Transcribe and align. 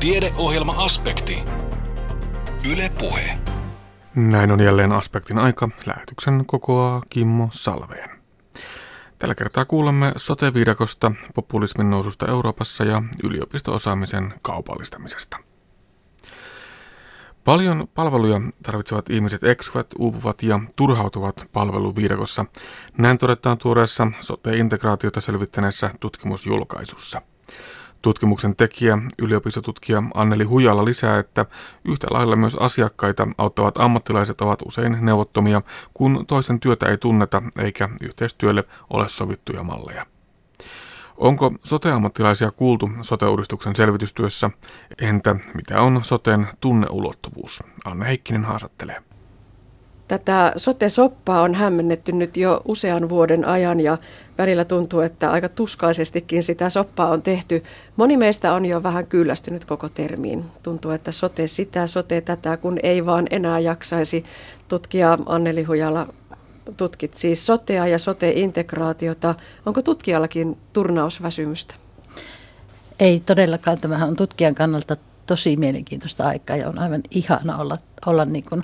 Tiedeohjelma-aspekti. 0.00 1.44
Yle 2.72 2.92
Puhe. 2.98 3.38
Näin 4.14 4.50
on 4.50 4.60
jälleen 4.60 4.92
aspektin 4.92 5.38
aika. 5.38 5.68
Lähetyksen 5.86 6.46
kokoaa 6.46 7.02
Kimmo 7.10 7.48
Salveen. 7.52 8.10
Tällä 9.18 9.34
kertaa 9.34 9.64
kuulemme 9.64 10.12
sote-viidakosta, 10.16 11.12
populismin 11.34 11.90
noususta 11.90 12.26
Euroopassa 12.26 12.84
ja 12.84 13.02
yliopisto-osaamisen 13.24 14.34
kaupallistamisesta. 14.42 15.36
Paljon 17.44 17.88
palveluja 17.94 18.40
tarvitsevat 18.62 19.10
ihmiset 19.10 19.44
eksyvät, 19.44 19.86
uupuvat 19.98 20.42
ja 20.42 20.60
turhautuvat 20.76 21.48
palveluviidakossa. 21.52 22.44
Näin 22.98 23.18
todetaan 23.18 23.58
tuoreessa 23.58 24.06
sote-integraatiota 24.20 25.20
selvittäneessä 25.20 25.90
tutkimusjulkaisussa. 26.00 27.22
Tutkimuksen 28.02 28.56
tekijä, 28.56 28.98
yliopistotutkija 29.18 30.02
Anneli 30.14 30.44
Hujala 30.44 30.84
lisää, 30.84 31.18
että 31.18 31.46
yhtä 31.84 32.06
lailla 32.10 32.36
myös 32.36 32.54
asiakkaita 32.54 33.28
auttavat 33.38 33.78
ammattilaiset 33.78 34.40
ovat 34.40 34.62
usein 34.66 34.96
neuvottomia, 35.00 35.62
kun 35.94 36.24
toisen 36.26 36.60
työtä 36.60 36.86
ei 36.86 36.96
tunneta 36.96 37.42
eikä 37.58 37.88
yhteistyölle 38.02 38.64
ole 38.90 39.08
sovittuja 39.08 39.62
malleja. 39.62 40.06
Onko 41.16 41.52
sote-ammattilaisia 41.64 42.50
kuultu 42.50 42.90
sote-uudistuksen 43.02 43.76
selvitystyössä? 43.76 44.50
Entä 45.00 45.36
mitä 45.54 45.80
on 45.80 46.00
soten 46.04 46.46
tunneulottuvuus? 46.60 47.62
Anne 47.84 48.06
Heikkinen 48.06 48.44
haastattelee. 48.44 49.02
Tätä 50.08 50.52
sote-soppaa 50.56 51.42
on 51.42 51.54
hämmennetty 51.54 52.12
nyt 52.12 52.36
jo 52.36 52.60
usean 52.64 53.08
vuoden 53.08 53.44
ajan 53.44 53.80
ja 53.80 53.98
välillä 54.38 54.64
tuntuu, 54.64 55.00
että 55.00 55.30
aika 55.30 55.48
tuskaisestikin 55.48 56.42
sitä 56.42 56.70
soppaa 56.70 57.10
on 57.10 57.22
tehty. 57.22 57.62
Moni 57.96 58.16
meistä 58.16 58.52
on 58.52 58.66
jo 58.66 58.82
vähän 58.82 59.06
kyllästynyt 59.06 59.64
koko 59.64 59.88
termiin. 59.88 60.44
Tuntuu, 60.62 60.90
että 60.90 61.12
sote 61.12 61.46
sitä, 61.46 61.86
sote 61.86 62.20
tätä, 62.20 62.56
kun 62.56 62.78
ei 62.82 63.06
vaan 63.06 63.26
enää 63.30 63.58
jaksaisi. 63.58 64.24
Tutkija 64.68 65.18
Anneli 65.26 65.62
Hujala 65.62 66.06
tutkit 66.76 67.16
siis 67.16 67.46
sotea 67.46 67.86
ja 67.86 67.98
sote-integraatiota. 67.98 69.34
Onko 69.66 69.82
tutkijallakin 69.82 70.58
turnausväsymystä? 70.72 71.74
Ei 73.00 73.20
todellakaan. 73.20 73.78
Tämähän 73.78 74.08
on 74.08 74.16
tutkijan 74.16 74.54
kannalta 74.54 74.96
tosi 75.26 75.56
mielenkiintoista 75.56 76.24
aikaa 76.24 76.56
ja 76.56 76.68
on 76.68 76.78
aivan 76.78 77.02
ihana 77.10 77.56
olla, 77.58 77.78
olla 78.06 78.24
niin 78.24 78.44
kuin 78.44 78.62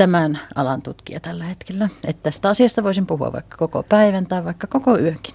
tämän 0.00 0.38
alan 0.54 0.82
tutkija 0.82 1.20
tällä 1.20 1.44
hetkellä. 1.44 1.88
Että 2.06 2.22
tästä 2.22 2.48
asiasta 2.48 2.82
voisin 2.82 3.06
puhua 3.06 3.32
vaikka 3.32 3.56
koko 3.56 3.82
päivän 3.82 4.26
tai 4.26 4.44
vaikka 4.44 4.66
koko 4.66 4.98
yönkin. 4.98 5.34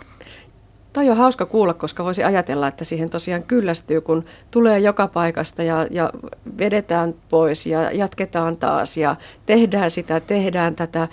Toi 0.93 1.09
on 1.09 1.17
hauska 1.17 1.45
kuulla, 1.45 1.73
koska 1.73 2.03
voisi 2.03 2.23
ajatella, 2.23 2.67
että 2.67 2.83
siihen 2.83 3.09
tosiaan 3.09 3.43
kyllästyy, 3.43 4.01
kun 4.01 4.25
tulee 4.51 4.79
joka 4.79 5.07
paikasta 5.07 5.63
ja, 5.63 5.87
ja 5.91 6.11
vedetään 6.57 7.15
pois 7.29 7.65
ja 7.65 7.91
jatketaan 7.91 8.57
taas 8.57 8.97
ja 8.97 9.15
tehdään 9.45 9.91
sitä, 9.91 10.19
tehdään 10.19 10.75
tätä. 10.75 11.07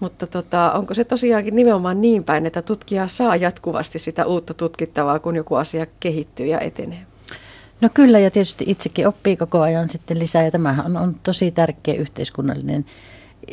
Mutta 0.00 0.26
tota, 0.26 0.72
onko 0.72 0.94
se 0.94 1.04
tosiaankin 1.04 1.56
nimenomaan 1.56 2.00
niin 2.00 2.24
päin, 2.24 2.46
että 2.46 2.62
tutkija 2.62 3.06
saa 3.06 3.36
jatkuvasti 3.36 3.98
sitä 3.98 4.26
uutta 4.26 4.54
tutkittavaa, 4.54 5.18
kun 5.18 5.36
joku 5.36 5.54
asia 5.54 5.86
kehittyy 6.00 6.46
ja 6.46 6.60
etenee? 6.60 7.07
No 7.80 7.88
kyllä, 7.94 8.18
ja 8.18 8.30
tietysti 8.30 8.64
itsekin 8.66 9.08
oppii 9.08 9.36
koko 9.36 9.60
ajan 9.60 9.90
sitten 9.90 10.18
lisää, 10.18 10.44
ja 10.44 10.50
tämähän 10.50 10.86
on, 10.86 10.96
on 10.96 11.16
tosi 11.22 11.50
tärkeä 11.50 11.94
yhteiskunnallinen 11.94 12.84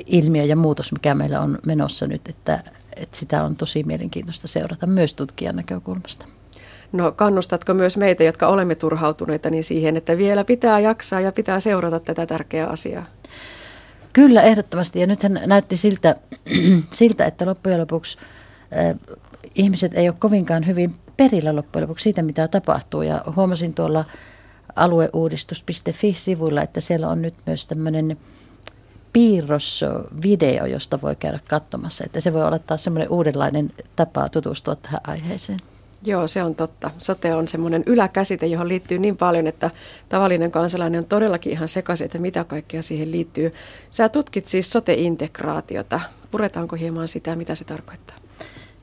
ilmiö 0.05 0.43
ja 0.43 0.55
muutos, 0.55 0.91
mikä 0.91 1.13
meillä 1.13 1.41
on 1.41 1.59
menossa 1.65 2.07
nyt, 2.07 2.27
että, 2.29 2.63
että 2.95 3.17
sitä 3.17 3.43
on 3.43 3.55
tosi 3.55 3.83
mielenkiintoista 3.83 4.47
seurata 4.47 4.87
myös 4.87 5.13
tutkijan 5.13 5.55
näkökulmasta. 5.55 6.25
No 6.91 7.11
kannustatko 7.11 7.73
myös 7.73 7.97
meitä, 7.97 8.23
jotka 8.23 8.47
olemme 8.47 8.75
turhautuneita, 8.75 9.49
niin 9.49 9.63
siihen, 9.63 9.97
että 9.97 10.17
vielä 10.17 10.43
pitää 10.43 10.79
jaksaa 10.79 11.21
ja 11.21 11.31
pitää 11.31 11.59
seurata 11.59 11.99
tätä 11.99 12.25
tärkeää 12.25 12.67
asiaa? 12.67 13.05
Kyllä, 14.13 14.41
ehdottomasti. 14.41 14.99
Ja 14.99 15.07
nythän 15.07 15.41
näytti 15.45 15.77
siltä, 15.77 16.15
siltä 16.91 17.25
että 17.25 17.45
loppujen 17.45 17.81
lopuksi 17.81 18.17
äh, 18.77 18.95
ihmiset 19.55 19.93
ei 19.93 20.09
ole 20.09 20.15
kovinkaan 20.19 20.67
hyvin 20.67 20.93
perillä 21.17 21.55
loppujen 21.55 21.83
lopuksi 21.83 22.03
siitä, 22.03 22.21
mitä 22.21 22.47
tapahtuu. 22.47 23.01
Ja 23.01 23.23
huomasin 23.35 23.73
tuolla 23.73 24.05
alueuudistus.fi-sivuilla, 24.75 26.61
että 26.61 26.81
siellä 26.81 27.09
on 27.09 27.21
nyt 27.21 27.33
myös 27.45 27.67
tämmöinen 27.67 28.17
piirrosvideo, 29.13 30.65
josta 30.65 31.01
voi 31.01 31.15
käydä 31.15 31.39
katsomassa. 31.47 32.03
Että 32.03 32.19
se 32.19 32.33
voi 32.33 32.47
olla 32.47 32.59
taas 32.59 32.83
semmoinen 32.83 33.09
uudenlainen 33.09 33.71
tapa 33.95 34.29
tutustua 34.29 34.75
tähän 34.75 35.01
aiheeseen. 35.07 35.59
Joo, 36.05 36.27
se 36.27 36.43
on 36.43 36.55
totta. 36.55 36.91
Sote 36.97 37.35
on 37.35 37.47
semmoinen 37.47 37.83
yläkäsite, 37.85 38.45
johon 38.45 38.67
liittyy 38.67 38.97
niin 38.97 39.17
paljon, 39.17 39.47
että 39.47 39.71
tavallinen 40.09 40.51
kansalainen 40.51 40.99
on 40.99 41.05
todellakin 41.05 41.51
ihan 41.51 41.67
sekaisin, 41.67 42.05
että 42.05 42.19
mitä 42.19 42.43
kaikkea 42.43 42.81
siihen 42.81 43.11
liittyy. 43.11 43.53
Sä 43.91 44.09
tutkit 44.09 44.47
siis 44.47 44.71
sote-integraatiota. 44.71 45.99
Puretaanko 46.31 46.75
hieman 46.75 47.07
sitä, 47.07 47.35
mitä 47.35 47.55
se 47.55 47.63
tarkoittaa? 47.63 48.24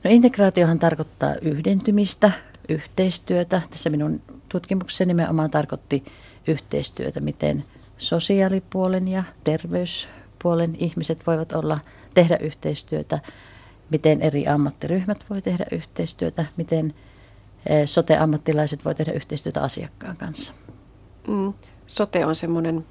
No 0.03 0.09
integraatiohan 0.09 0.79
tarkoittaa 0.79 1.35
yhdentymistä, 1.41 2.31
yhteistyötä. 2.69 3.61
Tässä 3.69 3.89
minun 3.89 4.21
tutkimukseni 4.49 5.07
nimenomaan 5.07 5.51
tarkoitti 5.51 6.05
yhteistyötä, 6.47 7.19
miten 7.19 7.63
sosiaalipuolen 7.97 9.07
ja 9.07 9.23
terveyspuolen 9.43 10.75
ihmiset 10.79 11.27
voivat 11.27 11.51
olla, 11.51 11.79
tehdä 12.13 12.37
yhteistyötä, 12.37 13.19
miten 13.89 14.21
eri 14.21 14.47
ammattiryhmät 14.47 15.25
voi 15.29 15.41
tehdä 15.41 15.65
yhteistyötä, 15.71 16.45
miten 16.57 16.93
eh, 17.65 17.87
sote-ammattilaiset 17.87 18.85
voi 18.85 18.95
tehdä 18.95 19.11
yhteistyötä 19.11 19.61
asiakkaan 19.61 20.17
kanssa. 20.17 20.53
Mm, 21.27 21.53
sote 21.87 22.25
on 22.25 22.35
semmoinen 22.35 22.85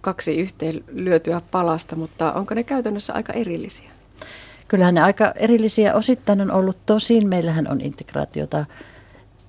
kaksi 0.00 0.36
yhteen 0.36 0.84
lyötyä 0.88 1.40
palasta, 1.50 1.96
mutta 1.96 2.32
onko 2.32 2.54
ne 2.54 2.62
käytännössä 2.62 3.12
aika 3.12 3.32
erillisiä? 3.32 3.90
Kyllähän 4.68 4.94
ne 4.94 5.02
aika 5.02 5.32
erillisiä 5.36 5.94
osittain 5.94 6.40
on 6.40 6.50
ollut 6.50 6.76
tosin. 6.86 7.28
Meillähän 7.28 7.70
on 7.70 7.80
integraatiota 7.80 8.64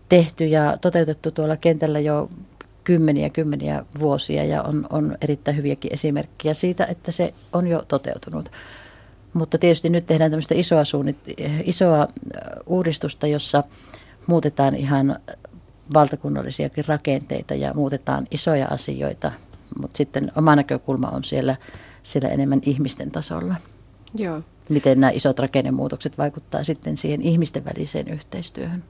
tehty 0.09 0.45
ja 0.45 0.78
toteutettu 0.81 1.31
tuolla 1.31 1.57
kentällä 1.57 2.00
jo 2.00 2.29
kymmeniä 2.83 3.29
kymmeniä 3.29 3.85
vuosia 4.00 4.44
ja 4.44 4.63
on, 4.63 4.88
on 4.89 5.17
erittäin 5.22 5.57
hyviäkin 5.57 5.94
esimerkkejä 5.94 6.53
siitä, 6.53 6.85
että 6.85 7.11
se 7.11 7.33
on 7.53 7.67
jo 7.67 7.83
toteutunut. 7.88 8.51
Mutta 9.33 9.57
tietysti 9.57 9.89
nyt 9.89 10.06
tehdään 10.06 10.31
tämmöistä 10.31 10.56
isoa, 10.56 10.83
suunnit, 10.83 11.17
isoa 11.63 12.07
uudistusta, 12.66 13.27
jossa 13.27 13.63
muutetaan 14.27 14.75
ihan 14.75 15.19
valtakunnallisiakin 15.94 16.85
rakenteita 16.88 17.56
ja 17.56 17.73
muutetaan 17.73 18.27
isoja 18.31 18.67
asioita, 18.67 19.31
mutta 19.81 19.97
sitten 19.97 20.31
oma 20.35 20.56
näkökulma 20.56 21.07
on 21.07 21.23
siellä, 21.23 21.56
siellä 22.03 22.29
enemmän 22.29 22.61
ihmisten 22.66 23.11
tasolla. 23.11 23.56
Joo 24.16 24.41
miten 24.69 25.00
nämä 25.00 25.11
isot 25.11 25.39
rakennemuutokset 25.39 26.17
vaikuttaa 26.17 26.63
sitten 26.63 26.97
siihen 26.97 27.22
ihmisten 27.22 27.66
väliseen 27.66 28.07
yhteistyöhön. 28.07 28.83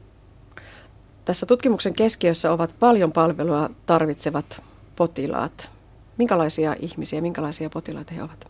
Tässä 1.26 1.46
tutkimuksen 1.46 1.94
keskiössä 1.94 2.52
ovat 2.52 2.80
paljon 2.80 3.12
palvelua 3.12 3.70
tarvitsevat 3.86 4.62
potilaat. 4.96 5.70
Minkälaisia 6.18 6.76
ihmisiä, 6.80 7.22
minkälaisia 7.22 7.70
potilaita 7.70 8.14
he 8.14 8.24
ovat? 8.24 8.48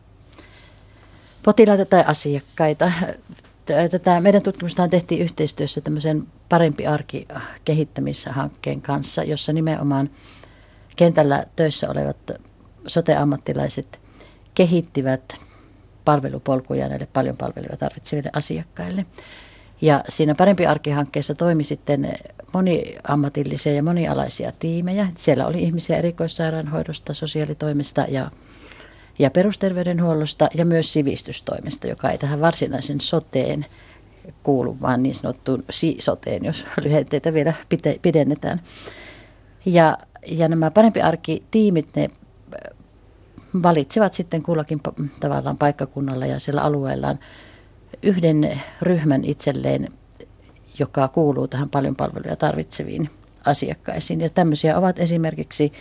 Potilaita 1.44 1.86
tai 1.86 2.04
asiakkaita. 2.08 2.92
Tätä 3.92 4.20
meidän 4.20 4.44
tutkimusta 4.44 4.88
tehtiin 4.88 5.22
yhteistyössä 5.22 5.82
tämmöisen 5.82 6.28
parempi 6.50 6.88
arki 6.88 7.28
kehittämishankkeen 7.66 8.82
kanssa, 8.82 9.24
jossa 9.24 9.54
nimenomaan 9.54 10.10
kentällä 10.96 11.46
töissä 11.56 11.90
olevat 11.90 12.18
sote-ammattilaiset 12.88 14.00
kehittivät 14.56 15.47
palvelupolkuja 16.08 16.90
näille 16.90 17.08
paljon 17.14 17.38
palveluja 17.38 17.78
tarvitseville 17.78 18.30
asiakkaille. 18.34 19.06
Ja 19.82 20.04
siinä 20.10 20.36
Parempi 20.36 20.66
arkihankkeessa 20.66 21.34
toimi 21.34 21.64
sitten 21.64 22.14
moniammatillisia 22.54 23.74
ja 23.74 23.84
monialaisia 23.84 24.52
tiimejä. 24.52 25.08
Siellä 25.18 25.48
oli 25.48 25.64
ihmisiä 25.64 25.98
erikoissairaanhoidosta, 25.98 27.14
sosiaalitoimesta 27.14 28.06
ja, 28.10 28.32
ja 29.20 29.32
perusterveydenhuollosta 29.32 30.50
ja 30.54 30.66
myös 30.66 30.94
sivistystoimesta, 30.94 31.88
joka 31.88 32.12
ei 32.12 32.18
tähän 32.18 32.42
varsinaisen 32.42 33.02
soteen 33.02 33.66
kuulu, 34.44 34.78
vaan 34.82 35.04
niin 35.04 35.16
sanottuun 35.16 35.64
si-soteen, 35.70 36.46
jos 36.46 36.66
lyhenteitä 36.84 37.34
vielä 37.34 37.54
pidennetään. 38.02 38.62
Ja, 39.66 39.98
ja 40.28 40.48
nämä 40.48 40.72
Parempi 40.72 41.02
arki-tiimit, 41.02 41.88
ne 41.96 42.10
valitsevat 43.64 44.14
sitten 44.14 44.44
kullakin 44.44 44.82
tavallaan 45.20 45.58
paikkakunnalla 45.58 46.26
ja 46.26 46.40
siellä 46.40 46.62
alueellaan 46.62 47.20
yhden 48.04 48.62
ryhmän 48.82 49.24
itselleen, 49.26 49.94
joka 50.80 51.08
kuuluu 51.08 51.48
tähän 51.48 51.70
paljon 51.70 51.96
palveluja 51.96 52.36
tarvitseviin 52.36 53.10
asiakkaisiin. 53.46 54.22
Ja 54.22 54.30
tämmöisiä 54.30 54.78
ovat 54.78 55.00
esimerkiksi 55.00 55.74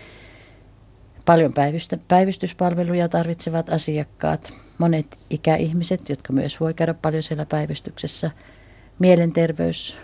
paljon 1.26 1.52
päivystyspalveluja 2.08 3.08
tarvitsevat 3.08 3.70
asiakkaat, 3.70 4.52
monet 4.78 5.18
ikäihmiset, 5.30 6.08
jotka 6.08 6.32
myös 6.32 6.60
voi 6.60 6.74
käydä 6.74 6.94
paljon 6.94 7.22
siellä 7.22 7.46
päivystyksessä, 7.46 8.30
mielenterveys, 8.98 9.98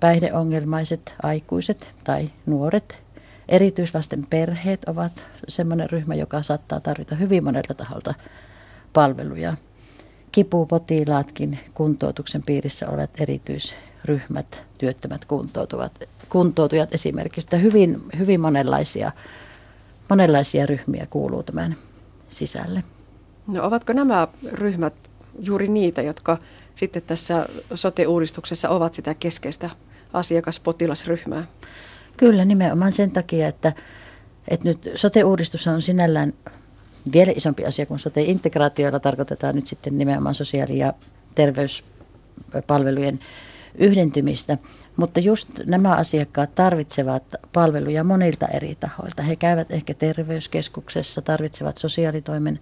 päihdeongelmaiset 0.00 1.14
aikuiset 1.22 1.90
tai 2.04 2.28
nuoret, 2.46 3.01
Erityislasten 3.48 4.26
perheet 4.30 4.84
ovat 4.84 5.12
sellainen 5.48 5.90
ryhmä, 5.90 6.14
joka 6.14 6.42
saattaa 6.42 6.80
tarvita 6.80 7.14
hyvin 7.14 7.44
monelta 7.44 7.74
taholta 7.74 8.14
palveluja. 8.92 9.54
Kipupotilaatkin 10.32 11.58
kuntoutuksen 11.74 12.42
piirissä 12.42 12.88
olevat 12.88 13.20
erityisryhmät, 13.20 14.62
työttömät 14.78 15.24
kuntoutuvat, 15.24 15.92
kuntoutujat 16.28 16.94
esimerkiksi. 16.94 17.62
Hyvin, 17.62 18.02
hyvin 18.18 18.40
monenlaisia, 18.40 19.12
monenlaisia 20.08 20.66
ryhmiä 20.66 21.06
kuuluu 21.10 21.42
tämän 21.42 21.76
sisälle. 22.28 22.84
No 23.46 23.66
ovatko 23.66 23.92
nämä 23.92 24.28
ryhmät 24.52 24.94
juuri 25.38 25.68
niitä, 25.68 26.02
jotka 26.02 26.38
sitten 26.74 27.02
tässä 27.02 27.46
sote-uudistuksessa 27.74 28.68
ovat 28.68 28.94
sitä 28.94 29.14
keskeistä 29.14 29.70
asiakaspotilasryhmää? 30.12 31.44
Kyllä, 32.16 32.44
nimenomaan 32.44 32.92
sen 32.92 33.10
takia, 33.10 33.48
että, 33.48 33.72
että 34.48 34.68
nyt 34.68 34.90
sote-uudistus 34.94 35.66
on 35.66 35.82
sinällään 35.82 36.32
vielä 37.12 37.32
isompi 37.36 37.64
asia 37.64 37.86
kuin 37.86 37.98
sote-integraatioilla 37.98 39.00
tarkoitetaan 39.00 39.54
nyt 39.54 39.66
sitten 39.66 39.98
nimenomaan 39.98 40.34
sosiaali- 40.34 40.78
ja 40.78 40.92
terveyspalvelujen 41.34 43.18
yhdentymistä. 43.74 44.58
Mutta 44.96 45.20
just 45.20 45.48
nämä 45.64 45.96
asiakkaat 45.96 46.54
tarvitsevat 46.54 47.22
palveluja 47.52 48.04
monilta 48.04 48.48
eri 48.48 48.76
tahoilta. 48.80 49.22
He 49.22 49.36
käyvät 49.36 49.70
ehkä 49.70 49.94
terveyskeskuksessa, 49.94 51.22
tarvitsevat 51.22 51.76
sosiaalitoimen 51.76 52.60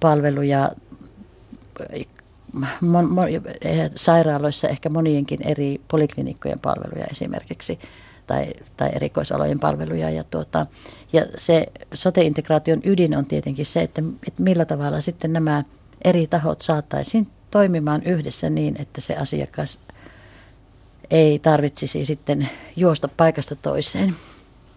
palveluja, 0.00 0.70
mon, 2.80 3.10
mon, 3.10 3.28
sairaaloissa 3.94 4.68
ehkä 4.68 4.88
monienkin 4.88 5.46
eri 5.46 5.80
poliklinikkojen 5.88 6.58
palveluja 6.58 7.04
esimerkiksi 7.10 7.78
tai, 8.32 8.52
tai 8.76 8.90
erikoisalojen 8.92 9.60
palveluja. 9.60 10.10
Ja, 10.10 10.24
tuota, 10.24 10.66
ja 11.12 11.26
se 11.36 11.66
sote-integraation 11.94 12.80
ydin 12.84 13.16
on 13.16 13.24
tietenkin 13.24 13.66
se, 13.66 13.82
että, 13.82 14.02
että 14.28 14.42
millä 14.42 14.64
tavalla 14.64 15.00
sitten 15.00 15.32
nämä 15.32 15.64
eri 16.04 16.26
tahot 16.26 16.60
saataisiin 16.60 17.26
toimimaan 17.50 18.02
yhdessä 18.02 18.50
niin, 18.50 18.76
että 18.80 19.00
se 19.00 19.16
asiakas 19.16 19.78
ei 21.10 21.38
tarvitsisi 21.38 22.04
sitten 22.04 22.48
juosta 22.76 23.08
paikasta 23.16 23.56
toiseen. 23.56 24.14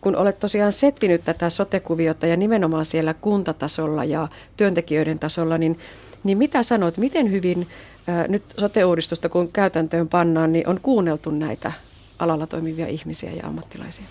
Kun 0.02 0.16
olet 0.16 0.40
tosiaan 0.40 0.72
setvinyt 0.72 1.26
tätä 1.26 1.50
sotekuviota 1.50 2.28
ja 2.28 2.38
nimenomaan 2.38 2.86
siellä 2.86 3.14
kuntatasolla 3.14 4.04
ja 4.04 4.28
työntekijöiden 4.58 5.20
tasolla, 5.20 5.58
niin, 5.58 5.80
niin 6.24 6.38
mitä 6.38 6.64
sanot, 6.64 6.98
miten 6.98 7.32
hyvin 7.32 7.68
ää, 8.08 8.28
nyt 8.28 8.44
sote-uudistusta 8.60 9.30
kun 9.30 9.52
käytäntöön 9.52 10.10
pannaan, 10.10 10.54
niin 10.54 10.68
on 10.68 10.80
kuunneltu 10.82 11.32
näitä 11.32 11.72
alalla 12.20 12.48
toimivia 12.48 12.88
ihmisiä 12.88 13.32
ja 13.32 13.48
ammattilaisia? 13.48 14.06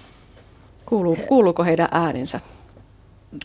Kuuluu, 0.86 1.16
kuuluuko 1.28 1.64
heidän 1.64 1.88
äänensä? 1.90 2.40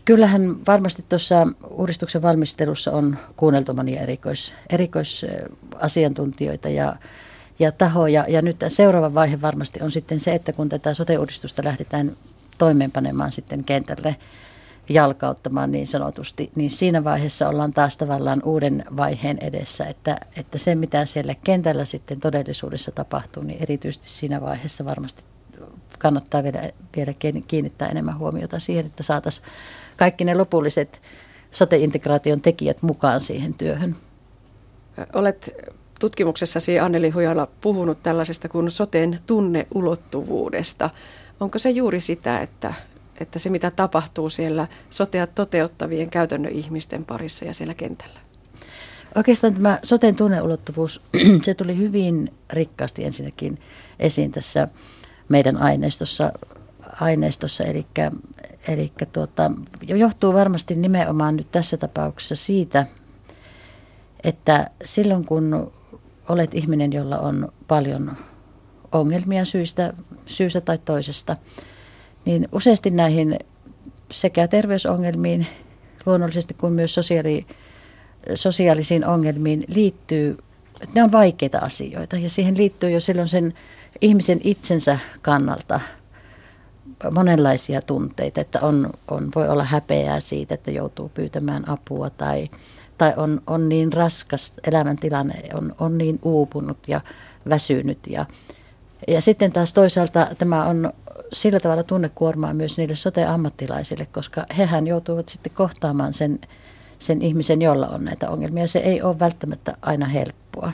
Kyllähän 0.05 0.65
varmasti 0.67 1.05
tuossa 1.09 1.47
uudistuksen 1.69 2.21
valmistelussa 2.21 2.91
on 2.91 3.17
kuunneltu 3.37 3.73
monia 3.73 4.01
erikois, 4.01 4.53
erikoisasiantuntijoita 4.69 6.69
ja, 6.69 6.95
ja 7.59 7.71
tahoja. 7.71 8.25
Ja 8.27 8.41
nyt 8.41 8.57
seuraava 8.67 9.13
vaihe 9.13 9.41
varmasti 9.41 9.81
on 9.81 9.91
sitten 9.91 10.19
se, 10.19 10.35
että 10.35 10.53
kun 10.53 10.69
tätä 10.69 10.93
sote-uudistusta 10.93 11.63
lähdetään 11.63 12.17
toimeenpanemaan 12.57 13.31
sitten 13.31 13.63
kentälle 13.63 14.15
jalkauttamaan 14.89 15.71
niin 15.71 15.87
sanotusti, 15.87 16.51
niin 16.55 16.69
siinä 16.69 17.03
vaiheessa 17.03 17.49
ollaan 17.49 17.73
taas 17.73 17.97
tavallaan 17.97 18.41
uuden 18.43 18.85
vaiheen 18.97 19.37
edessä, 19.41 19.85
että, 19.85 20.17
että 20.35 20.57
se 20.57 20.75
mitä 20.75 21.05
siellä 21.05 21.35
kentällä 21.43 21.85
sitten 21.85 22.19
todellisuudessa 22.19 22.91
tapahtuu, 22.91 23.43
niin 23.43 23.63
erityisesti 23.63 24.09
siinä 24.09 24.41
vaiheessa 24.41 24.85
varmasti 24.85 25.23
kannattaa 25.99 26.43
vielä, 26.43 26.69
vielä 26.95 27.13
kiinnittää 27.47 27.87
enemmän 27.87 28.19
huomiota 28.19 28.59
siihen, 28.59 28.85
että 28.85 29.03
saataisiin 29.03 29.47
kaikki 29.97 30.25
ne 30.25 30.35
lopulliset 30.35 31.01
sote-integraation 31.51 32.41
tekijät 32.41 32.81
mukaan 32.81 33.21
siihen 33.21 33.53
työhön. 33.53 33.95
Olet 35.13 35.49
tutkimuksessasi 35.99 36.79
Anneli 36.79 37.09
Hujala 37.09 37.47
puhunut 37.61 38.03
tällaisesta 38.03 38.49
kuin 38.49 38.71
soten 38.71 39.19
tunneulottuvuudesta. 39.27 40.89
Onko 41.39 41.59
se 41.59 41.69
juuri 41.69 41.99
sitä, 41.99 42.39
että, 42.39 42.73
että 43.19 43.39
se 43.39 43.49
mitä 43.49 43.71
tapahtuu 43.71 44.29
siellä 44.29 44.67
sotea 44.89 45.27
toteuttavien 45.27 46.09
käytännön 46.09 46.51
ihmisten 46.51 47.05
parissa 47.05 47.45
ja 47.45 47.53
siellä 47.53 47.73
kentällä? 47.73 48.19
Oikeastaan 49.15 49.53
tämä 49.53 49.79
soten 49.83 50.15
tunneulottuvuus, 50.15 51.01
se 51.45 51.53
tuli 51.53 51.77
hyvin 51.77 52.33
rikkaasti 52.53 53.05
ensinnäkin 53.05 53.59
esiin 53.99 54.31
tässä 54.31 54.67
meidän 55.29 55.57
aineistossa, 55.57 56.31
aineistossa 57.01 57.63
eli, 57.63 57.85
eli 58.67 58.91
tuota, 59.13 59.51
johtuu 59.81 60.33
varmasti 60.33 60.75
nimenomaan 60.75 61.35
nyt 61.35 61.51
tässä 61.51 61.77
tapauksessa 61.77 62.35
siitä, 62.35 62.85
että 64.23 64.67
silloin 64.83 65.25
kun 65.25 65.71
olet 66.29 66.53
ihminen, 66.53 66.93
jolla 66.93 67.19
on 67.19 67.51
paljon 67.67 68.17
ongelmia 68.91 69.45
syystä, 69.45 69.93
syystä 70.25 70.61
tai 70.61 70.77
toisesta, 70.77 71.37
niin 72.29 72.47
useasti 72.51 72.89
näihin 72.89 73.39
sekä 74.11 74.47
terveysongelmiin 74.47 75.47
luonnollisesti 76.05 76.53
kuin 76.53 76.73
myös 76.73 76.93
sosiaali, 76.93 77.45
sosiaalisiin 78.35 79.05
ongelmiin 79.05 79.63
liittyy, 79.67 80.37
että 80.81 80.95
ne 80.95 81.03
on 81.03 81.11
vaikeita 81.11 81.57
asioita 81.57 82.17
ja 82.17 82.29
siihen 82.29 82.57
liittyy 82.57 82.89
jo 82.89 82.99
silloin 82.99 83.27
sen 83.27 83.53
ihmisen 84.01 84.39
itsensä 84.43 84.99
kannalta 85.21 85.79
monenlaisia 87.11 87.81
tunteita, 87.81 88.41
että 88.41 88.59
on, 88.61 88.89
on, 89.11 89.29
voi 89.35 89.49
olla 89.49 89.63
häpeää 89.63 90.19
siitä, 90.19 90.53
että 90.53 90.71
joutuu 90.71 91.09
pyytämään 91.13 91.69
apua 91.69 92.09
tai, 92.09 92.49
tai 92.97 93.13
on, 93.17 93.41
on 93.47 93.69
niin 93.69 93.93
raskas 93.93 94.53
elämäntilanne, 94.67 95.43
on, 95.53 95.75
on 95.79 95.97
niin 95.97 96.19
uupunut 96.23 96.77
ja 96.87 97.01
väsynyt. 97.49 97.99
Ja, 98.07 98.25
ja 99.07 99.21
sitten 99.21 99.51
taas 99.51 99.73
toisaalta 99.73 100.27
tämä 100.37 100.65
on 100.65 100.93
sillä 101.33 101.59
tavalla 101.59 101.83
tunnekuormaa 101.83 102.53
myös 102.53 102.77
niille 102.77 102.95
sote-ammattilaisille, 102.95 104.05
koska 104.05 104.45
hehän 104.57 104.87
joutuvat 104.87 105.29
sitten 105.29 105.53
kohtaamaan 105.53 106.13
sen, 106.13 106.39
sen 106.99 107.21
ihmisen, 107.21 107.61
jolla 107.61 107.87
on 107.87 108.05
näitä 108.05 108.29
ongelmia. 108.29 108.67
Se 108.67 108.79
ei 108.79 109.01
ole 109.01 109.19
välttämättä 109.19 109.77
aina 109.81 110.05
helppoa. 110.05 110.71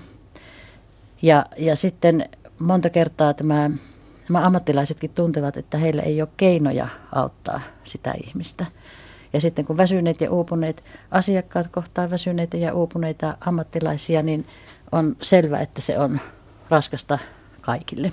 Ja, 1.22 1.46
ja 1.57 1.75
sitten 1.75 2.25
monta 2.60 2.90
kertaa 2.90 3.34
tämä, 3.34 3.69
nämä 4.30 4.46
ammattilaisetkin 4.46 5.10
tuntevat, 5.10 5.57
että 5.57 5.78
heillä 5.78 6.02
ei 6.02 6.22
ole 6.22 6.30
keinoja 6.38 6.88
auttaa 7.12 7.62
sitä 7.84 8.13
ihmistä. 8.28 8.66
Ja 9.34 9.41
sitten 9.41 9.65
kun 9.65 9.77
väsyneet 9.77 10.22
ja 10.22 10.32
uupuneet 10.32 10.84
asiakkaat 11.12 11.68
kohtaa 11.68 12.10
väsyneitä 12.10 12.58
ja 12.58 12.74
uupuneita 12.74 13.38
ammattilaisia, 13.41 14.24
niin 14.24 14.46
on 14.91 15.15
selvää, 15.22 15.62
että 15.62 15.82
se 15.82 16.00
on 16.00 16.20
raskasta 16.70 17.20
kaikille. 17.62 18.12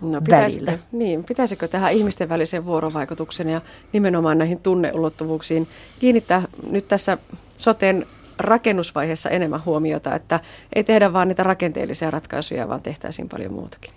No, 0.00 0.20
pitäisikö, 0.20 0.78
niin, 0.92 1.24
pitäisikö 1.24 1.68
tähän 1.68 1.92
ihmisten 1.92 2.28
välisen 2.28 2.64
vuorovaikutuksen 2.66 3.48
ja 3.48 3.60
nimenomaan 3.92 4.38
näihin 4.38 4.58
tunneulottuvuuksiin 4.60 5.68
kiinnittää 5.98 6.42
nyt 6.70 6.88
tässä 6.88 7.18
soten 7.56 8.06
rakennusvaiheessa 8.38 9.30
enemmän 9.30 9.64
huomiota, 9.64 10.14
että 10.14 10.40
ei 10.74 10.84
tehdä 10.84 11.12
vain 11.12 11.28
niitä 11.28 11.42
rakenteellisia 11.42 12.10
ratkaisuja, 12.10 12.68
vaan 12.68 12.82
tehtäisiin 12.82 13.28
paljon 13.28 13.52
muutakin? 13.52 13.90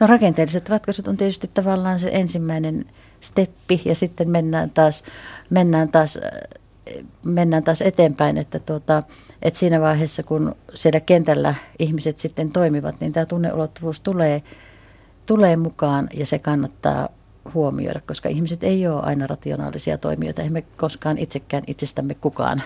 No 0.00 0.06
rakenteelliset 0.06 0.68
ratkaisut 0.68 1.08
on 1.08 1.16
tietysti 1.16 1.50
tavallaan 1.54 2.00
se 2.00 2.10
ensimmäinen 2.12 2.84
steppi 3.20 3.82
ja 3.84 3.94
sitten 3.94 4.30
mennään 4.30 4.70
taas, 4.70 5.04
mennään 5.50 5.88
taas, 5.88 6.18
mennään 7.24 7.62
taas 7.62 7.82
eteenpäin, 7.82 8.38
että, 8.38 8.58
tuota, 8.58 9.02
että 9.42 9.58
siinä 9.58 9.80
vaiheessa 9.80 10.22
kun 10.22 10.54
siellä 10.74 11.00
kentällä 11.00 11.54
ihmiset 11.78 12.18
sitten 12.18 12.52
toimivat, 12.52 13.00
niin 13.00 13.12
tämä 13.12 13.26
tunneulottuvuus 13.26 14.00
tulee, 14.00 14.42
tulee 15.26 15.56
mukaan 15.56 16.08
ja 16.14 16.26
se 16.26 16.38
kannattaa 16.38 17.08
huomioida, 17.54 18.00
koska 18.06 18.28
ihmiset 18.28 18.64
ei 18.64 18.86
ole 18.86 19.02
aina 19.02 19.26
rationaalisia 19.26 19.98
toimijoita, 19.98 20.42
emme 20.42 20.62
koskaan 20.62 21.18
itsekään 21.18 21.62
itsestämme 21.66 22.14
kukaan 22.14 22.62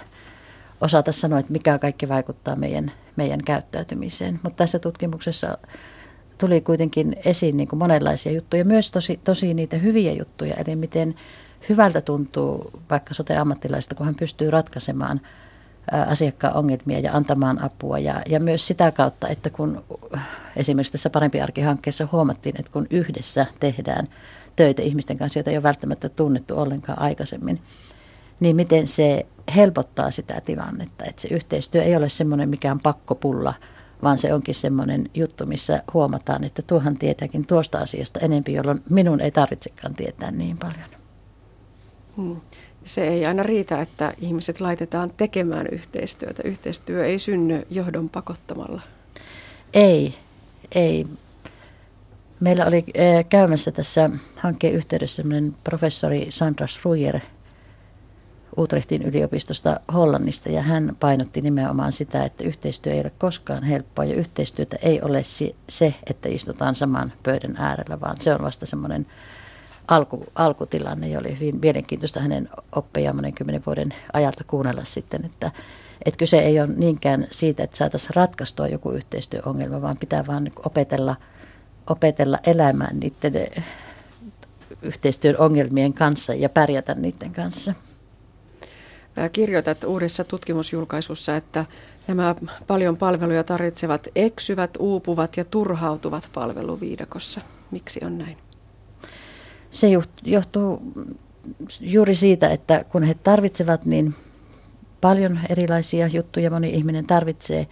osata 0.80 1.12
sanoa, 1.12 1.38
että 1.38 1.52
mikä 1.52 1.78
kaikki 1.78 2.08
vaikuttaa 2.08 2.56
meidän, 2.56 2.92
meidän 3.16 3.44
käyttäytymiseen. 3.44 4.40
Mutta 4.42 4.56
tässä 4.56 4.78
tutkimuksessa 4.78 5.58
tuli 6.38 6.60
kuitenkin 6.60 7.16
esiin 7.24 7.56
niin 7.56 7.68
kuin 7.68 7.78
monenlaisia 7.78 8.32
juttuja, 8.32 8.64
myös 8.64 8.90
tosi, 8.90 9.20
tosi 9.24 9.54
niitä 9.54 9.76
hyviä 9.76 10.12
juttuja, 10.12 10.54
eli 10.54 10.76
miten 10.76 11.14
hyvältä 11.68 12.00
tuntuu 12.00 12.70
vaikka 12.90 13.14
sote-ammattilaista, 13.14 13.94
kun 13.94 14.06
hän 14.06 14.14
pystyy 14.14 14.50
ratkaisemaan 14.50 15.20
asiakkaan 16.06 16.54
ongelmia 16.54 16.98
ja 16.98 17.12
antamaan 17.12 17.62
apua. 17.62 17.98
Ja, 17.98 18.22
ja 18.28 18.40
myös 18.40 18.66
sitä 18.66 18.92
kautta, 18.92 19.28
että 19.28 19.50
kun 19.50 19.84
esimerkiksi 20.56 20.92
tässä 20.92 21.10
Parempi 21.10 21.40
arki-hankkeessa 21.40 22.08
huomattiin, 22.12 22.54
että 22.58 22.72
kun 22.72 22.86
yhdessä 22.90 23.46
tehdään 23.60 24.08
töitä 24.56 24.82
ihmisten 24.82 25.18
kanssa, 25.18 25.38
joita 25.38 25.50
ei 25.50 25.56
ole 25.56 25.62
välttämättä 25.62 26.08
tunnettu 26.08 26.58
ollenkaan 26.58 26.98
aikaisemmin, 26.98 27.60
niin 28.40 28.56
miten 28.56 28.86
se 28.86 29.26
helpottaa 29.56 30.10
sitä 30.10 30.40
tilannetta, 30.40 31.04
että 31.04 31.22
se 31.22 31.28
yhteistyö 31.28 31.82
ei 31.82 31.96
ole 31.96 32.08
semmoinen 32.08 32.48
mikään 32.48 32.80
pakkopulla, 32.80 33.54
vaan 34.02 34.18
se 34.18 34.34
onkin 34.34 34.54
semmoinen 34.54 35.10
juttu, 35.14 35.46
missä 35.46 35.82
huomataan, 35.94 36.44
että 36.44 36.62
tuohan 36.62 36.98
tietääkin 36.98 37.46
tuosta 37.46 37.78
asiasta 37.78 38.20
enempi, 38.20 38.52
jolloin 38.52 38.82
minun 38.90 39.20
ei 39.20 39.30
tarvitsekaan 39.30 39.94
tietää 39.94 40.30
niin 40.30 40.58
paljon. 40.58 40.88
Hmm. 42.16 42.40
Se 42.84 43.08
ei 43.08 43.26
aina 43.26 43.42
riitä, 43.42 43.80
että 43.80 44.12
ihmiset 44.20 44.60
laitetaan 44.60 45.12
tekemään 45.16 45.66
yhteistyötä. 45.72 46.42
Yhteistyö 46.44 47.04
ei 47.04 47.18
synny 47.18 47.66
johdon 47.70 48.08
pakottamalla. 48.08 48.82
Ei, 49.74 50.14
ei. 50.74 51.06
Meillä 52.40 52.66
oli 52.66 52.84
eh, 52.94 53.24
käymässä 53.28 53.72
tässä 53.72 54.10
hankkeen 54.36 54.74
yhteydessä 54.74 55.22
professori 55.64 56.26
Sandra 56.28 56.66
Schruyer 56.66 57.20
Utrechtin 58.56 59.02
yliopistosta 59.02 59.80
Hollannista 59.94 60.48
ja 60.48 60.62
hän 60.62 60.96
painotti 61.00 61.40
nimenomaan 61.40 61.92
sitä, 61.92 62.24
että 62.24 62.44
yhteistyö 62.44 62.92
ei 62.92 63.00
ole 63.00 63.12
koskaan 63.18 63.62
helppoa 63.62 64.04
ja 64.04 64.14
yhteistyötä 64.14 64.76
ei 64.82 65.02
ole 65.02 65.22
se, 65.68 65.94
että 66.10 66.28
istutaan 66.28 66.74
saman 66.74 67.12
pöydän 67.22 67.56
äärellä, 67.58 68.00
vaan 68.00 68.16
se 68.20 68.34
on 68.34 68.42
vasta 68.42 68.66
semmoinen 68.66 69.06
alku, 69.88 70.26
alkutilanne 70.34 71.08
ja 71.08 71.18
oli 71.18 71.38
hyvin 71.38 71.58
mielenkiintoista 71.62 72.20
hänen 72.20 72.48
oppejaan 72.72 73.16
monen 73.16 73.32
kymmenen 73.32 73.62
vuoden 73.66 73.94
ajalta 74.12 74.44
kuunnella 74.44 74.84
sitten, 74.84 75.24
että, 75.24 75.50
että 76.04 76.18
kyse 76.18 76.38
ei 76.38 76.60
ole 76.60 76.70
niinkään 76.76 77.26
siitä, 77.30 77.62
että 77.62 77.76
saataisiin 77.76 78.14
ratkaistua 78.14 78.68
joku 78.68 78.90
yhteistyöongelma, 78.90 79.82
vaan 79.82 79.96
pitää 79.96 80.26
vaan 80.26 80.50
opetella, 80.64 81.16
opetella 81.86 82.38
elämään 82.46 83.00
niiden 83.00 83.64
yhteistyön 84.82 85.38
ongelmien 85.38 85.92
kanssa 85.92 86.34
ja 86.34 86.48
pärjätä 86.48 86.94
niiden 86.94 87.32
kanssa. 87.32 87.74
Kirjoitat 89.32 89.84
uudessa 89.84 90.24
tutkimusjulkaisussa, 90.24 91.36
että 91.36 91.64
nämä 92.08 92.34
paljon 92.66 92.96
palveluja 92.96 93.44
tarvitsevat 93.44 94.08
eksyvät, 94.16 94.70
uupuvat 94.78 95.36
ja 95.36 95.44
turhautuvat 95.44 96.30
palveluviidakossa. 96.34 97.40
Miksi 97.70 98.00
on 98.04 98.18
näin? 98.18 98.43
Se 99.74 99.88
johtuu 100.24 100.82
juuri 101.80 102.14
siitä, 102.14 102.48
että 102.50 102.84
kun 102.84 103.02
he 103.02 103.14
tarvitsevat 103.14 103.84
niin 103.84 104.14
paljon 105.00 105.38
erilaisia 105.48 106.06
juttuja, 106.06 106.50
moni 106.50 106.70
ihminen 106.70 107.06
tarvitsee, 107.06 107.66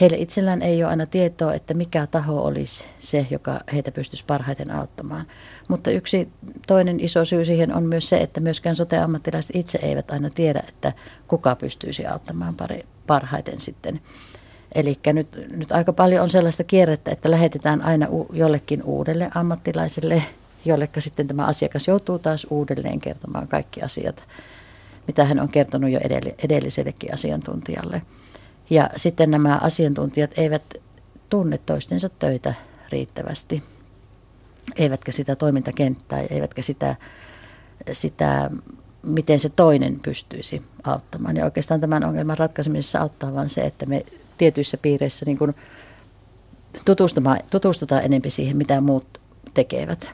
heille 0.00 0.16
itsellään 0.16 0.62
ei 0.62 0.84
ole 0.84 0.90
aina 0.90 1.06
tietoa, 1.06 1.54
että 1.54 1.74
mikä 1.74 2.06
taho 2.06 2.42
olisi 2.44 2.84
se, 2.98 3.26
joka 3.30 3.60
heitä 3.72 3.92
pystyisi 3.92 4.24
parhaiten 4.24 4.70
auttamaan. 4.70 5.26
Mutta 5.68 5.90
yksi 5.90 6.28
toinen 6.66 7.00
iso 7.00 7.24
syy 7.24 7.44
siihen 7.44 7.74
on 7.74 7.82
myös 7.82 8.08
se, 8.08 8.16
että 8.16 8.40
myöskään 8.40 8.76
sote-ammattilaiset 8.76 9.56
itse 9.56 9.78
eivät 9.82 10.10
aina 10.10 10.30
tiedä, 10.30 10.62
että 10.68 10.92
kuka 11.28 11.56
pystyisi 11.56 12.06
auttamaan 12.06 12.56
parhaiten 13.06 13.60
sitten. 13.60 14.00
Eli 14.74 14.98
nyt, 15.12 15.28
nyt 15.56 15.72
aika 15.72 15.92
paljon 15.92 16.22
on 16.22 16.30
sellaista 16.30 16.64
kierrettä, 16.64 17.10
että 17.10 17.30
lähetetään 17.30 17.82
aina 17.82 18.06
jollekin 18.32 18.82
uudelle 18.82 19.30
ammattilaiselle, 19.34 20.22
jollekka 20.64 21.00
sitten 21.00 21.28
tämä 21.28 21.46
asiakas 21.46 21.88
joutuu 21.88 22.18
taas 22.18 22.46
uudelleen 22.50 23.00
kertomaan 23.00 23.48
kaikki 23.48 23.82
asiat, 23.82 24.24
mitä 25.06 25.24
hän 25.24 25.40
on 25.40 25.48
kertonut 25.48 25.90
jo 25.90 26.00
edellisellekin 26.42 27.14
asiantuntijalle. 27.14 28.02
Ja 28.70 28.90
sitten 28.96 29.30
nämä 29.30 29.58
asiantuntijat 29.62 30.38
eivät 30.38 30.74
tunne 31.28 31.58
toistensa 31.58 32.08
töitä 32.08 32.54
riittävästi, 32.92 33.62
eivätkä 34.76 35.12
sitä 35.12 35.36
toimintakenttää, 35.36 36.20
eivätkä 36.30 36.62
sitä, 36.62 36.96
sitä 37.92 38.50
miten 39.02 39.38
se 39.38 39.48
toinen 39.48 40.00
pystyisi 40.02 40.62
auttamaan. 40.84 41.36
Ja 41.36 41.44
oikeastaan 41.44 41.80
tämän 41.80 42.04
ongelman 42.04 42.38
ratkaisemisessa 42.38 43.00
auttaa 43.00 43.34
vain 43.34 43.48
se, 43.48 43.60
että 43.60 43.86
me 43.86 44.06
tietyissä 44.38 44.76
piireissä 44.76 45.24
niin 45.26 45.38
tutustutaan, 46.84 47.38
tutustutaan 47.50 48.04
enemmän 48.04 48.30
siihen, 48.30 48.56
mitä 48.56 48.80
muut 48.80 49.20
tekevät. 49.54 50.10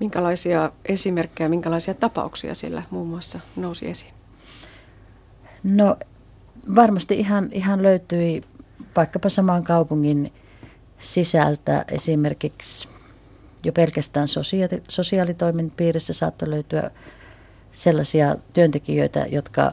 Minkälaisia 0.00 0.72
esimerkkejä, 0.84 1.48
minkälaisia 1.48 1.94
tapauksia 1.94 2.54
sillä 2.54 2.82
muun 2.90 3.08
muassa 3.08 3.40
nousi 3.56 3.88
esiin? 3.88 4.14
No 5.64 5.96
varmasti 6.74 7.18
ihan, 7.18 7.48
ihan 7.52 7.82
löytyi 7.82 8.42
vaikkapa 8.96 9.28
saman 9.28 9.64
kaupungin 9.64 10.32
sisältä 10.98 11.84
esimerkiksi 11.90 12.88
jo 13.64 13.72
pelkästään 13.72 14.28
sosiaali, 14.28 14.82
sosiaalitoimen 14.88 15.70
piirissä 15.76 16.12
saattoi 16.12 16.50
löytyä 16.50 16.90
sellaisia 17.72 18.36
työntekijöitä, 18.52 19.26
jotka 19.28 19.72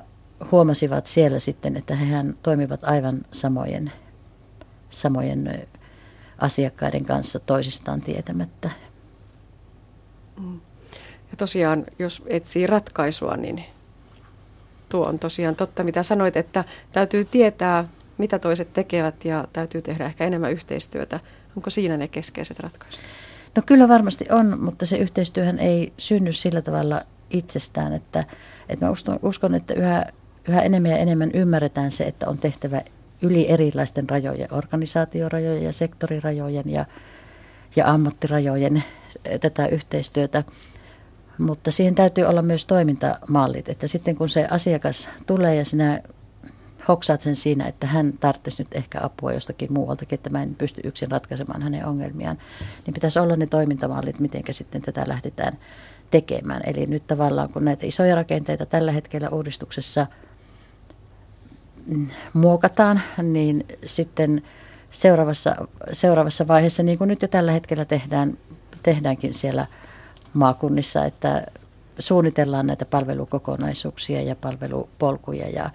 huomasivat 0.51 1.05
siellä 1.07 1.39
sitten, 1.39 1.77
että 1.77 1.95
hehän 1.95 2.37
toimivat 2.43 2.83
aivan 2.83 3.21
samojen, 3.31 3.91
samojen 4.89 5.67
asiakkaiden 6.37 7.05
kanssa 7.05 7.39
toisistaan 7.39 8.01
tietämättä. 8.01 8.69
Ja 11.31 11.37
tosiaan, 11.37 11.85
jos 11.99 12.23
etsii 12.27 12.67
ratkaisua, 12.67 13.37
niin 13.37 13.63
tuo 14.89 15.05
on 15.05 15.19
tosiaan 15.19 15.55
totta, 15.55 15.83
mitä 15.83 16.03
sanoit, 16.03 16.37
että 16.37 16.63
täytyy 16.91 17.25
tietää, 17.25 17.85
mitä 18.17 18.39
toiset 18.39 18.73
tekevät 18.73 19.25
ja 19.25 19.47
täytyy 19.53 19.81
tehdä 19.81 20.05
ehkä 20.05 20.25
enemmän 20.25 20.51
yhteistyötä. 20.51 21.19
Onko 21.57 21.69
siinä 21.69 21.97
ne 21.97 22.07
keskeiset 22.07 22.59
ratkaisut? 22.59 23.01
No 23.55 23.61
kyllä 23.65 23.87
varmasti 23.87 24.25
on, 24.31 24.63
mutta 24.63 24.85
se 24.85 24.97
yhteistyöhän 24.97 25.59
ei 25.59 25.93
synny 25.97 26.33
sillä 26.33 26.61
tavalla 26.61 27.01
itsestään, 27.29 27.93
että, 27.93 28.23
että 28.69 28.85
mä 28.85 28.91
uskon 29.21 29.55
että 29.55 29.73
yhä, 29.73 30.05
yhä 30.49 30.61
enemmän 30.61 30.91
ja 30.91 30.97
enemmän 30.97 31.31
ymmärretään 31.33 31.91
se, 31.91 32.03
että 32.03 32.27
on 32.27 32.37
tehtävä 32.37 32.81
yli 33.21 33.49
erilaisten 33.49 34.09
rajojen, 34.09 34.53
organisaatiorajojen 34.53 35.63
ja 35.63 35.73
sektorirajojen 35.73 36.69
ja, 36.69 36.85
ja 37.75 37.91
ammattirajojen 37.91 38.83
tätä 39.41 39.67
yhteistyötä. 39.67 40.43
Mutta 41.37 41.71
siihen 41.71 41.95
täytyy 41.95 42.23
olla 42.23 42.41
myös 42.41 42.65
toimintamallit, 42.65 43.69
että 43.69 43.87
sitten 43.87 44.15
kun 44.15 44.29
se 44.29 44.47
asiakas 44.51 45.09
tulee 45.25 45.55
ja 45.55 45.65
sinä 45.65 46.01
hoksaat 46.87 47.21
sen 47.21 47.35
siinä, 47.35 47.67
että 47.67 47.87
hän 47.87 48.13
tarvitsisi 48.19 48.61
nyt 48.61 48.75
ehkä 48.75 48.99
apua 49.03 49.33
jostakin 49.33 49.73
muualtakin, 49.73 50.17
että 50.17 50.29
mä 50.29 50.43
en 50.43 50.55
pysty 50.55 50.81
yksin 50.83 51.11
ratkaisemaan 51.11 51.61
hänen 51.61 51.85
ongelmiaan, 51.85 52.37
niin 52.85 52.93
pitäisi 52.93 53.19
olla 53.19 53.35
ne 53.35 53.47
toimintamallit, 53.47 54.19
miten 54.19 54.43
sitten 54.49 54.81
tätä 54.81 55.03
lähdetään 55.07 55.57
tekemään. 56.11 56.61
Eli 56.65 56.85
nyt 56.85 57.07
tavallaan 57.07 57.49
kun 57.49 57.65
näitä 57.65 57.85
isoja 57.85 58.15
rakenteita 58.15 58.65
tällä 58.65 58.91
hetkellä 58.91 59.29
uudistuksessa 59.29 60.07
mm, 61.87 62.07
muokataan, 62.33 63.01
niin 63.23 63.65
sitten 63.85 64.41
seuraavassa, 64.91 65.55
seuraavassa 65.91 66.47
vaiheessa, 66.47 66.83
niin 66.83 66.97
kuin 66.97 67.07
nyt 67.07 67.21
jo 67.21 67.27
tällä 67.27 67.51
hetkellä 67.51 67.85
tehdään, 67.85 68.37
tehdäänkin 68.85 69.33
siellä 69.33 69.67
maakunnissa, 70.33 71.05
että 71.05 71.45
suunnitellaan 71.99 72.67
näitä 72.67 72.85
palvelukokonaisuuksia 72.85 74.21
ja 74.21 74.35
palvelupolkuja 74.35 75.49
ja, 75.49 75.69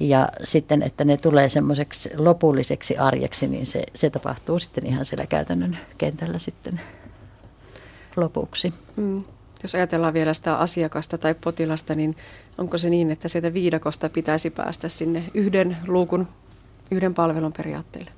ja 0.00 0.28
sitten, 0.44 0.82
että 0.82 1.04
ne 1.04 1.16
tulee 1.16 1.48
semmoiseksi 1.48 2.10
lopulliseksi 2.16 2.98
arjeksi, 2.98 3.46
niin 3.46 3.66
se, 3.66 3.82
se 3.94 4.10
tapahtuu 4.10 4.58
sitten 4.58 4.86
ihan 4.86 5.04
siellä 5.04 5.26
käytännön 5.26 5.78
kentällä 5.98 6.38
sitten 6.38 6.80
lopuksi. 8.16 8.74
Mm. 8.96 9.24
Jos 9.62 9.74
ajatellaan 9.74 10.14
vielä 10.14 10.34
sitä 10.34 10.56
asiakasta 10.56 11.18
tai 11.18 11.34
potilasta, 11.34 11.94
niin 11.94 12.16
onko 12.58 12.78
se 12.78 12.90
niin, 12.90 13.10
että 13.10 13.28
sieltä 13.28 13.54
viidakosta 13.54 14.08
pitäisi 14.08 14.50
päästä 14.50 14.88
sinne 14.88 15.24
yhden 15.34 15.76
luukun, 15.86 16.28
yhden 16.90 17.14
palvelun 17.14 17.52
periaatteelle? 17.52 18.10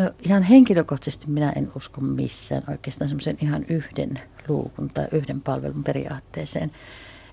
No 0.00 0.10
ihan 0.22 0.42
henkilökohtaisesti 0.42 1.30
minä 1.30 1.52
en 1.56 1.72
usko 1.76 2.00
missään 2.00 2.62
oikeastaan 2.68 3.08
semmoisen 3.08 3.38
ihan 3.42 3.64
yhden 3.68 4.20
luukun 4.48 4.88
tai 4.88 5.06
yhden 5.12 5.40
palvelun 5.40 5.84
periaatteeseen. 5.84 6.70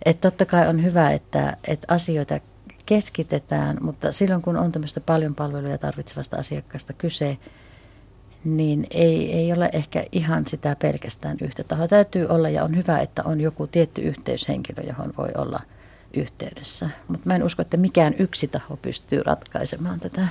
Että 0.06 0.32
totta 0.32 0.46
kai 0.46 0.68
on 0.68 0.84
hyvä, 0.84 1.12
että, 1.12 1.58
että 1.68 1.94
asioita 1.94 2.40
keskitetään, 2.86 3.78
mutta 3.82 4.12
silloin 4.12 4.42
kun 4.42 4.58
on 4.58 4.72
tämmöistä 4.72 5.00
paljon 5.00 5.36
palveluja 5.36 5.78
tarvitsevasta 5.78 6.38
asiakkaasta 6.38 6.94
kyse, 6.94 7.38
niin 8.44 8.88
ei, 8.92 9.34
ei 9.34 9.54
ole 9.54 9.70
ehkä 9.74 10.06
ihan 10.12 10.48
sitä 10.48 10.76
pelkästään 10.76 11.38
yhtä 11.42 11.64
tahoa. 11.64 11.88
Täytyy 11.88 12.26
olla 12.28 12.50
ja 12.50 12.64
on 12.64 12.76
hyvä, 12.76 13.00
että 13.00 13.24
on 13.24 13.42
joku 13.42 13.68
tietty 13.68 14.02
yhteyshenkilö, 14.02 14.84
johon 14.88 15.14
voi 15.18 15.30
olla 15.38 15.60
yhteydessä. 16.14 16.90
Mutta 17.08 17.28
mä 17.28 17.36
en 17.36 17.44
usko, 17.44 17.62
että 17.62 17.78
mikään 17.78 18.14
yksi 18.20 18.48
taho 18.48 18.78
pystyy 18.78 19.24
ratkaisemaan 19.24 20.00
tätä. 20.00 20.28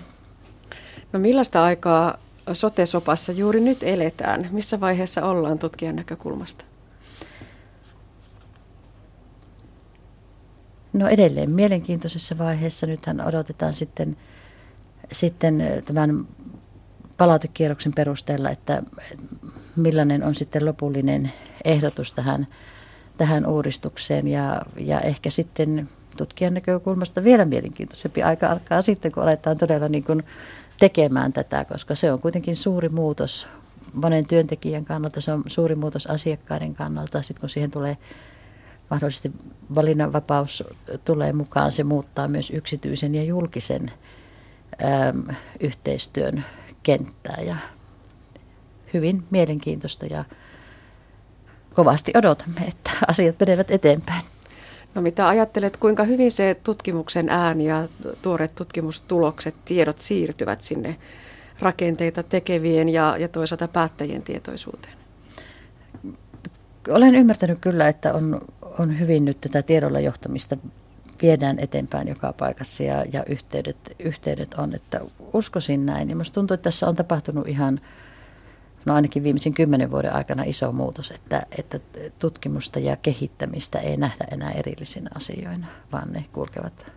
No 1.13 1.19
millaista 1.19 1.65
aikaa 1.65 2.19
sote-sopassa 2.53 3.33
juuri 3.33 3.61
nyt 3.61 3.83
eletään? 3.83 4.49
Missä 4.53 4.81
vaiheessa 4.81 5.25
ollaan 5.25 5.59
tutkijan 5.59 5.97
näkökulmasta? 5.97 6.65
No 10.93 11.09
edelleen 11.09 11.51
mielenkiintoisessa 11.51 12.39
vaiheessa. 12.39 12.87
Nythän 12.87 13.21
odotetaan 13.21 13.75
sitten, 13.75 14.17
sitten 15.13 15.83
tämän 15.85 16.27
palautekierroksen 17.17 17.93
perusteella, 17.97 18.51
että 18.51 18.83
millainen 19.77 20.23
on 20.23 20.35
sitten 20.35 20.67
lopullinen 20.67 21.33
ehdotus 21.65 22.13
tähän, 22.13 22.47
tähän 23.19 23.47
uudistukseen. 23.47 24.29
Ja, 24.29 24.63
ja 24.77 25.01
ehkä 25.01 25.31
sitten 25.31 25.89
tutkijan 26.17 26.55
näkökulmasta 26.55 27.25
vielä 27.25 27.45
mielenkiintoisempi 27.45 28.23
aika 28.23 28.49
alkaa 28.49 28.83
sitten, 28.83 29.13
kun 29.13 29.23
aletaan 29.23 29.59
todella 29.59 29.89
niin 29.89 30.05
kuin 30.05 30.23
tekemään 30.79 31.33
tätä, 31.33 31.65
koska 31.65 31.95
se 31.95 32.13
on 32.13 32.21
kuitenkin 32.21 32.57
suuri 32.57 32.89
muutos 32.89 33.47
monen 33.93 34.27
työntekijän 34.27 34.85
kannalta, 34.85 35.21
se 35.21 35.33
on 35.33 35.43
suuri 35.47 35.75
muutos 35.75 36.07
asiakkaiden 36.07 36.75
kannalta. 36.75 37.23
Sitten 37.23 37.41
kun 37.41 37.49
siihen 37.49 37.71
tulee 37.71 37.97
mahdollisesti 38.91 39.33
valinnanvapaus 39.75 40.65
tulee 41.05 41.33
mukaan, 41.33 41.73
se 41.73 41.85
muuttaa 41.85 42.29
myös 42.29 42.51
yksityisen 42.51 43.15
ja 43.15 43.25
julkisen 43.25 43.91
äm, 45.09 45.37
yhteistyön 45.61 46.45
kenttää 46.83 47.41
ja 47.47 47.57
hyvin 48.95 49.25
mielenkiintoista 49.31 50.07
ja 50.07 50.25
kovasti 51.75 52.13
odotamme, 52.15 52.61
että 52.61 52.91
asiat 53.09 53.37
menevät 53.41 53.71
eteenpäin. 53.71 54.23
No 54.97 55.03
mitä 55.03 55.29
ajattelet, 55.29 55.77
kuinka 55.77 56.05
hyvin 56.05 56.31
se 56.31 56.57
tutkimuksen 56.65 57.29
ääni 57.29 57.65
ja 57.65 57.89
tuoreet 58.23 58.55
tutkimustulokset, 58.55 59.55
tiedot 59.65 59.99
siirtyvät 59.99 60.63
sinne 60.63 60.97
rakenteita 61.61 62.23
tekevien 62.23 62.89
ja, 62.89 63.17
ja 63.19 63.29
toisaalta 63.29 63.69
päättäjien 63.69 64.23
tietoisuuteen? 64.23 64.95
Olen 66.89 67.15
ymmärtänyt 67.15 67.59
kyllä, 67.61 67.89
että 67.89 68.15
on, 68.15 68.41
on 68.79 68.99
hyvin 68.99 69.25
nyt 69.25 69.41
tätä 69.41 69.63
tiedolla 69.63 70.01
johtamista 70.01 70.57
viedään 71.23 71.59
eteenpäin 71.59 72.09
joka 72.09 72.33
paikassa 72.33 72.83
ja, 72.83 73.05
ja 73.13 73.25
yhteydet, 73.25 73.97
yhteydet 73.99 74.55
on, 74.55 74.75
että 74.75 75.01
uskoisin 75.33 75.87
näin. 75.87 76.09
Minusta 76.09 76.35
tuntuu, 76.35 76.55
että 76.55 76.65
tässä 76.65 76.89
on 76.89 76.97
tapahtunut 76.97 77.49
ihan, 77.49 77.81
no 78.87 78.95
ainakin 78.95 79.23
viimeisen 79.23 79.55
kymmenen 79.55 79.91
vuoden 79.91 80.15
aikana 80.15 80.43
iso 80.47 80.73
muutos, 80.73 81.11
että, 81.11 81.43
että 81.59 81.81
tutkimusta 82.19 82.79
ja 82.79 82.97
kehittämistä 82.97 83.79
ei 83.79 83.97
nähdä 83.97 84.25
enää 84.31 84.51
erillisinä 84.51 85.11
asioina, 85.15 85.67
vaan 85.93 86.13
ne 86.13 86.25
kulkevat 86.33 86.93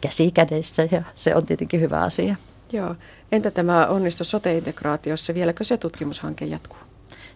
käsi 0.00 0.30
kädessä 0.30 0.88
ja 0.90 1.02
se 1.14 1.34
on 1.34 1.46
tietenkin 1.46 1.80
hyvä 1.80 2.02
asia. 2.02 2.36
Joo. 2.72 2.94
Entä 3.32 3.50
tämä 3.50 3.86
onnistu 3.86 4.24
sote-integraatiossa? 4.24 5.34
Vieläkö 5.34 5.64
se 5.64 5.76
tutkimushanke 5.76 6.44
jatkuu? 6.44 6.78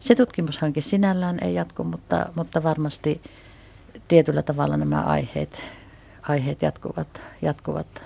Se 0.01 0.15
tutkimushanke 0.15 0.81
sinällään 0.81 1.39
ei 1.43 1.55
jatku, 1.55 1.85
mutta, 1.85 2.27
mutta 2.35 2.63
varmasti 2.63 3.21
tietyllä 4.09 4.43
tavalla 4.43 4.77
nämä 4.77 5.03
aiheet, 5.03 5.63
aiheet 6.23 6.63
jatkuvat, 6.63 7.21
jatkuvat 7.43 8.03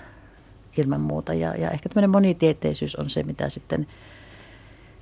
ilman 0.77 1.01
muuta. 1.01 1.33
Ja, 1.33 1.55
ja 1.55 1.71
ehkä 1.71 1.89
tämmöinen 1.89 2.09
monitieteisyys 2.09 2.95
on 2.95 3.09
se, 3.09 3.23
mitä 3.23 3.49
sitten, 3.49 3.87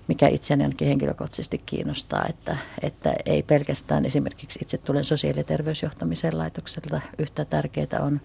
mikä 0.07 0.27
itseäni 0.27 0.63
ainakin 0.63 0.87
henkilökohtaisesti 0.87 1.57
kiinnostaa, 1.57 2.25
että, 2.29 2.57
että 2.81 3.13
ei 3.25 3.43
pelkästään 3.43 4.05
esimerkiksi 4.05 4.59
itse 4.61 4.77
tulen 4.77 5.03
sosiaali- 5.03 5.39
ja 5.39 5.43
terveysjohtamisen 5.43 6.37
laitokselta. 6.37 7.01
Yhtä 7.17 7.45
tärkeää 7.45 7.99
on 8.01 8.21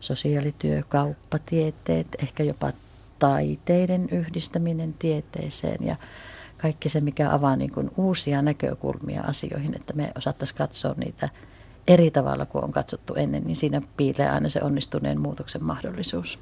sosiaalityö, 0.00 0.82
kauppatieteet, 0.88 2.06
ehkä 2.22 2.42
jopa 2.42 2.72
taiteiden 3.18 4.08
yhdistäminen 4.10 4.94
tieteeseen 4.94 5.86
ja 5.86 5.96
kaikki 6.58 6.88
se, 6.88 7.00
mikä 7.00 7.32
avaa 7.32 7.56
niin 7.56 7.72
kuin 7.72 7.90
uusia 7.96 8.42
näkökulmia 8.42 9.20
asioihin, 9.20 9.74
että 9.74 9.92
me 9.92 10.12
osattaisiin 10.16 10.58
katsoa 10.58 10.94
niitä 10.96 11.28
eri 11.88 12.10
tavalla 12.10 12.46
kuin 12.46 12.64
on 12.64 12.72
katsottu 12.72 13.14
ennen, 13.14 13.44
niin 13.44 13.56
siinä 13.56 13.82
piilee 13.96 14.30
aina 14.30 14.48
se 14.48 14.60
onnistuneen 14.62 15.20
muutoksen 15.20 15.64
mahdollisuus. 15.64 16.38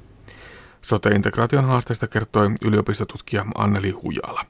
Sote-integraation 0.81 1.65
haasteista 1.65 2.07
kertoi 2.07 2.49
yliopistotutkija 2.65 3.45
Anneli 3.55 3.91
Hujala. 3.91 4.45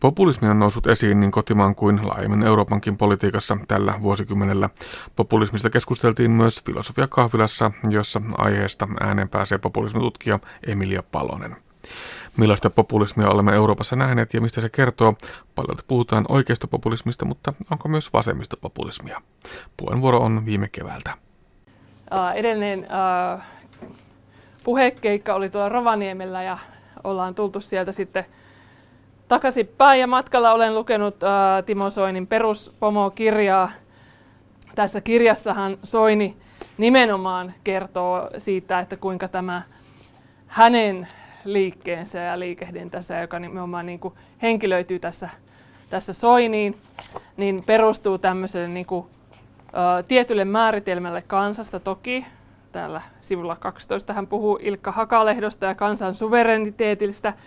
Populismi 0.00 0.48
on 0.48 0.58
noussut 0.58 0.86
esiin 0.86 1.20
niin 1.20 1.30
kotimaan 1.30 1.74
kuin 1.74 2.08
laajemmin 2.08 2.42
Euroopankin 2.42 2.96
politiikassa 2.96 3.58
tällä 3.68 3.94
vuosikymmenellä. 4.02 4.70
Populismista 5.16 5.70
keskusteltiin 5.70 6.30
myös 6.30 6.62
Filosofia 6.64 7.08
kahvilassa, 7.08 7.70
jossa 7.90 8.22
aiheesta 8.38 8.88
ääneen 9.00 9.28
pääsee 9.28 9.58
populismitutkija 9.58 10.38
Emilia 10.66 11.02
Palonen. 11.02 11.56
Millaista 12.36 12.70
populismia 12.70 13.28
olemme 13.28 13.54
Euroopassa 13.54 13.96
nähneet 13.96 14.34
ja 14.34 14.40
mistä 14.40 14.60
se 14.60 14.68
kertoo? 14.68 15.14
Paljon 15.54 15.78
puhutaan 15.86 16.24
oikeistopopulismista, 16.28 17.24
mutta 17.24 17.52
onko 17.70 17.88
myös 17.88 18.12
vasemmistopopulismia? 18.12 19.22
Puheenvuoro 19.76 20.18
on 20.18 20.46
viime 20.46 20.68
keväältä. 20.68 21.14
Uh, 22.12 22.18
uh, 23.36 23.42
puhekeikka 24.66 25.34
oli 25.34 25.50
tuolla 25.50 25.68
Rovaniemellä 25.68 26.42
ja 26.42 26.58
ollaan 27.04 27.34
tultu 27.34 27.60
sieltä 27.60 27.92
sitten 27.92 28.24
takaisinpäin 29.28 30.00
ja 30.00 30.06
matkalla 30.06 30.52
olen 30.52 30.74
lukenut 30.74 31.22
äh, 31.22 31.64
Timo 31.66 31.90
Soinin 31.90 32.26
peruspomo-kirjaa. 32.26 33.70
Tässä 34.74 35.00
kirjassahan 35.00 35.78
Soini 35.82 36.36
nimenomaan 36.78 37.54
kertoo 37.64 38.30
siitä, 38.38 38.78
että 38.78 38.96
kuinka 38.96 39.28
tämä 39.28 39.62
hänen 40.46 41.08
liikkeensä 41.44 42.18
ja 42.18 42.38
liikehdintänsä, 42.38 43.20
joka 43.20 43.38
nimenomaan 43.38 43.86
niin 43.86 44.00
kuin 44.00 44.14
henkilöityy 44.42 44.98
tässä, 44.98 45.28
tässä 45.90 46.12
Soiniin, 46.12 46.78
niin 47.36 47.62
perustuu 47.66 48.18
tämmöiselle 48.18 48.68
niin 48.68 48.86
kuin, 48.86 49.06
ä, 49.66 50.02
tietylle 50.02 50.44
määritelmälle 50.44 51.22
kansasta 51.22 51.80
toki. 51.80 52.26
Täällä 52.76 53.02
sivulla 53.20 53.56
12 53.56 54.12
hän 54.12 54.26
puhuu 54.26 54.58
Ilkka 54.62 54.92
Hakalehdosta 54.92 55.66
ja 55.66 55.74
kansan 55.74 56.14
suvereniteetistä– 56.14 57.32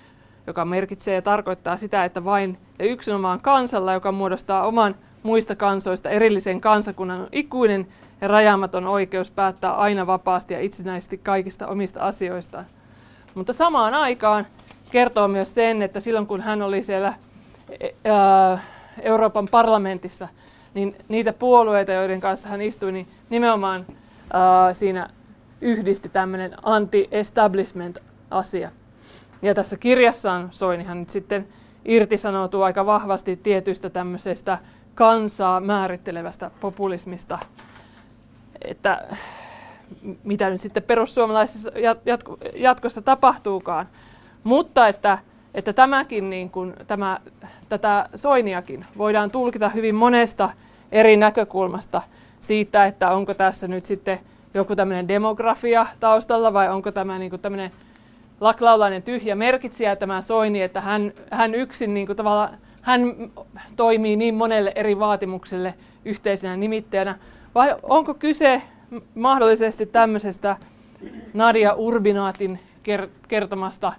joka 0.50 0.66
merkitsee 0.66 1.16
ja 1.16 1.22
tarkoittaa 1.22 1.78
sitä, 1.78 2.06
että 2.06 2.26
vain 2.26 2.58
ja 2.80 2.86
yksinomaan 2.86 3.40
kansalla, 3.40 3.94
joka 3.94 4.12
muodostaa 4.12 4.68
oman 4.68 4.96
muista 5.24 5.56
kansoista 5.56 6.10
erillisen 6.10 6.62
kansakunnan, 6.62 7.22
on 7.22 7.30
ikuinen 7.32 7.88
ja 8.22 8.28
rajaamaton 8.28 8.88
oikeus 8.88 9.32
päättää 9.32 9.74
aina 9.74 10.08
vapaasti 10.08 10.54
ja 10.54 10.62
itsenäisesti 10.62 11.18
kaikista 11.18 11.68
omista 11.68 12.00
asioistaan. 12.00 12.66
Mutta 13.36 13.54
samaan 13.54 13.94
aikaan 13.94 14.48
kertoo 14.92 15.28
myös 15.28 15.54
sen, 15.54 15.82
että 15.82 16.00
silloin 16.00 16.28
kun 16.28 16.42
hän 16.42 16.62
oli 16.62 16.84
siellä 16.84 17.14
Euroopan 19.02 19.48
parlamentissa, 19.48 20.28
niin 20.74 20.96
niitä 21.08 21.34
puolueita, 21.34 21.92
joiden 21.92 22.22
kanssa 22.22 22.50
hän 22.50 22.62
istui, 22.62 22.92
niin 22.92 23.08
nimenomaan 23.30 23.86
siinä 24.74 25.10
yhdisti 25.62 26.10
tämmöinen 26.10 26.56
anti-establishment-asia. 26.64 28.72
Ja 29.42 29.54
tässä 29.54 29.78
kirjassaan 29.78 30.48
Soinihan 30.52 31.00
nyt 31.00 31.10
sitten 31.10 31.48
irtisanoutuu 31.86 32.62
aika 32.62 32.86
vahvasti 32.86 33.38
tietystä 33.38 33.90
tämmöisestä 33.90 34.58
kansaa 34.96 35.60
määrittelevästä 35.60 36.52
populismista, 36.60 37.40
että 38.62 39.08
mitä 40.24 40.50
nyt 40.50 40.62
sitten 40.62 40.84
perussuomalaisissa 40.84 41.72
jatkossa 42.56 43.02
tapahtuukaan. 43.02 43.88
Mutta 44.44 44.88
että, 44.88 45.18
että 45.54 45.74
tämäkin, 45.74 46.30
niin 46.30 46.50
kuin, 46.50 46.74
tämä, 46.88 47.20
tätä 47.70 48.10
Soiniakin 48.16 48.86
voidaan 48.98 49.32
tulkita 49.32 49.70
hyvin 49.70 49.96
monesta 49.96 50.50
eri 50.92 51.18
näkökulmasta 51.18 52.02
siitä, 52.42 52.86
että 52.86 53.12
onko 53.12 53.34
tässä 53.34 53.68
nyt 53.68 53.84
sitten 53.84 54.20
joku 54.54 54.76
tämmöinen 54.76 55.08
demografia 55.08 55.88
taustalla 56.00 56.54
vai 56.54 56.70
onko 56.70 56.92
tämä 56.92 57.20
niin 57.20 57.30
kuin 57.30 57.42
tämmöinen 57.42 57.72
laklaulainen 58.42 59.04
tyhjä 59.04 59.36
merkitsijä 59.36 59.96
tämä 59.96 60.22
Soini, 60.22 60.62
että 60.62 60.82
hän, 60.82 61.12
hän 61.32 61.56
yksin 61.56 61.94
niin 61.94 62.08
kuin 62.08 62.18
tavallaan, 62.18 62.58
hän 62.82 63.02
toimii 63.76 64.16
niin 64.16 64.36
monelle 64.36 64.72
eri 64.76 65.00
vaatimukselle 65.00 65.74
yhteisenä 66.06 66.58
nimittäjänä, 66.58 67.16
vai 67.56 67.76
onko 67.84 68.14
kyse 68.14 68.62
mahdollisesti 69.16 69.86
tämmöisestä 69.86 70.56
Nadia 71.34 71.74
Urbinaatin 71.74 72.60
kertomasta 73.28 73.94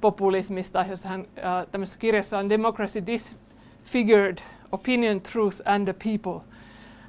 populismista, 0.00 0.84
jossa 0.90 1.08
hän 1.08 1.20
äh, 1.20 1.66
tämmöisessä 1.72 1.98
kirjassa 1.98 2.38
on 2.38 2.48
Democracy 2.48 3.02
Disfigured, 3.06 4.38
Opinion, 4.72 5.20
Truth 5.20 5.62
and 5.64 5.92
the 5.92 5.94
People. 6.12 6.40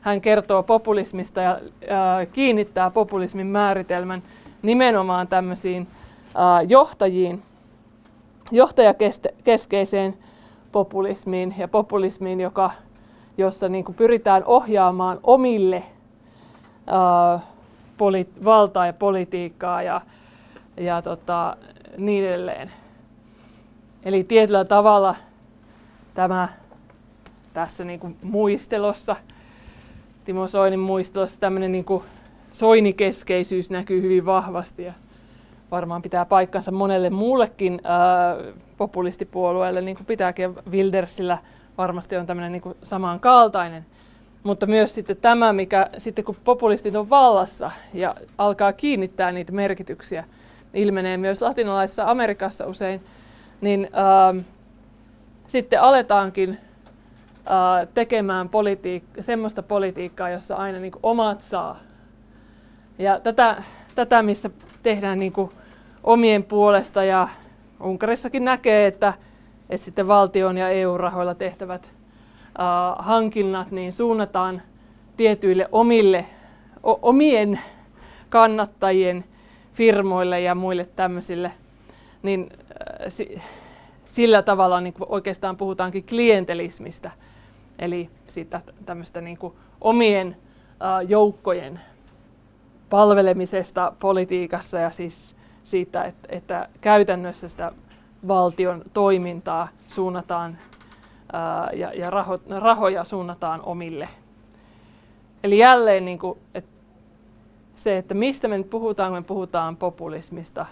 Hän 0.01 0.21
kertoo 0.21 0.63
populismista 0.63 1.41
ja 1.41 1.59
kiinnittää 2.31 2.89
populismin 2.89 3.47
määritelmän 3.47 4.23
nimenomaan 4.61 5.27
tämmöisiin 5.27 5.87
johtajiin, 6.67 7.43
johtajakeskeiseen 8.51 10.17
populismiin 10.71 11.55
ja 11.57 11.67
populismiin, 11.67 12.39
joka, 12.39 12.71
jossa 13.37 13.69
niin 13.69 13.85
kuin 13.85 13.95
pyritään 13.95 14.43
ohjaamaan 14.45 15.19
omille 15.23 15.83
ää, 16.87 17.39
poli- 17.97 18.43
valtaa 18.45 18.85
ja 18.85 18.93
politiikkaa 18.93 19.81
ja, 19.81 20.01
ja 20.77 21.01
tota, 21.01 21.57
niin 21.97 22.27
edelleen. 22.27 22.71
Eli 24.03 24.23
tietyllä 24.23 24.65
tavalla 24.65 25.15
tämä 26.13 26.47
tässä 27.53 27.83
niin 27.83 27.99
kuin 27.99 28.17
muistelossa, 28.23 29.15
Timo 30.27 30.47
Soinin 30.47 30.79
muistelossa 30.79 31.39
tämmöinen 31.39 31.71
niin 31.71 31.85
kuin 31.85 32.03
soinikeskeisyys 32.51 33.71
näkyy 33.71 34.01
hyvin 34.01 34.25
vahvasti. 34.25 34.83
Ja 34.83 34.93
varmaan 35.71 36.01
pitää 36.01 36.25
paikkansa 36.25 36.71
monelle 36.71 37.09
muullekin 37.09 37.81
ää, 37.83 38.35
populistipuolueelle, 38.77 39.81
niin 39.81 39.95
kuin 39.95 40.05
pitääkin. 40.05 40.55
Wildersillä 40.71 41.37
varmasti 41.77 42.17
on 42.17 42.25
tämmöinen 42.25 42.51
niin 42.51 42.75
samankaltainen. 42.83 43.85
mutta 44.43 44.65
myös 44.65 44.93
sitten 44.93 45.17
tämä, 45.17 45.53
mikä 45.53 45.89
sitten 45.97 46.25
kun 46.25 46.35
populistit 46.43 46.95
on 46.95 47.09
vallassa 47.09 47.71
ja 47.93 48.15
alkaa 48.37 48.73
kiinnittää 48.73 49.31
niitä 49.31 49.51
merkityksiä, 49.51 50.23
ilmenee 50.73 51.17
myös 51.17 51.41
latinalaisessa 51.41 52.11
Amerikassa 52.11 52.65
usein, 52.65 53.01
niin 53.61 53.89
äh, 54.37 54.45
sitten 55.47 55.81
aletaankin 55.81 56.49
äh, 56.49 56.66
tekemään 57.93 58.49
politiik- 58.49 59.21
semmoista 59.23 59.63
politiikkaa, 59.63 60.29
jossa 60.29 60.55
aina 60.55 60.79
niin 60.79 60.91
omat 61.03 61.41
saa. 61.41 61.79
Ja 62.99 63.19
tätä, 63.19 63.63
tätä 63.95 64.23
missä 64.23 64.49
tehdään 64.83 65.19
niin 65.19 65.33
omien 66.03 66.43
puolesta 66.43 67.03
ja 67.03 67.27
Unkarissakin 67.83 68.45
näkee, 68.45 68.87
että, 68.87 69.13
että 69.69 69.85
sitten 69.85 70.07
valtion 70.07 70.57
ja 70.57 70.69
EU-rahoilla 70.69 71.35
tehtävät 71.35 71.85
äh, 71.85 73.05
hankinnat 73.05 73.71
niin 73.71 73.93
suunnataan 73.93 74.61
tietyille 75.17 75.69
omille, 75.71 76.25
o, 76.83 76.99
omien 77.01 77.59
kannattajien 78.29 79.25
firmoille 79.73 80.41
ja 80.41 80.55
muille 80.55 80.85
tämmöisille, 80.95 81.51
niin 82.23 82.49
äh, 82.51 83.05
si, 83.07 83.41
sillä 84.05 84.41
tavalla 84.41 84.81
niin 84.81 84.93
oikeastaan 84.99 85.57
puhutaankin 85.57 86.03
klientelismistä, 86.03 87.11
eli 87.79 88.09
siitä 88.27 88.61
tämmöistä 88.85 89.21
niin 89.21 89.37
kuin 89.37 89.53
omien 89.81 90.37
joukkojen 91.07 91.79
palvelemisesta 92.89 93.93
politiikassa 93.99 94.79
ja 94.79 94.89
siis 94.89 95.35
siitä, 95.63 96.03
että, 96.03 96.27
että 96.31 96.69
käytännössä 96.81 97.49
sitä 97.49 97.71
valtion 98.27 98.81
toimintaa 98.93 99.67
suunnataan 99.87 100.57
ja, 101.73 101.93
ja 101.93 102.09
raho, 102.09 102.39
rahoja 102.49 103.03
suunnataan 103.03 103.61
omille. 103.61 104.09
Eli 105.43 105.57
jälleen 105.57 106.05
niin 106.05 106.19
kuin, 106.19 106.39
että 106.53 106.69
se, 107.75 107.97
että 107.97 108.13
mistä 108.13 108.47
me 108.47 108.57
nyt 108.57 108.69
puhutaan, 108.69 109.11
kun 109.11 109.17
me 109.19 109.23
puhutaan 109.23 109.77
populismista, 109.77 110.65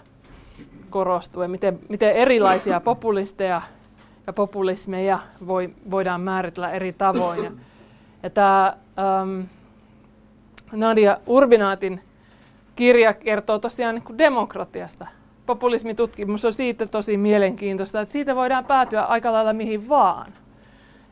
korostuu 0.90 1.42
ja 1.42 1.48
miten, 1.48 1.78
miten 1.88 2.12
erilaisia 2.12 2.80
populisteja 2.80 3.62
ja 4.26 4.32
populismeja 4.32 5.18
voi, 5.46 5.70
voidaan 5.90 6.20
määritellä 6.20 6.70
eri 6.70 6.92
tavoin. 6.92 7.44
Ja, 7.44 7.50
ja 8.22 8.30
tämä 8.30 8.76
ähm, 8.98 9.40
Nadia 10.72 11.18
Urbinaatin 11.26 12.00
kirja 12.76 13.14
kertoo 13.14 13.58
tosiaan 13.58 13.94
niin 13.94 14.02
kuin 14.02 14.18
demokratiasta. 14.18 15.06
Populismitutkimus 15.46 16.44
on 16.44 16.52
siitä 16.52 16.86
tosi 16.86 17.16
mielenkiintoista, 17.16 18.00
että 18.00 18.12
siitä 18.12 18.36
voidaan 18.36 18.64
päätyä 18.64 19.02
aika 19.02 19.32
lailla 19.32 19.52
mihin 19.52 19.88
vaan. 19.88 20.32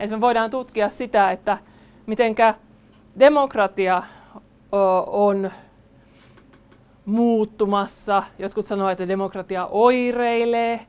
Että 0.00 0.16
me 0.16 0.20
voidaan 0.20 0.50
tutkia 0.50 0.88
sitä, 0.88 1.31
että 1.31 1.59
mitenkä 2.07 2.55
demokratia 3.18 4.03
on 5.07 5.50
muuttumassa. 7.07 8.22
Jotkut 8.38 8.66
sanoo, 8.66 8.88
että 8.88 9.09
demokratia 9.09 9.66
oireilee, 9.66 10.81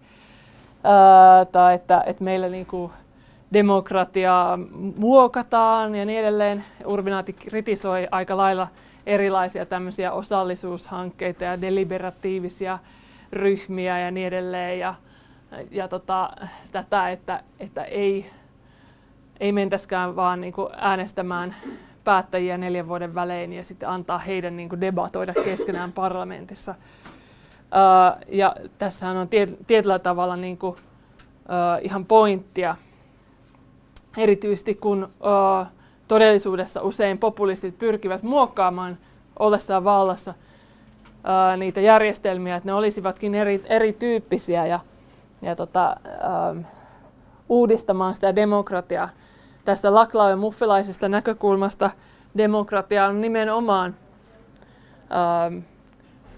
ää, 0.86 1.46
tai 1.46 1.76
että, 1.76 2.04
että 2.06 2.24
meillä 2.24 2.50
niin 2.50 2.66
kuin 2.66 2.92
demokratiaa 3.54 4.60
muokataan 4.98 5.96
ja 5.96 6.06
niin 6.06 6.20
edelleen. 6.20 6.64
Urbinaati 6.86 7.34
kritisoi 7.34 8.08
aika 8.12 8.38
lailla 8.38 8.68
erilaisia 9.06 9.66
tämmöisiä 9.66 10.12
osallisuushankkeita 10.12 11.44
ja 11.44 11.62
deliberatiivisia 11.62 12.80
ryhmiä 13.32 14.00
ja 14.00 14.12
niin 14.12 14.28
edelleen. 14.28 14.80
Ja, 14.80 14.96
ja 15.72 15.88
tota, 15.88 16.30
tätä, 16.72 17.10
että, 17.10 17.44
että 17.60 17.84
ei, 17.84 18.32
ei 19.40 19.52
mentäskään 19.52 20.16
vaan 20.16 20.42
niin 20.42 20.54
kuin 20.54 20.70
äänestämään 20.78 21.56
päättäjiä 22.04 22.58
neljän 22.58 22.88
vuoden 22.88 23.16
välein 23.16 23.54
ja 23.54 23.64
sitten 23.64 23.90
antaa 23.90 24.18
heidän 24.18 24.58
niin 24.58 24.70
kuin 24.70 24.82
debatoida 24.82 25.34
keskenään 25.34 25.92
parlamentissa. 25.92 26.76
Uh, 27.66 28.22
ja 28.28 28.56
tässähän 28.78 29.18
on 29.18 29.30
tiet, 29.30 29.58
tietyllä 29.68 30.00
tavalla 30.00 30.36
niin 30.36 30.58
kuin, 30.58 30.74
uh, 30.74 31.82
ihan 31.82 32.06
pointtia, 32.06 32.76
erityisesti 34.18 34.76
kun 34.76 35.04
uh, 35.04 35.68
todellisuudessa 36.08 36.82
usein 36.82 37.18
populistit 37.18 37.78
pyrkivät 37.78 38.24
muokkaamaan 38.24 38.98
ollessaan 39.40 39.84
vallassa 39.84 40.34
ää, 41.24 41.58
niitä 41.58 41.82
järjestelmiä, 41.82 42.56
että 42.56 42.70
ne 42.70 42.74
olisivatkin 42.74 43.36
eri, 43.36 43.64
erityyppisiä 43.66 44.66
ja, 44.66 44.80
ja 45.42 45.56
tota, 45.56 45.96
ää, 46.22 46.56
uudistamaan 47.50 48.14
sitä 48.14 48.36
demokratiaa. 48.36 49.10
Tästä 49.66 49.94
Laklauen 49.94 50.40
muffilaisesta 50.40 51.10
näkökulmasta 51.10 51.90
demokratia 52.38 53.06
on 53.06 53.22
nimenomaan 53.22 53.96
ää, 55.10 55.52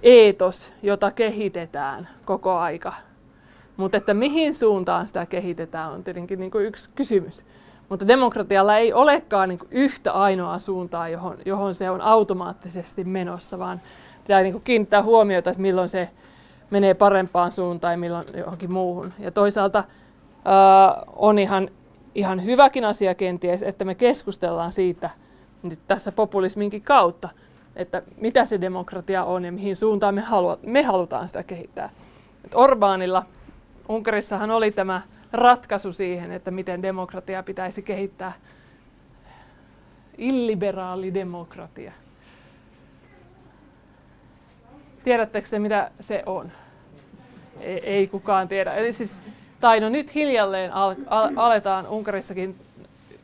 eetos, 0.04 0.72
jota 0.84 1.12
kehitetään 1.12 2.08
koko 2.26 2.58
aika. 2.58 2.94
Mutta 3.78 3.98
että 3.98 4.14
mihin 4.14 4.54
suuntaan 4.54 5.08
sitä 5.08 5.26
kehitetään 5.26 5.92
on 5.92 6.04
tietenkin 6.04 6.40
niin 6.40 6.52
kuin 6.52 6.66
yksi 6.66 6.90
kysymys. 6.96 7.46
Mutta 7.90 8.08
demokratialla 8.08 8.78
ei 8.78 8.94
olekaan 8.94 9.50
niin 9.50 9.60
yhtä 9.72 10.12
ainoa 10.12 10.60
suuntaa, 10.60 11.10
johon, 11.10 11.38
johon 11.46 11.74
se 11.74 11.90
on 11.90 12.02
automaattisesti 12.02 13.04
menossa, 13.04 13.60
vaan 13.60 13.82
pitää 14.24 14.42
niin 14.42 14.62
kiinnittää 14.62 15.04
huomiota, 15.04 15.50
että 15.50 15.62
milloin 15.62 15.90
se 15.90 16.10
menee 16.70 16.94
parempaan 16.94 17.52
suuntaan 17.52 17.94
ja 17.94 17.98
milloin 17.98 18.26
johonkin 18.38 18.72
muuhun. 18.72 19.14
Ja 19.20 19.32
toisaalta 19.32 19.84
ää, 20.46 21.04
on 21.16 21.40
ihan, 21.40 21.70
ihan 22.16 22.46
hyväkin 22.46 22.86
asia 22.86 23.16
kenties, 23.16 23.64
että 23.64 23.86
me 23.86 23.96
keskustellaan 23.96 24.72
siitä 24.72 25.10
nyt 25.64 25.80
tässä 25.88 26.12
populisminkin 26.12 26.82
kautta, 26.82 27.30
että 27.78 28.02
mitä 28.18 28.46
se 28.46 28.62
demokratia 28.62 29.24
on 29.24 29.46
ja 29.46 29.52
mihin 29.52 29.76
suuntaan 29.76 30.16
me, 30.16 30.22
halua, 30.22 30.60
me 30.66 30.84
halutaan 30.84 31.28
sitä 31.28 31.44
kehittää. 31.44 31.90
Et 32.46 32.56
Orbaanilla, 32.56 33.26
Unkarissahan 33.90 34.52
oli 34.52 34.72
tämä 34.72 35.02
ratkaisu 35.34 35.94
siihen, 35.94 36.32
että 36.32 36.52
miten 36.52 36.82
demokratia 36.82 37.44
pitäisi 37.44 37.82
kehittää. 37.82 38.34
Illiberaali 40.18 41.14
demokratia. 41.14 41.92
Tiedättekö 45.04 45.50
te, 45.50 45.60
mitä 45.60 45.92
se 46.00 46.24
on? 46.26 46.52
Ei, 47.62 47.80
ei 47.84 48.08
kukaan 48.08 48.48
tiedä. 48.48 48.74
Eli 48.74 48.94
siis, 48.94 49.18
tai 49.60 49.80
no 49.80 49.90
nyt 49.90 50.16
hiljalleen 50.16 50.74
al, 50.74 50.96
al, 51.08 51.30
aletaan 51.36 51.88
Unkarissakin 51.88 52.56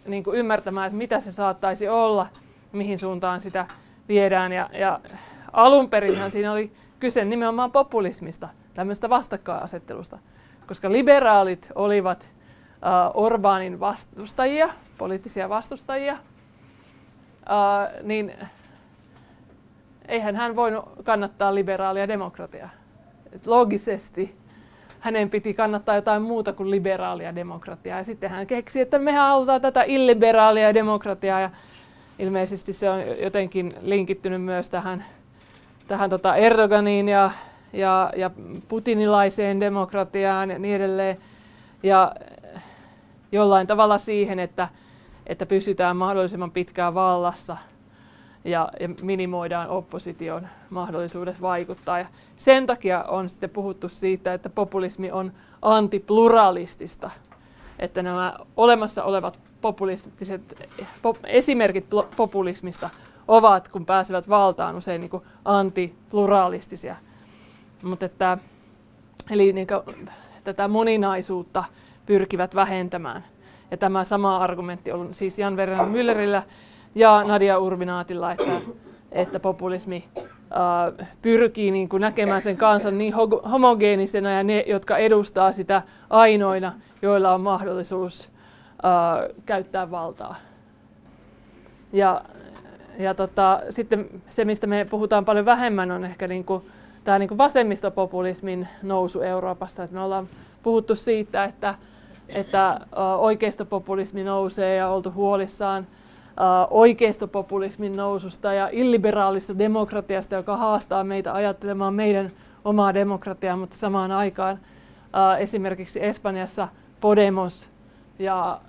niin 0.05 0.23
kuin 0.23 0.37
ymmärtämään, 0.37 0.87
että 0.87 0.97
mitä 0.97 1.19
se 1.19 1.31
saattaisi 1.31 1.87
olla, 1.89 2.27
mihin 2.71 2.99
suuntaan 2.99 3.41
sitä 3.41 3.65
viedään. 4.07 4.51
Ja, 4.51 4.69
ja 4.73 4.99
alun 5.53 5.89
perinhän 5.89 6.31
siinä 6.31 6.51
oli 6.51 6.71
kyse 6.99 7.25
nimenomaan 7.25 7.71
populismista, 7.71 8.49
tämmöistä 8.73 9.09
vastakkainasettelusta 9.09 10.19
koska 10.67 10.91
liberaalit 10.91 11.69
olivat 11.75 12.29
uh, 13.13 13.25
Orbánin 13.25 13.79
vastustajia, 13.79 14.69
poliittisia 14.97 15.49
vastustajia, 15.49 16.13
uh, 16.13 18.03
niin 18.03 18.33
eihän 20.07 20.35
hän 20.35 20.55
voinut 20.55 20.85
kannattaa 21.03 21.55
liberaalia 21.55 22.07
demokratiaa. 22.07 22.69
Logisesti 23.45 24.35
hänen 24.99 25.29
piti 25.29 25.53
kannattaa 25.53 25.95
jotain 25.95 26.21
muuta 26.21 26.53
kuin 26.53 26.71
liberaalia 26.71 27.35
demokratiaa. 27.35 27.97
Ja 27.97 28.03
sitten 28.03 28.29
hän 28.29 28.47
keksi, 28.47 28.81
että 28.81 28.99
me 28.99 29.11
halutaan 29.11 29.61
tätä 29.61 29.83
illiberaalia 29.83 30.73
demokratiaa. 30.73 31.39
Ja 31.39 31.49
ilmeisesti 32.19 32.73
se 32.73 32.89
on 32.89 32.99
jotenkin 33.21 33.73
linkittynyt 33.81 34.41
myös 34.41 34.69
tähän, 34.69 35.05
tähän 35.87 36.09
tota 36.09 36.35
Erdoganiin 36.35 37.09
ja 37.09 37.31
ja, 37.73 38.11
ja 38.15 38.31
putinilaiseen 38.67 39.59
demokratiaan 39.59 40.49
ja 40.49 40.59
niin 40.59 40.75
edelleen. 40.75 41.17
Ja 41.83 42.15
jollain 43.31 43.67
tavalla 43.67 43.97
siihen, 43.97 44.39
että, 44.39 44.67
että 45.27 45.45
pysytään 45.45 45.97
mahdollisimman 45.97 46.51
pitkään 46.51 46.93
vallassa 46.93 47.57
ja, 48.45 48.69
ja 48.79 48.89
minimoidaan 49.01 49.69
opposition 49.69 50.47
mahdollisuudessa 50.69 51.41
vaikuttaa. 51.41 51.99
Ja 51.99 52.05
sen 52.37 52.65
takia 52.65 53.03
on 53.03 53.29
sitten 53.29 53.49
puhuttu 53.49 53.89
siitä, 53.89 54.33
että 54.33 54.49
populismi 54.49 55.11
on 55.11 55.31
antipluralistista. 55.61 57.11
Että 57.79 58.03
nämä 58.03 58.33
olemassa 58.57 59.03
olevat 59.03 59.39
populistiset 59.63 60.69
pop, 61.01 61.17
esimerkit 61.25 61.85
populismista 62.17 62.89
ovat, 63.27 63.67
kun 63.67 63.85
pääsevät 63.85 64.29
valtaan, 64.29 64.75
usein 64.75 65.01
niin 65.01 65.21
antipluralistisia. 65.45 66.95
Mutta 67.83 68.05
että, 68.05 68.37
eli 69.29 69.53
niin 69.53 69.67
kuin, 69.67 70.09
tätä 70.43 70.67
moninaisuutta 70.67 71.63
pyrkivät 72.05 72.55
vähentämään. 72.55 73.23
Ja 73.71 73.77
tämä 73.77 74.03
sama 74.03 74.37
argumentti 74.37 74.91
on 74.91 75.13
siis 75.13 75.39
Jan 75.39 75.57
Verran 75.57 75.91
Müllerillä 75.91 76.43
ja 76.95 77.23
Nadia 77.27 77.59
Urbinaatilla, 77.59 78.31
että, 78.31 78.51
että 79.11 79.39
populismi 79.39 80.03
pyrkii 81.21 81.71
niin 81.71 81.89
kuin 81.89 82.01
näkemään 82.01 82.41
sen 82.41 82.57
kansan 82.57 82.97
niin 82.97 83.13
homogeenisena 83.51 84.31
ja 84.31 84.43
ne, 84.43 84.63
jotka 84.67 84.97
edustaa 84.97 85.51
sitä 85.51 85.81
ainoina, 86.09 86.73
joilla 87.01 87.33
on 87.33 87.41
mahdollisuus 87.41 88.32
käyttää 89.45 89.91
valtaa. 89.91 90.35
Ja, 91.93 92.21
ja 92.99 93.13
tota, 93.13 93.61
sitten 93.69 94.09
se, 94.27 94.45
mistä 94.45 94.67
me 94.67 94.85
puhutaan 94.89 95.25
paljon 95.25 95.45
vähemmän, 95.45 95.91
on 95.91 96.05
ehkä 96.05 96.27
niin 96.27 96.45
tämä 97.03 97.19
niin 97.19 97.37
vasemmistopopulismin 97.37 98.67
nousu 98.83 99.21
Euroopassa. 99.21 99.83
Että 99.83 99.95
me 99.95 100.01
ollaan 100.01 100.27
puhuttu 100.63 100.95
siitä, 100.95 101.43
että, 101.43 101.75
että 102.29 102.79
oikeistopopulismi 103.17 104.23
nousee 104.23 104.75
ja 104.75 104.87
oltu 104.87 105.11
huolissaan 105.11 105.87
oikeistopopulismin 106.69 107.95
noususta 107.95 108.53
ja 108.53 108.69
illiberaalista 108.71 109.57
demokratiasta, 109.57 110.35
joka 110.35 110.57
haastaa 110.57 111.03
meitä 111.03 111.33
ajattelemaan 111.33 111.93
meidän 111.93 112.31
omaa 112.65 112.93
demokratiaa, 112.93 113.57
mutta 113.57 113.77
samaan 113.77 114.11
aikaan 114.11 114.59
esimerkiksi 115.39 116.03
Espanjassa 116.03 116.67
Podemos 117.01 117.69
ja 118.19 118.61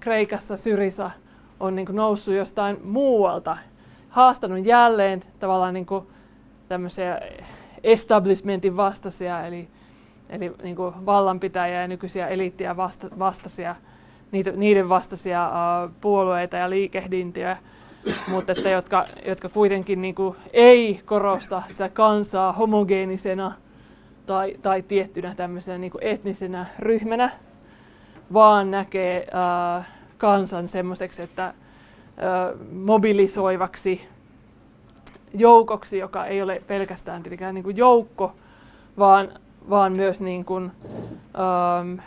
Kreikassa 0.00 0.56
Syrisa 0.56 1.10
on 1.60 1.76
niin 1.76 1.86
kuin 1.86 1.96
noussut 1.96 2.34
jostain 2.34 2.76
muualta, 2.84 3.56
haastanut 4.08 4.66
jälleen 4.66 5.22
tavallaan 5.38 5.74
niin 5.74 5.86
kuin 5.86 6.06
tämmöisiä 6.68 7.20
establishmentin 7.82 8.76
vastaisia, 8.76 9.46
eli, 9.46 9.68
eli 10.30 10.52
niin 10.62 10.76
kuin 10.76 11.06
vallanpitäjiä 11.06 11.80
ja 11.80 11.88
nykyisiä 11.88 12.28
eliittiä 12.28 12.76
vasta, 12.76 13.08
vastaisia, 13.18 13.76
niitä, 14.32 14.50
niiden 14.50 14.88
vastaisia 14.88 15.48
uh, 15.48 15.92
puolueita 16.00 16.56
ja 16.56 16.70
liikehdintiä, 16.70 17.56
mutta 18.28 18.52
että 18.52 18.70
jotka, 18.70 19.04
jotka 19.26 19.48
kuitenkin 19.48 20.02
niin 20.02 20.14
kuin 20.14 20.36
ei 20.52 21.00
korosta 21.04 21.62
sitä 21.68 21.88
kansaa 21.88 22.52
homogeenisena 22.52 23.52
tai, 24.26 24.54
tai 24.62 24.82
tiettynä 24.82 25.34
tämmöisenä 25.34 25.78
niin 25.78 25.90
kuin 25.90 26.04
etnisenä 26.04 26.66
ryhmänä, 26.78 27.30
vaan 28.32 28.70
näkee 28.70 29.26
uh, 29.28 29.84
kansan 30.18 30.68
semmoiseksi, 30.68 31.22
että 31.22 31.54
uh, 31.56 32.66
mobilisoivaksi 32.72 34.08
joukoksi, 35.34 35.98
joka 35.98 36.26
ei 36.26 36.42
ole 36.42 36.62
pelkästään 36.66 37.22
tietenkään 37.22 37.54
niin 37.54 37.64
kuin 37.64 37.76
joukko, 37.76 38.34
vaan, 38.98 39.28
vaan 39.70 39.92
myös 39.92 40.20
niin 40.20 40.44
kuin, 40.44 40.72
ähm, 41.38 41.98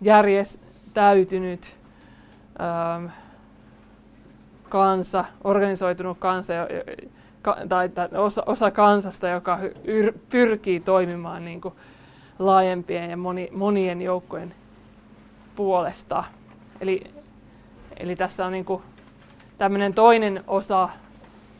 järjestäytynyt 0.00 1.76
ähm, 2.60 3.06
kansa, 4.68 5.24
organisoitunut 5.44 6.18
kansa 6.18 6.52
ka, 7.42 7.56
tai, 7.68 7.88
tai 7.88 8.08
osa, 8.14 8.42
osa 8.46 8.70
kansasta, 8.70 9.28
joka 9.28 9.58
yr, 9.84 10.12
pyrkii 10.30 10.80
toimimaan 10.80 11.44
niin 11.44 11.60
kuin 11.60 11.74
laajempien 12.38 13.10
ja 13.10 13.16
moni, 13.16 13.48
monien 13.52 14.02
joukkojen 14.02 14.54
puolesta. 15.60 16.24
Eli, 16.80 17.04
eli 17.96 18.16
tässä 18.16 18.46
on 18.46 18.52
niin 18.52 18.64
kuin 18.64 18.82
tämmöinen 19.58 19.94
toinen 19.94 20.44
osa 20.46 20.88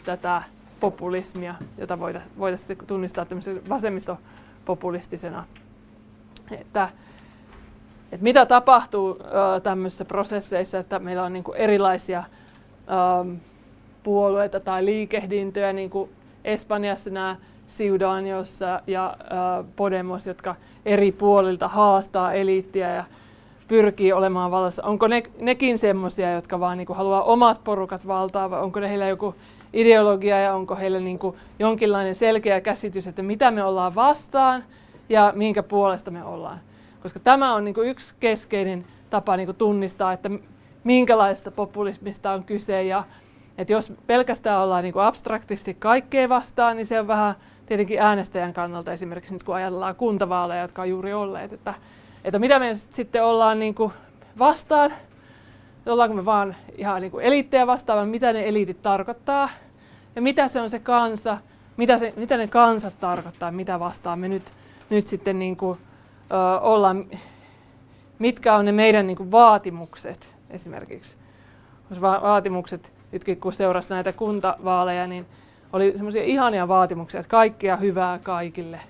tätä 0.05 0.43
populismia, 0.81 1.55
jota 1.79 1.99
voitaisiin 2.39 2.79
tunnistaa 2.87 3.27
vasemmistopopulistisena. 3.69 5.45
Että, 6.51 6.89
että 8.13 8.25
mitä 8.25 8.47
tapahtuu 8.47 9.19
tämmöisissä 9.63 10.05
prosesseissa, 10.05 10.79
että 10.79 10.99
meillä 10.99 11.23
on 11.23 11.33
niin 11.33 11.45
kuin 11.45 11.57
erilaisia 11.57 12.19
ähm, 12.19 13.35
puolueita 14.03 14.61
tai 14.61 14.85
liikehdintöjä, 14.85 15.73
niin 15.73 15.91
kuin 15.91 16.11
Espanjassa 16.45 17.11
nämä 17.11 17.37
Ciudadanos 17.69 18.61
ja 18.87 19.17
Podemos, 19.77 20.27
jotka 20.27 20.55
eri 20.87 21.13
puolilta 21.13 21.69
haastaa 21.69 22.33
eliittiä 22.33 22.95
ja 22.95 23.05
pyrkii 23.71 24.13
olemaan 24.13 24.51
vallassa. 24.51 24.83
Onko 24.83 25.09
ne, 25.09 25.23
nekin 25.41 25.79
semmoisia, 25.79 26.33
jotka 26.33 26.61
vaan 26.61 26.79
niin 26.79 26.87
kuin 26.87 26.97
haluaa 26.97 27.23
omat 27.23 27.61
porukat 27.65 28.07
valtaa 28.07 28.51
vai 28.51 28.61
onko 28.61 28.81
ne 28.81 28.89
heillä 28.89 29.09
joku 29.09 29.35
ideologia 29.73 30.41
ja 30.41 30.55
onko 30.55 30.77
heillä 30.77 31.01
niin 31.01 31.19
kuin 31.19 31.37
jonkinlainen 31.59 32.15
selkeä 32.15 32.61
käsitys, 32.61 33.07
että 33.07 33.23
mitä 33.23 33.51
me 33.51 33.63
ollaan 33.65 33.95
vastaan 33.95 34.65
ja 35.09 35.33
minkä 35.37 35.63
puolesta 35.63 36.11
me 36.11 36.25
ollaan. 36.25 36.61
Koska 37.03 37.19
tämä 37.21 37.55
on 37.55 37.65
niin 37.65 37.75
kuin 37.75 37.89
yksi 37.89 38.15
keskeinen 38.21 38.87
tapa 39.11 39.37
niin 39.37 39.47
kuin 39.47 39.57
tunnistaa, 39.57 40.13
että 40.13 40.31
minkälaista 40.85 41.51
populismista 41.51 42.31
on 42.31 42.45
kyse. 42.45 42.83
Ja, 42.83 43.05
että 43.59 43.73
jos 43.73 43.93
pelkästään 44.07 44.63
ollaan 44.63 44.83
niin 44.83 44.93
kuin 44.93 45.05
abstraktisti 45.05 45.75
kaikkea 45.75 46.29
vastaan, 46.29 46.77
niin 46.77 46.87
se 46.87 47.01
on 47.01 47.07
vähän 47.07 47.35
tietenkin 47.67 48.01
äänestäjän 48.01 48.53
kannalta 48.53 48.93
esimerkiksi 48.93 49.35
nyt 49.35 49.43
kun 49.43 49.55
ajatellaan 49.55 49.97
kuntavaaleja, 49.97 50.63
jotka 50.63 50.83
on 50.83 50.89
juuri 50.89 51.13
olleet, 51.13 51.53
että, 51.53 51.75
että 52.25 52.39
mitä 52.39 52.59
me 52.59 52.75
sitten 52.75 53.25
ollaan 53.25 53.59
niin 53.59 53.75
kuin 53.75 53.93
vastaan– 54.39 54.93
ollaanko 55.87 56.17
me 56.17 56.25
vaan 56.25 56.57
ihan 56.77 57.01
niin 57.01 57.11
kuin 57.11 57.25
eliittejä 57.25 57.67
vastaan, 57.67 58.09
mitä 58.09 58.33
ne 58.33 58.49
eliitit 58.49 58.83
tarkoittaa 58.83 59.51
ja 60.17 60.23
mitä 60.23 60.49
se 60.49 60.61
on 60.61 60.71
se 60.71 60.79
kansa, 60.79 61.39
mitä, 61.77 61.99
se, 61.99 62.13
mitä 62.17 62.37
ne 62.37 62.47
kansat 62.49 63.01
tarkoittaa, 63.01 63.51
mitä 63.51 63.81
vastaan 63.81 64.19
me 64.19 64.29
nyt, 64.29 64.53
nyt 64.91 65.07
sitten 65.07 65.39
niin 65.39 65.57
kuin, 65.57 65.79
ö, 66.31 66.61
ollaan, 66.61 67.07
mitkä 68.19 68.57
on 68.57 68.65
ne 68.65 68.73
meidän 68.73 69.07
niin 69.07 69.17
kuin 69.17 69.31
vaatimukset 69.31 70.35
esimerkiksi. 70.51 71.17
Va- 72.01 72.21
vaatimukset, 72.23 72.93
nytkin 73.13 73.41
kun 73.41 73.53
seurasi 73.53 73.91
näitä 73.91 74.13
kuntavaaleja, 74.13 75.07
niin 75.07 75.27
oli 75.73 75.93
semmoisia 75.97 76.23
ihania 76.23 76.69
vaatimuksia, 76.69 77.21
että 77.21 77.31
kaikkea 77.31 77.77
hyvää 77.77 78.19
kaikille. 78.19 78.81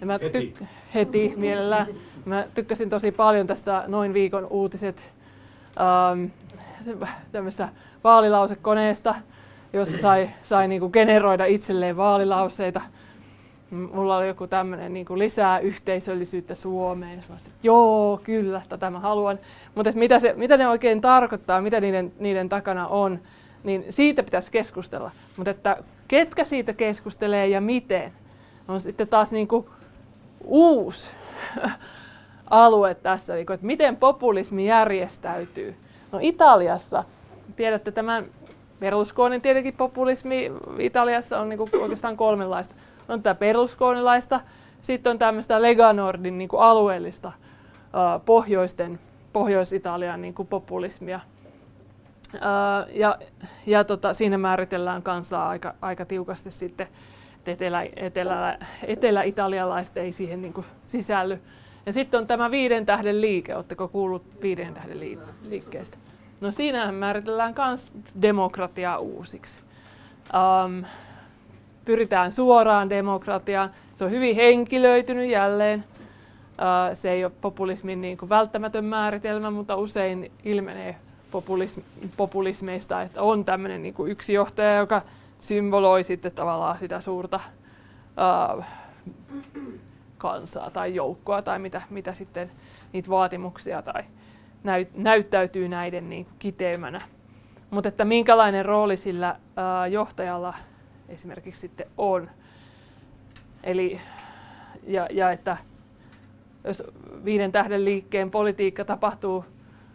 Ja 0.00 0.06
mä 0.06 0.18
heti. 0.22 0.54
heti 0.94 1.34
mielellään. 1.36 1.86
Mä 2.24 2.44
tykkäsin 2.54 2.90
tosi 2.90 3.12
paljon 3.12 3.46
tästä 3.46 3.84
noin 3.86 4.14
viikon 4.14 4.46
uutiset 4.50 5.02
ähm, 5.80 6.24
tämmöistä 7.32 7.68
vaalilausekoneesta, 8.04 9.14
jossa 9.72 9.98
sai, 9.98 10.30
sai 10.42 10.68
niinku 10.68 10.88
generoida 10.90 11.44
itselleen 11.44 11.96
vaalilauseita. 11.96 12.80
Mulla 13.70 14.16
oli 14.16 14.28
joku 14.28 14.46
tämmöinen 14.46 14.94
niinku 14.94 15.18
lisää 15.18 15.58
yhteisöllisyyttä 15.58 16.54
Suomeen. 16.54 17.22
Mä 17.28 17.36
että 17.36 17.50
joo, 17.62 18.20
kyllä, 18.24 18.62
tätä 18.68 18.90
mä 18.90 19.00
haluan. 19.00 19.38
Mutta 19.74 19.92
mitä, 19.94 20.18
se, 20.18 20.32
mitä 20.36 20.56
ne 20.56 20.68
oikein 20.68 21.00
tarkoittaa, 21.00 21.60
mitä 21.60 21.80
niiden, 21.80 22.12
niiden 22.18 22.48
takana 22.48 22.86
on, 22.86 23.18
niin 23.64 23.84
siitä 23.90 24.22
pitäisi 24.22 24.52
keskustella. 24.52 25.10
Mutta 25.36 25.50
että 25.50 25.76
ketkä 26.08 26.44
siitä 26.44 26.72
keskustelee 26.72 27.48
ja 27.48 27.60
miten, 27.60 28.12
on 28.68 28.80
sitten 28.80 29.08
taas 29.08 29.32
niinku 29.32 29.70
uusi 30.44 31.10
alue 32.50 32.94
tässä, 32.94 33.34
niinku, 33.34 33.52
että 33.52 33.66
miten 33.66 33.96
populismi 33.96 34.66
järjestäytyy. 34.66 35.76
No 36.12 36.18
Italiassa, 36.22 37.04
tiedätte 37.56 37.92
tämän 37.92 38.26
Berlusconin 38.80 39.40
tietenkin 39.40 39.74
populismi 39.74 40.52
Italiassa 40.78 41.40
on 41.40 41.48
niinku 41.48 41.68
oikeastaan 41.80 42.16
kolmenlaista. 42.16 42.74
On 43.08 43.22
tämä 43.22 43.34
berlusconilaista, 43.34 44.40
sitten 44.80 45.10
on 45.10 45.18
tämmöistä 45.18 45.62
Lega 45.62 45.92
Nordin 45.92 46.38
niinku 46.38 46.56
alueellista 46.56 47.28
uh, 47.28 48.24
pohjoisten, 48.24 49.00
Pohjois-Italian 49.32 50.22
niinku 50.22 50.44
populismia. 50.44 51.20
Uh, 52.34 52.96
ja 52.96 53.18
ja 53.66 53.84
tota, 53.84 54.12
siinä 54.12 54.38
määritellään 54.38 55.02
kansaa 55.02 55.48
aika, 55.48 55.74
aika 55.82 56.04
tiukasti 56.04 56.50
sitten, 56.50 56.88
että 57.38 57.50
etelä, 57.50 57.86
etelä, 57.96 58.58
etelä-italialaiset 58.86 59.96
ei 59.96 60.12
siihen 60.12 60.42
niinku 60.42 60.64
sisälly. 60.86 61.40
Ja 61.90 61.94
sitten 61.94 62.18
on 62.20 62.26
tämä 62.26 62.50
viiden 62.50 62.86
tähden 62.86 63.20
liike. 63.20 63.54
Oletteko 63.54 63.88
kuullut 63.88 64.22
viiden 64.42 64.74
tähden 64.74 65.00
liikkeestä? 65.48 65.96
No 66.40 66.50
siinähän 66.50 66.94
määritellään 66.94 67.54
myös 67.58 67.92
demokratiaa 68.22 68.98
uusiksi. 68.98 69.60
Um, 70.64 70.84
pyritään 71.84 72.32
suoraan 72.32 72.90
demokratiaan. 72.90 73.70
Se 73.94 74.04
on 74.04 74.10
hyvin 74.10 74.36
henkilöitynyt 74.36 75.30
jälleen. 75.30 75.84
Uh, 76.50 76.96
se 76.96 77.10
ei 77.10 77.24
ole 77.24 77.32
populismin 77.40 78.00
niin 78.00 78.18
kuin 78.18 78.28
välttämätön 78.28 78.84
määritelmä, 78.84 79.50
mutta 79.50 79.76
usein 79.76 80.32
ilmenee 80.44 80.96
populism, 81.30 81.80
populismeista, 82.16 83.02
että 83.02 83.22
on 83.22 83.44
tämmöinen 83.44 83.82
niin 83.82 83.94
yksi 84.06 84.32
johtaja, 84.32 84.76
joka 84.76 85.02
symboloi 85.40 86.04
sitten 86.04 86.32
tavallaan 86.32 86.78
sitä 86.78 87.00
suurta 87.00 87.40
uh, 88.56 88.64
kansaa 90.20 90.70
tai 90.70 90.94
joukkoa 90.94 91.42
tai 91.42 91.58
mitä, 91.58 91.82
mitä 91.90 92.12
sitten 92.12 92.50
niitä 92.92 93.10
vaatimuksia 93.10 93.82
tai 93.82 94.04
näyt, 94.64 94.96
näyttäytyy 94.96 95.68
näiden 95.68 96.10
niin 96.10 96.26
kiteymänä. 96.38 97.00
Mutta 97.70 97.88
että 97.88 98.04
minkälainen 98.04 98.64
rooli 98.64 98.96
sillä 98.96 99.36
ää, 99.56 99.86
johtajalla 99.86 100.54
esimerkiksi 101.08 101.60
sitten 101.60 101.86
on. 101.98 102.30
Eli, 103.64 104.00
ja, 104.86 105.06
ja 105.10 105.30
että 105.30 105.56
jos 106.64 106.82
viiden 107.24 107.52
tähden 107.52 107.84
liikkeen 107.84 108.30
politiikka 108.30 108.84
tapahtuu 108.84 109.44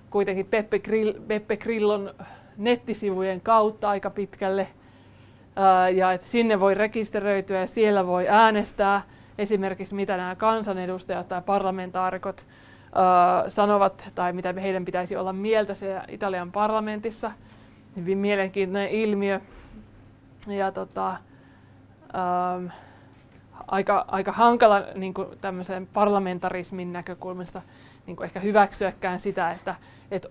kuitenkin 0.09 0.45
Peppe, 0.45 0.79
Grill, 0.79 1.13
Peppe 1.27 1.57
Grillon 1.57 2.13
nettisivujen 2.57 3.41
kautta 3.41 3.89
aika 3.89 4.09
pitkälle, 4.09 4.67
ää, 5.55 5.89
ja 5.89 6.11
että 6.11 6.27
sinne 6.27 6.59
voi 6.59 6.73
rekisteröityä 6.73 7.59
ja 7.59 7.67
siellä 7.67 8.07
voi 8.07 8.29
äänestää– 8.29 9.01
esimerkiksi 9.37 9.95
mitä 9.95 10.17
nämä 10.17 10.35
kansanedustajat 10.35 11.27
tai 11.27 11.41
parlamentaarikot 11.41 12.41
uh, 12.41 13.51
sanovat 13.51 14.11
tai 14.15 14.33
mitä 14.33 14.53
heidän 14.61 14.85
pitäisi 14.85 15.15
olla 15.15 15.33
mieltä 15.33 15.73
siellä 15.73 16.05
Italian 16.07 16.51
parlamentissa. 16.51 17.31
hyvin 17.95 18.17
mielenkiintoinen 18.17 18.89
ilmiö. 18.89 19.39
Ja 20.47 20.71
tota, 20.71 21.09
ähm, 21.09 22.67
aika, 23.67 24.05
aika 24.07 24.31
hankala 24.31 24.83
niin 24.95 25.13
kuin 25.13 25.27
tämmöisen 25.41 25.87
parlamentarismin 25.87 26.93
näkökulmasta 26.93 27.61
niin 28.05 28.15
kuin 28.15 28.25
ehkä 28.25 28.39
hyväksyäkään 28.39 29.19
sitä, 29.19 29.51
että 29.51 29.75
et, 30.11 30.25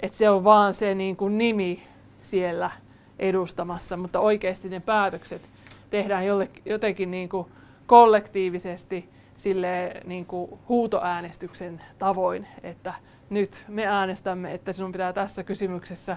et 0.00 0.14
se 0.14 0.30
on 0.30 0.44
vaan 0.44 0.74
se 0.74 0.94
niin 0.94 1.16
kuin 1.16 1.38
nimi 1.38 1.82
siellä 2.22 2.70
edustamassa, 3.18 3.96
mutta 3.96 4.20
oikeasti 4.20 4.68
ne 4.68 4.80
päätökset 4.80 5.42
tehdään 5.90 6.26
jolle, 6.26 6.50
jotenkin 6.64 7.10
niin 7.10 7.28
kuin 7.28 7.48
kollektiivisesti 7.86 9.10
sille 9.36 9.94
niin 10.04 10.26
kuin 10.26 10.50
huutoäänestyksen 10.68 11.80
tavoin, 11.98 12.46
että 12.62 12.94
nyt 13.30 13.64
me 13.68 13.86
äänestämme, 13.86 14.54
että 14.54 14.72
sinun 14.72 14.92
pitää 14.92 15.12
tässä 15.12 15.44
kysymyksessä 15.44 16.16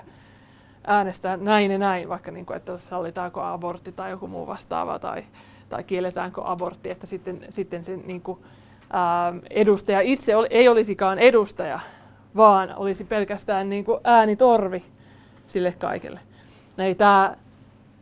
äänestää 0.87 1.37
näin 1.37 1.71
ja 1.71 1.77
näin, 1.77 2.09
vaikka 2.09 2.31
niin 2.31 2.45
kuin, 2.45 2.57
että 2.57 2.77
sallitaanko 2.77 3.41
abortti 3.41 3.91
tai 3.91 4.09
joku 4.09 4.27
muu 4.27 4.47
vastaava 4.47 4.99
tai, 4.99 5.23
tai 5.69 5.83
kielletäänkö 5.83 6.41
abortti, 6.43 6.89
että 6.89 7.07
sitten, 7.07 7.45
sitten 7.49 7.83
se 7.83 7.97
niin 7.97 8.21
kuin, 8.21 8.39
ää, 8.91 9.33
edustaja 9.49 10.01
itse 10.01 10.35
ol, 10.35 10.47
ei 10.49 10.67
olisikaan 10.67 11.19
edustaja, 11.19 11.79
vaan 12.35 12.75
olisi 12.75 13.03
pelkästään 13.03 13.69
niin 13.69 13.85
kuin 13.85 13.99
äänitorvi 14.03 14.83
sille 15.47 15.71
kaikelle. 15.71 16.19
Tämä, 16.97 17.35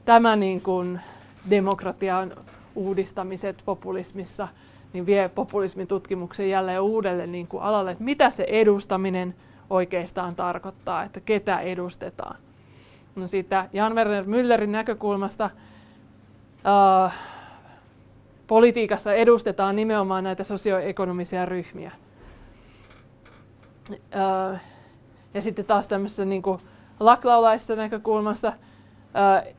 tämä 0.05 0.35
niin 0.35 0.61
kuin 0.61 1.01
demokratian 1.49 2.31
uudistamiset 2.77 3.61
populismissa 3.65 4.47
niin 4.93 5.05
vie 5.05 5.29
populismin 5.29 5.87
tutkimuksen 5.87 6.49
jälleen 6.49 6.81
uudelle 6.81 7.27
niin 7.27 7.47
kuin 7.47 7.63
alalle, 7.63 7.91
että 7.91 8.03
mitä 8.03 8.29
se 8.29 8.45
edustaminen 8.47 9.35
oikeastaan 9.69 10.35
tarkoittaa, 10.35 11.03
että 11.03 11.19
ketä 11.19 11.59
edustetaan. 11.59 12.35
No 13.15 13.27
siitä 13.27 13.69
Jan 13.73 13.95
Werner 13.95 14.23
Müllerin 14.23 14.71
näkökulmasta 14.71 15.49
äh, 17.05 17.13
politiikassa 18.47 19.13
edustetaan 19.13 19.75
nimenomaan 19.75 20.23
näitä 20.23 20.43
sosioekonomisia 20.43 21.45
ryhmiä. 21.45 21.91
Äh, 23.91 24.61
ja 25.33 25.41
sitten 25.41 25.65
taas 25.65 25.87
tämmöisessä 25.87 26.25
niin 26.25 26.41
kuin 26.41 26.61
näkökulmassa– 27.75 28.53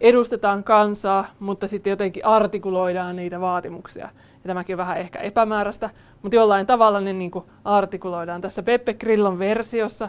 edustetaan 0.01 0.65
kansaa, 0.65 1.27
mutta 1.41 1.69
sitten 1.69 1.91
jotenkin 1.91 2.27
artikuloidaan 2.27 3.17
niitä 3.17 3.41
vaatimuksia. 3.41 4.09
Ja 4.45 4.47
tämäkin 4.47 4.75
on 4.75 4.79
vähän 4.79 4.99
ehkä 4.99 5.19
epämääräistä, 5.19 5.91
mutta 6.23 6.37
jollain 6.37 6.67
tavalla 6.67 7.01
ne 7.01 7.13
niin 7.13 7.31
artikuloidaan. 7.65 8.41
Tässä 8.41 8.63
Peppe 8.63 8.95
Grillon 8.95 9.39
versiossa 9.39 10.09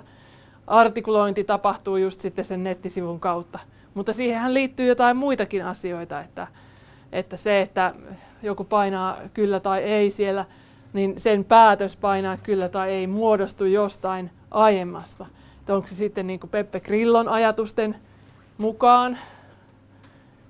artikulointi 0.68 1.44
tapahtuu 1.44 1.98
just 1.98 2.20
sitten 2.20 2.46
sen 2.46 2.64
nettisivun 2.64 3.20
kautta. 3.20 3.60
Mutta 3.94 4.14
siihenhän 4.14 4.54
liittyy 4.54 4.88
jotain 4.88 5.18
muitakin 5.18 5.66
asioita, 5.66 6.22
että, 6.22 6.48
että 7.12 7.38
se, 7.38 7.62
että 7.62 7.94
joku 8.44 8.64
painaa 8.64 9.18
kyllä 9.34 9.60
tai 9.60 9.84
ei 9.84 10.12
siellä, 10.12 10.46
niin 10.94 11.20
sen 11.20 11.46
päätös 11.46 11.98
painaa 11.98 12.38
kyllä 12.38 12.70
tai 12.70 12.92
ei 12.92 13.08
muodostu 13.08 13.66
jostain 13.66 14.32
aiemmasta. 14.52 15.26
Että 15.60 15.76
onko 15.76 15.88
se 15.88 15.96
sitten 15.96 16.28
niin 16.28 16.40
kuin 16.40 16.50
Peppe 16.50 16.80
Grillon 16.80 17.30
ajatusten 17.30 17.96
mukaan, 18.58 19.18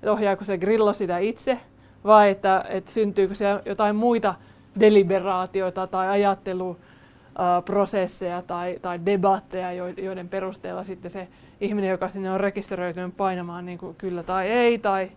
että 0.00 0.12
ohjaako 0.12 0.44
se 0.44 0.58
grillo 0.58 0.92
sitä 0.92 1.18
itse, 1.18 1.58
vai 2.04 2.30
että, 2.30 2.64
että 2.68 2.92
syntyykö 2.92 3.34
siellä 3.34 3.62
jotain 3.64 3.96
muita 3.96 4.34
deliberaatioita 4.80 5.86
tai 5.86 6.08
ajatteluprosesseja 6.08 8.42
tai, 8.42 8.78
tai 8.82 9.00
debatteja, 9.06 9.72
joiden 9.96 10.28
perusteella 10.28 10.84
sitten 10.84 11.10
se 11.10 11.28
ihminen, 11.60 11.90
joka 11.90 12.08
sinne 12.08 12.30
on 12.30 12.40
rekisteröitynyt 12.40 13.16
painamaan 13.16 13.66
niin 13.66 13.78
kuin 13.78 13.96
kyllä 13.96 14.22
tai 14.22 14.48
ei 14.48 14.78
tai 14.78 15.10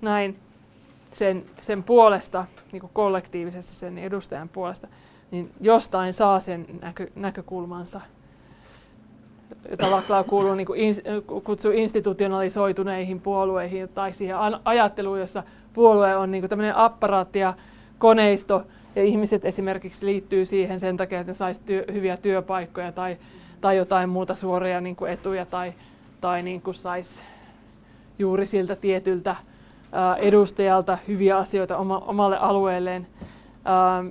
näin 0.00 0.38
sen, 1.12 1.44
sen 1.60 1.82
puolesta, 1.82 2.44
niin 2.72 2.80
kuin 2.80 2.90
kollektiivisesti 2.92 3.74
sen 3.74 3.98
edustajan 3.98 4.48
puolesta, 4.48 4.88
niin 5.30 5.52
jostain 5.60 6.14
saa 6.14 6.40
sen 6.40 6.66
näkö, 6.82 7.10
näkökulmansa 7.14 8.00
jota 9.70 9.90
Laklaa 9.90 10.24
kuuluu 10.24 10.54
niin 10.54 10.66
kuin 10.66 10.80
ins, 10.80 11.00
kutsuu 11.44 11.70
institutionalisoituneihin 11.70 13.20
puolueihin 13.20 13.88
tai 13.88 14.12
siihen 14.12 14.36
ajatteluun, 14.64 15.20
jossa 15.20 15.42
puolue 15.72 16.16
on 16.16 16.30
niin 16.30 16.42
kuin 16.42 16.50
tämmöinen 16.50 16.76
apparaatti 16.76 17.38
ja 17.38 17.54
koneisto, 17.98 18.62
ja 18.96 19.04
ihmiset 19.04 19.44
esimerkiksi 19.44 20.06
liittyy 20.06 20.44
siihen 20.44 20.80
sen 20.80 20.96
takia, 20.96 21.20
että 21.20 21.30
ne 21.30 21.34
saisi 21.34 21.60
työ, 21.66 21.84
hyviä 21.92 22.16
työpaikkoja 22.16 22.92
tai, 22.92 23.16
tai 23.60 23.76
jotain 23.76 24.08
muuta 24.08 24.34
suoria 24.34 24.80
niin 24.80 24.96
kuin 24.96 25.12
etuja 25.12 25.46
tai, 25.46 25.72
tai 26.20 26.42
niin 26.42 26.62
kuin 26.62 26.74
saisi 26.74 27.20
juuri 28.18 28.46
siltä 28.46 28.76
tietyltä 28.76 29.36
ää, 29.92 30.16
edustajalta 30.16 30.98
hyviä 31.08 31.36
asioita 31.36 31.76
oma, 31.76 31.98
omalle 31.98 32.38
alueelleen. 32.38 33.06
Ää, 33.64 34.04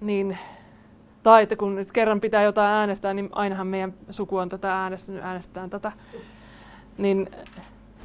niin 0.00 0.38
tai 1.24 1.42
että 1.42 1.56
kun 1.56 1.74
nyt 1.74 1.92
kerran 1.92 2.20
pitää 2.20 2.42
jotain 2.42 2.72
äänestää, 2.72 3.14
niin 3.14 3.28
ainahan 3.32 3.66
meidän 3.66 3.94
suku 4.10 4.36
on 4.36 4.48
tätä 4.48 4.82
äänestänyt, 4.82 5.24
äänestetään 5.24 5.70
tätä. 5.70 5.92
Niin, 6.98 7.30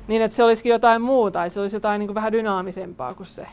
niin 0.08 0.22
että 0.22 0.36
se 0.36 0.44
olisikin 0.44 0.70
jotain 0.70 1.02
muuta, 1.02 1.40
tai 1.40 1.50
se 1.50 1.60
olisi 1.60 1.76
jotain 1.76 2.00
niin 2.00 2.08
kuin 2.08 2.16
vähän 2.16 2.32
dynaamisempaa 2.32 3.14
kuin 3.14 3.28
se. 3.28 3.48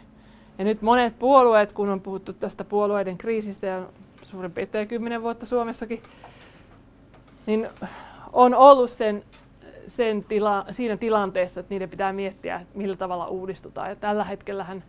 Ja 0.58 0.64
nyt 0.64 0.82
monet 0.82 1.18
puolueet, 1.18 1.72
kun 1.72 1.88
on 1.88 2.00
puhuttu 2.00 2.32
tästä 2.32 2.64
puolueiden 2.64 3.18
kriisistä 3.18 3.66
ja 3.66 3.86
suurin 4.22 4.52
piirtein 4.52 4.88
kymmenen 4.88 5.22
vuotta 5.22 5.46
Suomessakin, 5.46 6.02
niin 7.46 7.68
on 8.32 8.54
ollut 8.54 8.90
sen, 8.90 9.24
sen 9.86 10.24
tila, 10.24 10.64
siinä 10.70 10.96
tilanteessa, 10.96 11.60
että 11.60 11.74
niiden 11.74 11.90
pitää 11.90 12.12
miettiä, 12.12 12.60
millä 12.74 12.96
tavalla 12.96 13.26
uudistutaan. 13.26 13.88
Ja 13.88 13.96
tällä 13.96 14.24
hetkellähän 14.24 14.84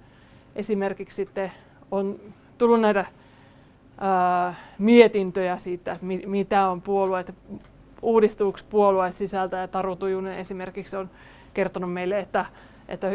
esimerkiksi 0.56 1.16
sitten 1.16 1.52
on 1.92 2.20
tullut 2.58 2.82
näitä 2.82 3.06
mietintöjä 4.78 5.58
siitä, 5.58 5.92
että 5.92 6.06
mi, 6.06 6.24
mitä 6.26 6.68
on 6.68 6.82
puolueet, 6.82 7.36
uudistuuko 8.02 8.60
puolue 8.70 9.12
sisältä. 9.12 9.58
Ja 9.58 9.68
Taru 9.68 9.96
Tujunen 9.96 10.38
esimerkiksi 10.38 10.98
on 10.98 11.10
kertonut 11.54 11.94
meille, 11.94 12.20
että, 12.20 12.46
että 12.88 13.08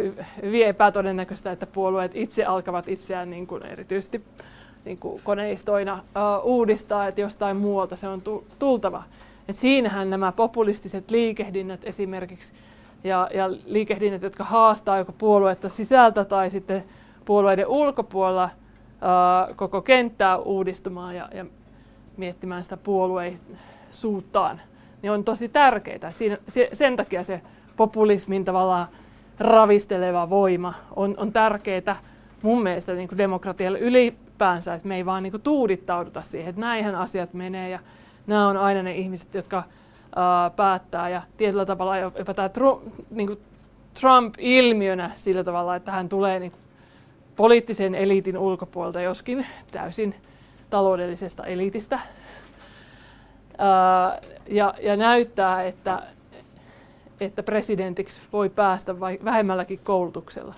hyvin 0.43 0.67
epätodennäköistä, 0.67 1.53
että 1.53 1.67
puolueet 1.67 2.13
itse 2.15 2.45
alkavat 2.45 2.89
itseään 2.89 3.31
niin 3.31 3.47
kuin 3.47 3.63
erityisesti 3.67 4.25
niin 4.85 4.99
kuin 4.99 5.21
koneistoina 5.25 6.05
uudistaa, 6.43 7.09
että 7.09 7.21
jostain 7.21 7.57
muualta 7.57 7.97
se 7.97 8.09
on 8.09 8.23
tultava. 8.59 9.03
Et 9.49 9.57
siinähän 9.57 10.11
nämä 10.11 10.33
populistiset 10.33 11.11
liikehdinnät 11.11 11.81
esimerkiksi 11.85 12.53
ja, 13.05 13.29
ja 13.35 13.51
liikehdinnät, 13.67 14.23
jotka 14.23 14.45
haastaa 14.45 14.99
joko 14.99 15.13
puoluetta 15.13 15.69
sisältä 15.69 16.25
tai 16.25 16.51
sitten 16.51 16.85
puolueiden 17.25 17.67
ulkopuolella– 17.67 18.51
koko 19.57 19.83
kenttää 19.83 20.37
uudistumaan 20.37 21.17
ja, 21.17 21.29
ja 21.35 21.47
miettimään 22.17 22.63
sitä 22.63 22.77
puolueisuuttaan, 22.77 24.61
niin 25.03 25.13
on 25.13 25.25
tosi 25.25 25.49
tärkeää. 25.49 26.11
Siinä, 26.11 26.39
se, 26.49 26.69
sen 26.73 26.97
takia 26.97 27.25
se 27.25 27.41
populismin 27.77 28.45
tavallaan 28.45 28.89
ravisteleva 29.39 30.31
voima 30.31 30.75
on, 30.97 31.15
on 31.17 31.33
tärkeää 31.33 31.97
mun 32.43 32.63
mielestä 32.63 32.95
niin 32.95 33.09
demokratialle 33.17 33.79
ylipäänsä, 33.79 34.75
että 34.75 34.89
me 34.89 34.97
ei 34.97 35.07
vaan 35.07 35.23
niin 35.23 35.41
tuudittauduta 35.43 36.21
siihen, 36.21 36.49
että 36.49 36.61
näinhän 36.61 36.95
asiat 36.95 37.35
menee 37.35 37.71
ja 37.71 37.79
nämä 38.27 38.49
on 38.49 38.57
aina 38.57 38.83
ne 38.83 38.95
ihmiset, 38.95 39.35
jotka 39.35 39.63
ää, 40.17 40.51
päättää 40.51 41.09
ja 41.09 41.23
tietyllä 41.37 41.67
tavalla 41.67 41.99
jopa 41.99 42.35
tämä 42.35 42.49
Trump, 42.49 42.83
niin 43.11 43.39
Trump-ilmiönä 44.01 45.11
sillä 45.17 45.45
tavalla, 45.45 45.77
että 45.77 45.93
hän 45.93 46.09
tulee 46.09 46.41
niin 46.41 46.53
poliittisen 47.37 47.95
eliitin 47.95 48.39
ulkopuolelta, 48.39 49.01
joskin 49.01 49.47
täysin 49.71 50.15
taloudellisesta 50.71 51.47
eliitistä. 51.47 51.99
ja, 54.49 54.75
ja 54.83 54.97
näyttää, 54.97 55.63
että, 55.63 56.03
että 57.21 57.43
presidentiksi 57.43 58.21
voi 58.33 58.49
päästä 58.49 59.01
vai 59.01 59.19
vähemmälläkin 59.25 59.81
koulutuksella. 59.85 60.55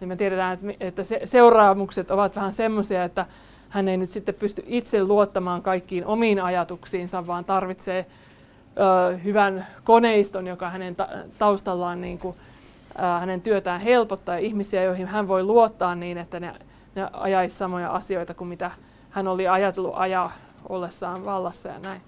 Niin 0.00 0.08
me 0.08 0.16
tiedetään, 0.16 0.54
että, 0.54 0.66
että 0.80 1.04
se, 1.04 1.20
seuraamukset 1.24 2.10
ovat 2.10 2.36
vähän 2.36 2.52
semmoisia, 2.52 3.04
että 3.04 3.26
hän 3.68 3.88
ei 3.88 3.96
nyt 3.96 4.10
sitten 4.10 4.34
pysty 4.34 4.62
itse 4.66 5.04
luottamaan 5.04 5.62
kaikkiin 5.62 6.06
omiin 6.06 6.42
ajatuksiinsa, 6.42 7.26
vaan 7.26 7.44
tarvitsee 7.44 8.06
hyvän 9.24 9.66
koneiston, 9.84 10.46
joka 10.46 10.70
hänen 10.70 10.96
ta- 10.96 11.08
taustallaan 11.38 12.00
niin 12.00 12.18
kuin, 12.18 12.36
hänen 13.20 13.40
työtään 13.40 13.80
helpottaa 13.80 14.34
ja 14.34 14.40
ihmisiä, 14.46 14.82
joihin 14.82 15.06
hän 15.06 15.28
voi 15.28 15.42
luottaa 15.42 15.94
niin, 15.94 16.18
että 16.18 16.40
ne, 16.40 16.54
ne 16.94 17.08
ajaisi 17.12 17.56
samoja 17.56 17.90
asioita 17.90 18.34
kuin 18.34 18.48
mitä 18.48 18.70
hän 19.10 19.28
oli 19.28 19.48
ajatellut 19.48 19.94
ajaa 19.96 20.32
ollessaan 20.68 21.24
vallassa 21.24 21.68
ja 21.68 21.78
näin. 21.78 22.00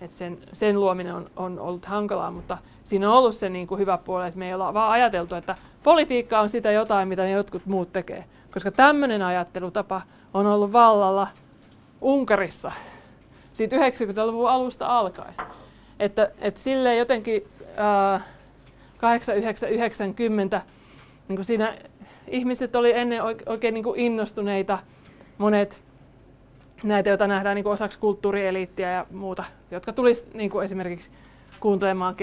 Et 0.00 0.12
sen, 0.12 0.38
sen 0.52 0.80
luominen 0.80 1.14
on, 1.14 1.30
on 1.36 1.58
ollut 1.58 1.84
hankalaa, 1.84 2.30
mutta 2.30 2.58
siinä 2.84 3.10
on 3.10 3.18
ollut 3.18 3.34
se 3.34 3.48
niin 3.48 3.66
kuin 3.66 3.78
hyvä 3.78 3.98
puoli, 3.98 4.26
että 4.26 4.38
me 4.38 4.46
ei 4.46 4.54
olla 4.54 4.74
vaan 4.74 4.92
ajateltu, 4.92 5.34
että 5.34 5.54
politiikka 5.82 6.40
on 6.40 6.50
sitä 6.50 6.70
jotain, 6.72 7.08
mitä 7.08 7.22
ne 7.22 7.30
jotkut 7.30 7.66
muut 7.66 7.92
tekee. 7.92 8.24
Koska 8.54 8.70
tämmöinen 8.70 9.22
ajattelutapa 9.22 10.02
on 10.34 10.46
ollut 10.46 10.72
vallalla 10.72 11.28
Unkarissa 12.00 12.72
siitä 13.58 13.76
90-luvun 13.76 14.50
alusta 14.50 14.98
alkaen. 14.98 15.34
Että, 15.98 16.30
että 16.40 16.60
silleen 16.60 16.98
jotenkin 16.98 17.48
ää, 17.76 18.20
8990 18.98 20.62
niin 21.28 21.44
siinä 21.44 21.74
ihmiset 22.28 22.76
oli 22.76 22.92
ennen 22.92 23.22
oikein 23.46 23.74
niin 23.74 23.84
kuin 23.84 24.00
innostuneita, 24.00 24.78
monet 25.38 25.80
näitä, 26.82 27.08
joita 27.08 27.26
nähdään 27.26 27.54
niin 27.54 27.62
kuin 27.62 27.72
osaksi 27.72 27.98
kulttuurieliittiä 27.98 28.92
ja 28.92 29.06
muuta, 29.10 29.44
jotka 29.70 29.92
tulisi 29.92 30.24
niin 30.34 30.50
kuin 30.50 30.64
esimerkiksi 30.64 31.10
kuuntelemaan 31.60 32.16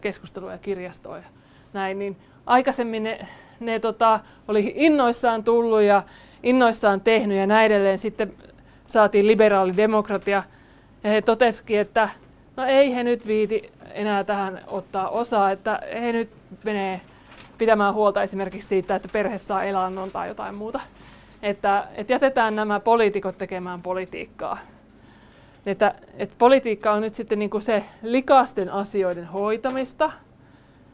keskustelua 0.00 0.52
ja 0.52 0.58
kirjastoa 0.58 1.16
ja 1.16 1.24
näin, 1.72 1.98
niin 1.98 2.16
aikaisemmin 2.46 3.02
ne, 3.02 3.26
ne 3.60 3.78
tota, 3.78 4.20
oli 4.48 4.72
innoissaan 4.76 5.44
tullut 5.44 5.82
ja 5.82 6.02
innoissaan 6.42 7.00
tehnyt 7.00 7.38
ja 7.38 7.46
näin 7.46 7.66
edelleen. 7.66 7.98
Sitten 7.98 8.32
saatiin 8.86 9.26
liberaali 9.26 9.76
demokratia. 9.76 10.42
Ja 11.04 11.10
he 11.10 11.22
totesikin, 11.22 11.78
että 11.78 12.08
no 12.56 12.64
ei 12.64 12.94
he 12.94 13.04
nyt 13.04 13.26
viiti 13.26 13.72
enää 13.96 14.24
tähän 14.24 14.60
ottaa 14.66 15.08
osaa, 15.08 15.50
että 15.50 15.80
he 16.00 16.12
nyt 16.12 16.30
menee 16.64 17.00
pitämään 17.58 17.94
huolta 17.94 18.22
esimerkiksi 18.22 18.68
siitä, 18.68 18.96
että 18.96 19.08
perhe 19.12 19.38
saa 19.38 19.64
elannon 19.64 20.10
tai 20.10 20.28
jotain 20.28 20.54
muuta. 20.54 20.80
Että, 21.42 21.84
että 21.94 22.12
jätetään 22.12 22.56
nämä 22.56 22.80
poliitikot 22.80 23.38
tekemään 23.38 23.82
politiikkaa. 23.82 24.58
Että, 25.66 25.94
että 26.14 26.34
politiikka 26.38 26.92
on 26.92 27.02
nyt 27.02 27.14
sitten 27.14 27.38
niin 27.38 27.50
kuin 27.50 27.62
se 27.62 27.84
likasten 28.02 28.72
asioiden 28.72 29.26
hoitamista, 29.26 30.12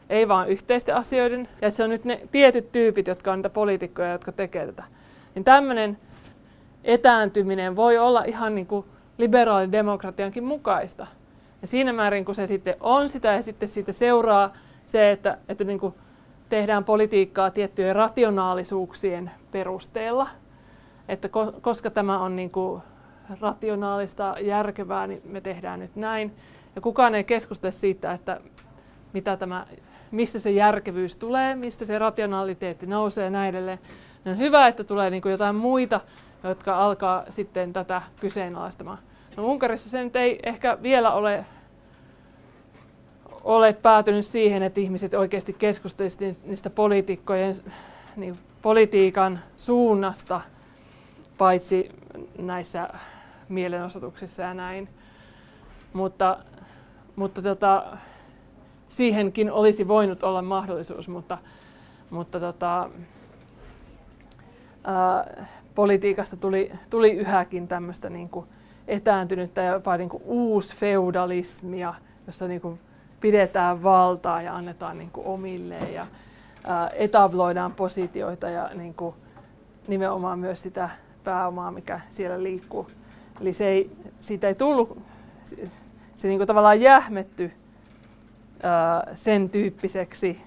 ei 0.09 0.27
vaan 0.27 0.49
yhteisten 0.49 0.95
asioiden, 0.95 1.47
ja 1.61 1.71
se 1.71 1.83
on 1.83 1.89
nyt 1.89 2.05
ne 2.05 2.21
tietyt 2.31 2.71
tyypit, 2.71 3.07
jotka 3.07 3.31
on 3.31 3.37
niitä 3.37 3.49
poliitikkoja, 3.49 4.11
jotka 4.11 4.31
tekee 4.31 4.65
tätä. 4.65 4.83
Niin 5.35 5.43
tämmöinen 5.43 5.97
etääntyminen 6.83 7.75
voi 7.75 7.97
olla 7.97 8.23
ihan 8.23 8.55
niin 8.55 8.67
kuin 8.67 8.85
liberaalin 9.17 9.71
demokratiankin 9.71 10.43
mukaista. 10.43 11.07
Ja 11.63 11.67
siinä 11.67 11.93
määrin, 11.93 12.25
kun 12.25 12.35
se 12.35 12.47
sitten 12.47 12.75
on 12.79 13.09
sitä 13.09 13.33
ja 13.33 13.41
sitten 13.41 13.69
siitä 13.69 13.91
seuraa 13.91 14.53
se, 14.85 15.11
että, 15.11 15.37
että 15.49 15.63
niin 15.63 15.79
kuin 15.79 15.93
tehdään 16.49 16.83
politiikkaa 16.83 17.51
tiettyjen 17.51 17.95
rationaalisuuksien 17.95 19.31
perusteella, 19.51 20.27
että 21.07 21.29
koska 21.61 21.89
tämä 21.89 22.19
on 22.19 22.35
niin 22.35 22.51
kuin 22.51 22.81
rationaalista, 23.41 24.35
järkevää, 24.41 25.07
niin 25.07 25.21
me 25.25 25.41
tehdään 25.41 25.79
nyt 25.79 25.95
näin. 25.95 26.35
Ja 26.75 26.81
kukaan 26.81 27.15
ei 27.15 27.23
keskustele 27.23 27.71
siitä, 27.71 28.11
että 28.11 28.41
mitä 29.13 29.37
tämä, 29.37 29.67
mistä 30.11 30.39
se 30.39 30.51
järkevyys 30.51 31.17
tulee, 31.17 31.55
mistä 31.55 31.85
se 31.85 31.99
rationaliteetti 31.99 32.85
nousee 32.85 33.23
ja 33.23 33.29
näin 33.29 33.49
edelleen. 33.49 33.79
on 34.25 34.37
hyvä, 34.37 34.67
että 34.67 34.83
tulee 34.83 35.09
niin 35.09 35.21
kuin 35.21 35.31
jotain 35.31 35.55
muita, 35.55 36.01
jotka 36.43 36.85
alkaa 36.85 37.23
sitten 37.29 37.73
tätä 37.73 38.01
kyseenalaistamaan. 38.19 38.97
No 39.37 39.45
Unkarissa 39.45 39.89
se 39.89 40.03
nyt 40.03 40.15
ei 40.15 40.39
ehkä 40.43 40.77
vielä 40.81 41.11
ole, 41.11 41.45
ole 43.43 43.73
päätynyt 43.73 44.25
siihen, 44.25 44.63
että 44.63 44.79
ihmiset 44.79 45.13
oikeasti 45.13 45.53
keskustelisivat 45.53 46.45
niistä 46.45 46.69
poliitikkojen, 46.69 47.55
niin 48.15 48.37
politiikan 48.61 49.39
suunnasta, 49.57 50.41
paitsi 51.37 51.89
näissä 52.37 52.89
mielenosoituksissa 53.49 54.41
ja 54.41 54.53
näin. 54.53 54.89
Mutta, 55.93 56.37
mutta 57.15 57.41
tota, 57.41 57.97
siihenkin 58.89 59.51
olisi 59.51 59.87
voinut 59.87 60.23
olla 60.23 60.41
mahdollisuus, 60.41 61.07
mutta, 61.07 61.37
mutta 62.09 62.39
tota, 62.39 62.89
ää, 64.83 65.45
politiikasta 65.75 66.37
tuli, 66.37 66.71
tuli 66.89 67.11
yhäkin 67.11 67.67
tämmöistä 67.67 68.09
niin 68.09 68.29
kuin 68.29 68.47
etääntynyttä 68.87 69.61
ja 69.61 69.73
jopa 69.73 69.97
niin 69.97 70.09
kuin 70.09 70.23
uusfeudalismia, 70.25 71.93
jossa 72.27 72.47
niin 72.47 72.61
kuin 72.61 72.79
pidetään 73.21 73.83
valtaa 73.83 74.41
ja 74.41 74.55
annetaan 74.55 74.97
niin 74.97 75.11
kuin 75.11 75.27
omilleen 75.27 75.93
ja 75.93 76.05
ää, 76.67 76.89
etabloidaan 76.93 77.73
positioita 77.73 78.49
ja 78.49 78.69
niin 78.73 78.93
kuin 78.93 79.15
nimenomaan 79.87 80.39
myös 80.39 80.61
sitä 80.61 80.89
pääomaa, 81.23 81.71
mikä 81.71 81.99
siellä 82.09 82.43
liikkuu. 82.43 82.87
Eli 83.41 83.53
se 83.53 83.67
ei, 83.67 83.91
siitä 84.19 84.47
ei 84.47 84.55
tullut, 84.55 84.97
se, 85.43 85.55
se 86.15 86.27
niin 86.27 86.39
kuin 86.39 86.47
tavallaan 86.47 86.81
jähmetty 86.81 87.51
ää, 88.63 89.07
sen 89.15 89.49
tyyppiseksi, 89.49 90.41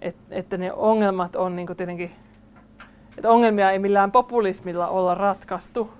et, 0.00 0.16
että 0.30 0.56
ne 0.56 0.72
ongelmat 0.72 1.36
on 1.36 1.56
niin 1.56 1.66
kuin 1.66 1.76
tietenkin, 1.76 2.12
että 3.16 3.30
ongelmia 3.30 3.70
ei 3.70 3.78
millään 3.78 4.12
populismilla 4.12 4.88
olla 4.88 5.14
ratkaistu, 5.14 5.90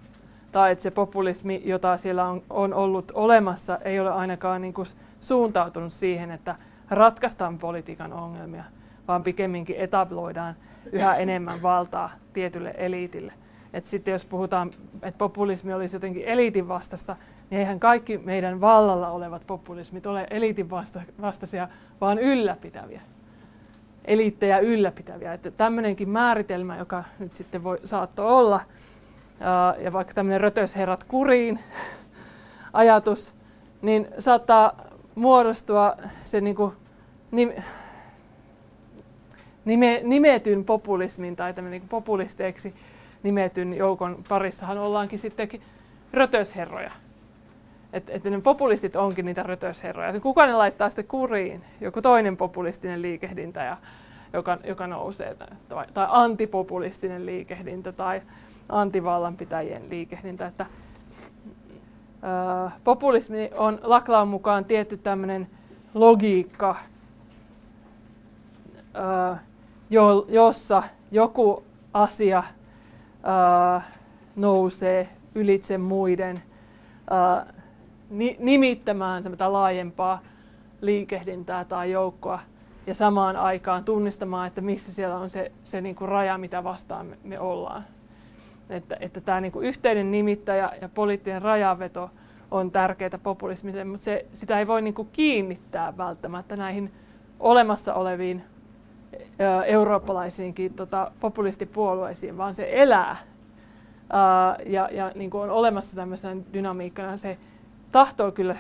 tai 0.57 0.73
että 0.73 0.83
se 0.83 0.91
populismi, 0.91 1.63
jota 1.65 1.97
siellä 1.97 2.25
on, 2.25 2.43
on 2.51 2.75
ollut 2.75 3.13
olemassa, 3.15 3.79
ei 3.85 4.01
ole 4.01 4.11
ainakaan 4.11 4.63
niin 4.63 4.75
kuin 4.75 4.87
suuntautunut 5.21 5.93
siihen, 5.93 6.31
että 6.31 6.55
ratkaistaan 6.91 7.59
politiikan 7.59 8.13
ongelmia, 8.13 8.65
vaan 9.09 9.23
pikemminkin 9.23 9.77
etabloidaan 9.77 10.55
yhä 10.93 11.17
enemmän 11.17 11.63
valtaa 11.63 12.11
tietylle 12.33 12.75
eliitille. 12.77 13.33
Et 13.73 13.87
sitten 13.87 14.13
jos 14.13 14.25
puhutaan, 14.25 14.71
että 15.03 15.19
populismi 15.19 15.73
olisi 15.73 15.97
jotenkin 15.97 16.25
eliitin 16.25 16.69
vastasta, 16.69 17.17
niin 17.51 17.59
eihän 17.59 17.81
kaikki 17.81 18.19
meidän 18.19 18.61
vallalla 18.61 19.11
olevat 19.11 19.47
populismit 19.47 20.07
ole 20.07 20.27
eliitin 20.31 20.71
vasta- 20.71 21.03
vastaisia, 21.21 21.69
vaan 22.01 22.19
ylläpitäviä. 22.19 23.01
Eliittejä 24.05 24.59
ylläpitäviä. 24.59 25.33
Että 25.33 25.51
tämmöinenkin 25.51 26.09
määritelmä, 26.09 26.77
joka 26.77 27.05
nyt 27.19 27.35
sitten 27.35 27.65
voi, 27.65 27.79
saattoi 27.85 28.27
olla, 28.27 28.61
ja 29.79 29.93
vaikka 29.93 30.15
tämmöinen 30.15 30.41
rötösherrat 30.41 31.05
kuriin 31.05 31.59
ajatus, 32.73 33.35
niin 33.83 34.09
saattaa 34.19 34.81
muodostua 35.15 35.97
se 36.25 36.41
niin 36.41 36.57
kuin, 36.57 36.73
nim, 37.31 37.53
nime, 39.65 40.01
nimetyn 40.05 40.65
populismin 40.65 41.37
tai 41.37 41.55
tämmöinen 41.55 41.81
niin 41.81 41.89
populisteiksi 41.89 42.75
nimetyn 43.23 43.75
joukon 43.75 44.25
parissahan 44.29 44.79
ollaankin 44.79 45.19
sittenkin 45.19 45.63
rötösherroja. 46.13 46.91
Että 47.93 48.13
et 48.13 48.25
ne 48.25 48.41
populistit 48.41 48.97
onkin 48.97 49.25
niitä 49.25 49.43
rötösherroja. 49.43 50.21
Kuka 50.21 50.47
ne 50.47 50.53
laittaa 50.53 50.89
sitten 50.89 51.05
kuriin? 51.05 51.63
Joku 51.81 52.03
toinen 52.03 52.37
populistinen 52.37 53.03
liikehdintä, 53.03 53.65
ja, 53.65 53.77
joka, 54.33 54.59
joka 54.65 54.87
nousee, 54.87 55.37
tai, 55.69 55.87
tai 55.95 56.07
antipopulistinen 56.11 57.27
liikehdintä, 57.27 57.93
tai 57.93 58.23
antivallanpitäjien 58.69 59.91
liikehdintä. 59.91 60.47
Että, 60.47 60.67
ää, 62.23 62.71
populismi 62.85 63.51
on 63.55 63.79
Laklaan 63.83 64.29
mukaan 64.29 64.65
tietty 64.65 64.97
tämmöinen 64.97 65.51
logiikka, 65.95 66.77
ää, 68.95 69.43
jo, 69.91 70.27
jossa 70.29 70.83
joku 71.11 71.65
asia 71.93 72.45
nousee 74.37 75.09
ylitse 75.35 75.79
muiden 75.79 76.43
ni, 78.11 78.37
nimittämään 78.41 79.23
laajempaa 79.49 80.21
liikehdintää 80.81 81.65
tai 81.65 81.91
joukkoa 81.91 82.41
ja 82.87 82.95
samaan 82.95 83.37
aikaan 83.37 83.85
tunnistamaan, 83.85 84.47
että 84.47 84.61
missä 84.61 84.93
siellä 84.93 85.17
on 85.17 85.31
se, 85.31 85.53
se 85.65 85.81
niin 85.81 85.95
kuin 85.95 86.09
raja, 86.09 86.39
mitä 86.39 86.65
vastaan 86.65 87.07
me, 87.07 87.19
me 87.25 87.41
ollaan. 87.41 87.85
Että, 88.71 88.97
että 89.01 89.21
tämä 89.21 89.41
niin 89.41 89.53
kuin 89.53 89.67
yhteinen 89.67 90.11
nimittäjä 90.11 90.73
ja 90.81 90.89
poliittinen 90.89 91.43
rajaveto 91.43 92.11
on 92.51 92.71
tärkeää 92.71 93.19
populismille, 93.23 93.85
mutta 93.85 94.05
se, 94.05 94.27
sitä 94.33 94.59
ei 94.59 94.67
voi 94.67 94.83
niin 94.83 94.95
kuin 94.95 95.09
kiinnittää 95.13 95.97
välttämättä 95.97 96.57
näihin 96.57 96.93
olemassa 97.41 97.95
oleviin 97.95 98.43
eurooppalaisiinkin 99.67 100.75
tota, 100.75 101.11
populistipuolueisiin, 101.21 102.37
vaan 102.37 102.55
se 102.55 102.69
elää 102.73 103.17
ää, 104.11 104.57
ja, 104.67 104.89
ja 104.93 105.13
niin 105.15 105.31
kuin 105.31 105.43
on 105.43 105.51
olemassa 105.51 105.97
tämmöisenä 105.97 106.43
dynamiikkana. 106.53 107.17
Se 107.17 107.39
tahtoo 107.93 108.33
kyllä 108.33 108.57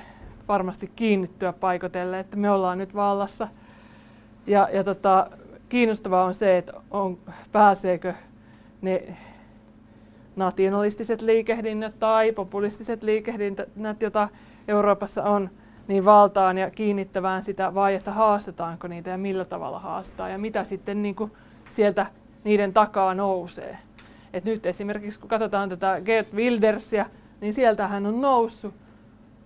varmasti 0.49 0.93
kiinnittyä 0.97 1.53
paikotelle, 1.53 2.19
että 2.19 2.37
me 2.37 2.51
ollaan 2.51 2.79
nyt 2.79 2.95
vallassa. 2.95 3.49
Ja, 4.47 4.69
ja 4.73 4.85
tota, 4.85 5.31
kiinnostavaa 5.69 6.25
on 6.25 6.35
se, 6.35 6.59
että 6.59 6.73
on, 6.91 7.19
pääseekö 7.53 8.15
ne 8.83 9.17
nationalistiset 10.37 11.23
liikehdinnät 11.23 11.99
tai 11.99 12.33
populistiset 12.33 13.03
liikehdinnät, 13.03 14.03
joita 14.03 14.29
Euroopassa 14.69 15.23
on, 15.23 15.51
niin 15.89 16.05
valtaan 16.05 16.59
ja 16.59 16.71
kiinnittävään 16.71 17.43
sitä 17.43 17.75
vai 17.75 17.95
että 17.95 18.13
haastetaanko 18.13 18.89
niitä 18.89 19.11
ja 19.11 19.19
millä 19.19 19.45
tavalla 19.45 19.79
haastaa 19.79 20.29
ja 20.29 20.39
mitä 20.39 20.65
sitten 20.65 21.03
niin 21.03 21.15
kuin 21.15 21.33
sieltä 21.69 22.07
niiden 22.45 22.73
takaa 22.73 23.15
nousee. 23.15 23.79
Et 24.33 24.45
nyt 24.45 24.67
esimerkiksi 24.67 25.21
kun 25.21 25.29
katsotaan 25.29 25.69
tätä 25.69 26.01
Gert 26.05 26.35
Wildersia, 26.35 27.07
niin 27.41 27.55
sieltähän 27.55 28.07
on 28.07 28.21
noussut 28.21 28.75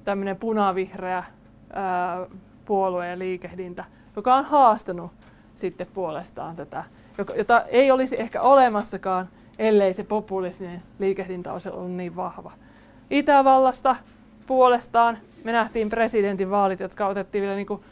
tämmöinen 0.04 0.36
punavihreä 0.36 1.24
ää, 1.72 2.26
puolue 2.64 3.08
ja 3.08 3.18
liikehdintä, 3.18 3.84
joka 4.16 4.34
on 4.34 4.44
haastanut 4.44 5.12
sitten 5.56 5.86
puolestaan 5.94 6.56
tätä, 6.56 6.84
jota 7.36 7.60
ei 7.60 7.90
olisi 7.90 8.20
ehkä 8.20 8.42
olemassakaan, 8.42 9.28
ellei 9.60 9.92
se 9.92 10.04
populistinen 10.04 10.82
liikehdintä 10.98 11.52
olisi 11.52 11.68
ollut 11.68 11.92
niin 11.92 12.16
vahva. 12.16 12.52
Itävallasta 13.10 13.96
puolestaan 14.46 15.18
me 15.44 15.52
nähtiin 15.52 15.88
presidentin 15.88 16.50
vaalit, 16.50 16.80
jotka 16.80 17.06
otettiin 17.06 17.42
vielä 17.42 17.56
niin 17.56 17.66
kuin 17.66 17.82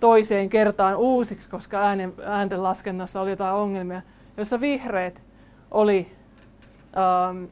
toiseen 0.00 0.48
kertaan 0.48 0.96
uusiksi, 0.96 1.50
koska 1.50 1.80
äänen, 1.80 2.12
äänten 2.24 2.62
laskennassa 2.62 3.20
oli 3.20 3.30
jotain 3.30 3.54
ongelmia, 3.54 4.02
jossa 4.36 4.60
vihreät 4.60 5.22
oli 5.70 6.12
ähm, 6.96 7.44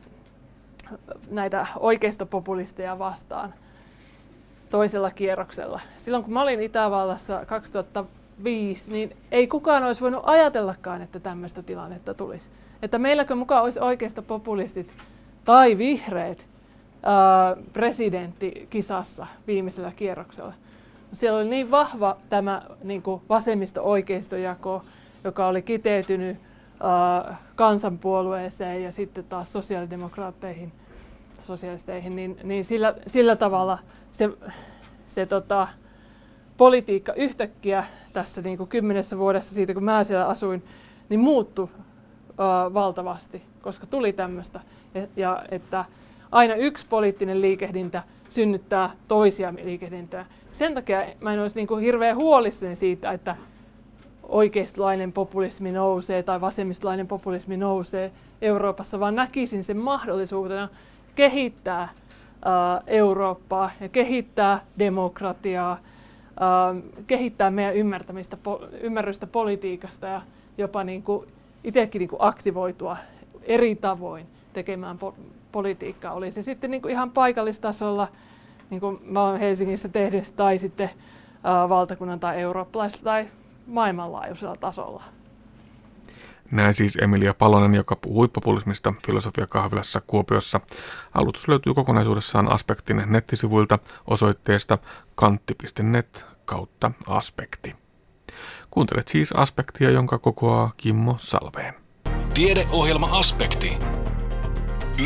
näitä 1.31 1.67
oikeistopopulisteja 1.79 2.99
vastaan 2.99 3.55
toisella 4.71 5.11
kierroksella. 5.11 5.81
Silloin 5.97 6.25
kun 6.25 6.33
mä 6.33 6.43
olin 6.43 6.61
Itävallassa 6.61 7.47
2005, 8.35 8.91
niin 8.91 9.16
ei 9.30 9.47
kukaan 9.47 9.85
olisi 9.85 10.01
voinut 10.01 10.22
ajatellakaan, 10.26 11.03
että 11.03 11.20
tämmöistä 11.20 11.62
tilannetta 11.62 12.14
tulisi. 12.14 12.51
Että 12.82 12.99
meilläkö 12.99 13.35
mukaan 13.35 13.62
olisi 13.62 13.80
oikeistopopulistit 13.80 14.93
tai 15.45 15.78
vihreät 15.78 16.47
ää, 17.03 17.57
presidenttikisassa 17.72 19.26
viimeisellä 19.47 19.93
kierroksella. 19.97 20.53
Siellä 21.12 21.39
oli 21.39 21.49
niin 21.49 21.70
vahva 21.70 22.16
tämä 22.30 22.62
niin 22.82 23.03
vasemmisto-oikeistojako, 23.28 24.82
joka 25.24 25.47
oli 25.47 25.62
kiteytynyt 25.62 26.37
ää, 26.80 27.37
kansanpuolueeseen 27.55 28.82
ja 28.82 28.93
sitten 28.93 29.24
taas 29.24 29.53
sosiaalidemokraatteihin, 29.53 30.72
sosialisteihin, 31.41 32.16
niin, 32.16 32.37
niin 32.43 32.64
sillä, 32.64 32.95
sillä 33.07 33.37
tavalla 33.37 33.78
se, 34.12 34.30
se 35.07 35.26
tota, 35.26 35.68
politiikka 36.57 37.13
yhtäkkiä 37.13 37.85
tässä 38.13 38.43
niin 38.43 38.59
kuin 38.59 38.69
kymmenessä 38.69 39.19
vuodessa 39.19 39.55
siitä, 39.55 39.75
kun 39.75 39.85
mä 39.85 40.05
siellä 40.05 40.27
asuin, 40.27 40.63
niin 41.09 41.21
muuttui 41.21 41.69
ää, 42.39 42.75
valtavasti, 42.75 43.43
koska 43.63 43.87
tuli 43.87 44.13
tämmöistä. 44.13 44.61
Ja, 44.95 45.07
ja 45.17 45.45
että 45.51 45.85
aina 46.33 46.55
yksi 46.55 46.87
poliittinen 46.87 47.41
liikehdintä 47.41 48.03
synnyttää 48.31 48.91
toisia 49.09 49.55
liikehdintöjä. 49.63 50.27
Sen 50.53 50.75
takia 50.75 51.07
mä 51.21 51.33
en 51.33 51.41
olisi 51.41 51.57
niin 51.57 51.67
kuin 51.67 51.85
hirveän 51.85 52.17
huolissani 52.17 52.77
siitä, 52.77 53.13
että 53.13 53.37
oikeistolainen 54.23 55.13
populismi 55.13 55.73
nousee 55.73 56.23
tai 56.23 56.41
vasemmistolainen 56.41 57.07
populismi 57.07 57.57
nousee 57.57 58.13
Euroopassa, 58.43 59.01
vaan 59.01 59.15
näkisin 59.15 59.65
sen 59.65 59.77
mahdollisuutena 59.77 60.69
kehittää 61.15 61.83
äh, 61.83 61.91
Eurooppaa 62.87 63.71
ja 63.81 63.89
kehittää 63.89 64.61
demokratiaa, 64.79 65.79
kehittää 67.07 67.51
meidän 67.51 67.74
ymmärtämistä, 67.74 68.37
ymmärrystä 68.80 69.26
politiikasta 69.26 70.07
ja 70.07 70.22
jopa 70.59 70.85
niin 70.85 71.03
kuin 71.03 71.28
itsekin 71.64 71.99
niin 71.99 72.09
kuin 72.09 72.22
aktivoitua 72.22 72.97
eri 73.43 73.76
tavoin 73.76 74.26
tekemään 74.53 74.97
po- 74.97 75.14
politiikkaa. 75.53 76.12
Oli 76.12 76.30
se 76.30 76.43
sitten 76.43 76.70
niin 76.70 76.82
kuin 76.82 76.93
ihan 76.93 77.11
paikallistasolla, 77.11 78.09
niin 78.70 78.80
kuin 78.80 78.99
mä 79.05 79.24
olen 79.24 79.41
Helsingissä 79.41 79.89
tehnyt, 79.89 80.37
tai 80.37 80.59
sitten 80.59 80.91
ää, 81.45 81.68
valtakunnan 81.68 82.20
tai 82.20 82.41
eurooppalaisella 82.41 83.05
tai 83.05 83.28
maailmanlaajuisella 83.66 84.57
tasolla. 84.57 85.03
Näin 86.51 86.75
siis 86.75 86.99
Emilia 87.03 87.35
Palonen, 87.35 87.75
joka 87.75 87.97
puhui 87.97 88.29
populismista 88.29 88.95
filosofiakahvilassa 89.07 90.01
Kuopiossa. 90.07 90.61
Alustus 91.15 91.49
löytyy 91.49 91.75
kokonaisuudessaan 91.75 92.49
Aspektin 92.49 93.03
nettisivuilta 93.07 93.79
osoitteesta 94.07 94.79
kantti.net 95.15 96.27
kautta 96.45 96.91
aspekti. 97.07 97.77
Kuuntelet 98.71 99.09
siis 99.09 99.33
Aspektia, 99.33 99.91
jonka 99.91 100.19
kokoaa 100.19 100.73
Kimmo 100.77 101.15
Salveen. 101.19 101.75
Tiedeohjelma 102.35 103.09
Aspekti. 103.19 103.79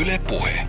Yle 0.01 0.21
Puhe. 0.27 0.67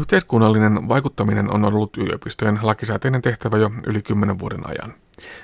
Yhteiskunnallinen 0.00 0.88
vaikuttaminen 0.88 1.50
on 1.50 1.64
ollut 1.64 1.96
yliopistojen 1.96 2.58
lakisääteinen 2.62 3.22
tehtävä 3.22 3.56
jo 3.56 3.70
yli 3.86 4.02
kymmenen 4.02 4.38
vuoden 4.38 4.66
ajan. 4.66 4.94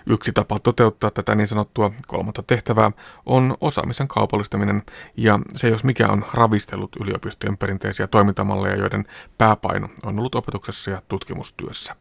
Yksi 0.07 0.33
tapa 0.33 0.59
toteuttaa 0.59 1.11
tätä 1.11 1.35
niin 1.35 1.47
sanottua 1.47 1.93
kolmatta 2.07 2.43
tehtävää 2.47 2.91
on 3.27 3.57
osaamisen 3.61 4.09
kaupallistaminen, 4.09 4.83
ja 5.17 5.39
se 5.57 5.69
jos 5.69 5.85
mikä 5.85 6.09
on 6.09 6.25
ravistellut 6.35 6.97
yliopistojen 7.01 7.57
perinteisiä 7.57 8.07
toimintamalleja, 8.07 8.77
joiden 8.77 9.05
pääpaino 9.39 9.89
on 10.03 10.19
ollut 10.19 10.35
opetuksessa 10.35 10.91
ja 10.91 11.03
tutkimustyössä. 11.09 11.97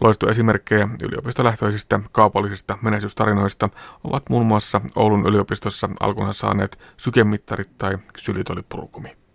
Loistoesimerkkejä 0.00 0.88
yliopistolähtöisistä 1.02 2.00
kaupallisista 2.12 2.78
menestystarinoista 2.82 3.68
ovat 4.04 4.22
muun 4.30 4.46
muassa 4.46 4.80
Oulun 4.96 5.26
yliopistossa 5.26 5.88
alkunsa 6.00 6.32
saaneet 6.32 6.78
sykemittarit 6.96 7.78
tai 7.78 7.98
sylitolipurkumi. 8.18 9.25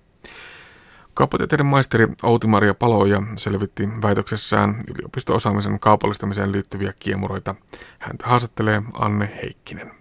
Kauppatieteiden 1.13 1.65
maisteri 1.65 2.07
Outi-Maria 2.23 2.73
Paloja 2.73 3.23
selvitti 3.35 3.89
väitöksessään 4.01 4.75
yliopisto-osaamisen 4.95 5.79
kaupallistamiseen 5.79 6.51
liittyviä 6.51 6.93
kiemuroita. 6.99 7.55
Häntä 7.99 8.27
haastattelee 8.27 8.81
Anne 8.93 9.31
Heikkinen. 9.43 9.91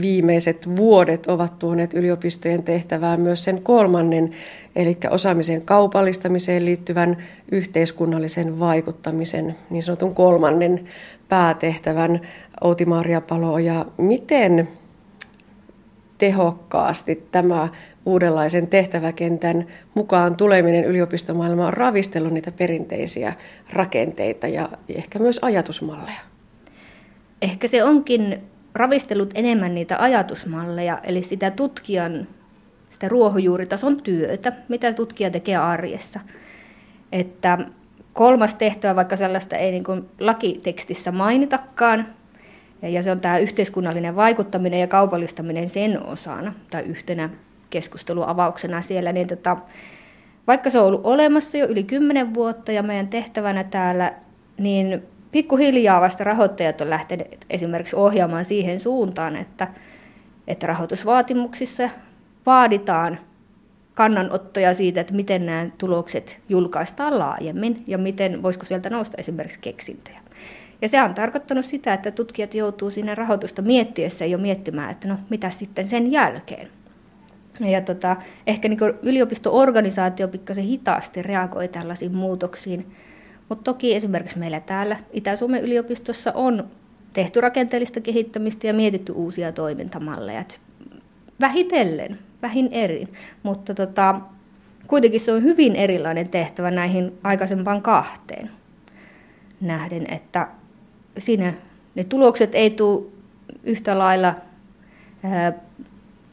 Viimeiset 0.00 0.76
vuodet 0.76 1.26
ovat 1.26 1.58
tuoneet 1.58 1.94
yliopistojen 1.94 2.62
tehtävään 2.62 3.20
myös 3.20 3.44
sen 3.44 3.62
kolmannen, 3.62 4.30
eli 4.76 4.98
osaamisen 5.10 5.62
kaupallistamiseen 5.62 6.64
liittyvän 6.64 7.16
yhteiskunnallisen 7.52 8.58
vaikuttamisen, 8.58 9.56
niin 9.70 9.82
sanotun 9.82 10.14
kolmannen 10.14 10.84
päätehtävän. 11.28 12.20
Outi-Maria 12.60 13.20
Paloja, 13.20 13.86
miten 13.98 14.68
tehokkaasti 16.18 17.28
tämä 17.32 17.68
uudenlaisen 18.08 18.68
tehtäväkentän 18.68 19.66
mukaan 19.94 20.36
tuleminen 20.36 20.84
yliopistomaailmaan 20.84 21.66
on 21.66 21.72
ravistellut 21.72 22.32
niitä 22.32 22.52
perinteisiä 22.52 23.32
rakenteita 23.72 24.46
ja 24.46 24.68
ehkä 24.88 25.18
myös 25.18 25.38
ajatusmalleja? 25.42 26.20
Ehkä 27.42 27.68
se 27.68 27.84
onkin 27.84 28.38
ravistellut 28.74 29.30
enemmän 29.34 29.74
niitä 29.74 29.96
ajatusmalleja, 29.98 30.98
eli 31.02 31.22
sitä 31.22 31.50
tutkijan, 31.50 32.28
sitä 32.90 33.08
ruohonjuuritason 33.08 34.02
työtä, 34.02 34.52
mitä 34.68 34.92
tutkija 34.92 35.30
tekee 35.30 35.56
arjessa. 35.56 36.20
Että 37.12 37.58
kolmas 38.12 38.54
tehtävä, 38.54 38.96
vaikka 38.96 39.16
sellaista 39.16 39.56
ei 39.56 39.70
niin 39.70 39.84
kuin 39.84 40.08
lakitekstissä 40.20 41.12
mainitakaan, 41.12 42.06
ja 42.82 43.02
se 43.02 43.10
on 43.10 43.20
tämä 43.20 43.38
yhteiskunnallinen 43.38 44.16
vaikuttaminen 44.16 44.80
ja 44.80 44.86
kaupallistaminen 44.86 45.68
sen 45.68 46.02
osana 46.02 46.54
tai 46.70 46.82
yhtenä 46.82 47.30
keskusteluavauksena 47.70 48.82
siellä, 48.82 49.12
niin 49.12 49.28
tota, 49.28 49.56
vaikka 50.46 50.70
se 50.70 50.78
on 50.78 50.86
ollut 50.86 51.00
olemassa 51.04 51.58
jo 51.58 51.66
yli 51.66 51.84
kymmenen 51.84 52.34
vuotta 52.34 52.72
ja 52.72 52.82
meidän 52.82 53.08
tehtävänä 53.08 53.64
täällä, 53.64 54.12
niin 54.58 55.02
pikkuhiljaa 55.32 56.00
vasta 56.00 56.24
rahoittajat 56.24 56.80
on 56.80 56.90
lähteneet 56.90 57.46
esimerkiksi 57.50 57.96
ohjaamaan 57.96 58.44
siihen 58.44 58.80
suuntaan, 58.80 59.36
että, 59.36 59.68
että 60.46 60.66
rahoitusvaatimuksissa 60.66 61.90
vaaditaan 62.46 63.18
kannanottoja 63.94 64.74
siitä, 64.74 65.00
että 65.00 65.14
miten 65.14 65.46
nämä 65.46 65.66
tulokset 65.78 66.40
julkaistaan 66.48 67.18
laajemmin 67.18 67.84
ja 67.86 67.98
miten 67.98 68.42
voisiko 68.42 68.66
sieltä 68.66 68.90
nousta 68.90 69.16
esimerkiksi 69.18 69.60
keksintöjä. 69.60 70.20
Ja 70.82 70.88
se 70.88 71.02
on 71.02 71.14
tarkoittanut 71.14 71.64
sitä, 71.64 71.94
että 71.94 72.10
tutkijat 72.10 72.54
joutuu 72.54 72.90
sinne 72.90 73.14
rahoitusta 73.14 73.62
miettiessä 73.62 74.26
jo 74.26 74.38
miettimään, 74.38 74.90
että 74.90 75.08
no 75.08 75.18
mitä 75.30 75.50
sitten 75.50 75.88
sen 75.88 76.12
jälkeen. 76.12 76.68
Ja 77.60 77.80
tota, 77.80 78.16
ehkä 78.46 78.68
niin 78.68 78.78
yliopisto-organisaatio 79.02 80.28
pikkasen 80.28 80.64
hitaasti 80.64 81.22
reagoi 81.22 81.68
tällaisiin 81.68 82.16
muutoksiin. 82.16 82.86
Mutta 83.48 83.64
toki 83.64 83.94
esimerkiksi 83.94 84.38
meillä 84.38 84.60
täällä 84.60 84.96
Itä-Suomen 85.12 85.62
yliopistossa 85.62 86.32
on 86.32 86.68
tehty 87.12 87.40
rakenteellista 87.40 88.00
kehittämistä 88.00 88.66
ja 88.66 88.74
mietitty 88.74 89.12
uusia 89.12 89.52
toimintamalleja. 89.52 90.40
Et 90.40 90.60
vähitellen, 91.40 92.18
vähin 92.42 92.68
eri, 92.72 93.06
mutta 93.42 93.74
tota, 93.74 94.20
kuitenkin 94.86 95.20
se 95.20 95.32
on 95.32 95.42
hyvin 95.42 95.76
erilainen 95.76 96.28
tehtävä 96.28 96.70
näihin 96.70 97.18
aikaisempaan 97.24 97.82
kahteen 97.82 98.50
nähden, 99.60 100.06
että 100.12 100.48
siinä 101.18 101.54
ne 101.94 102.04
tulokset 102.04 102.54
ei 102.54 102.70
tule 102.70 103.04
yhtä 103.64 103.98
lailla 103.98 104.34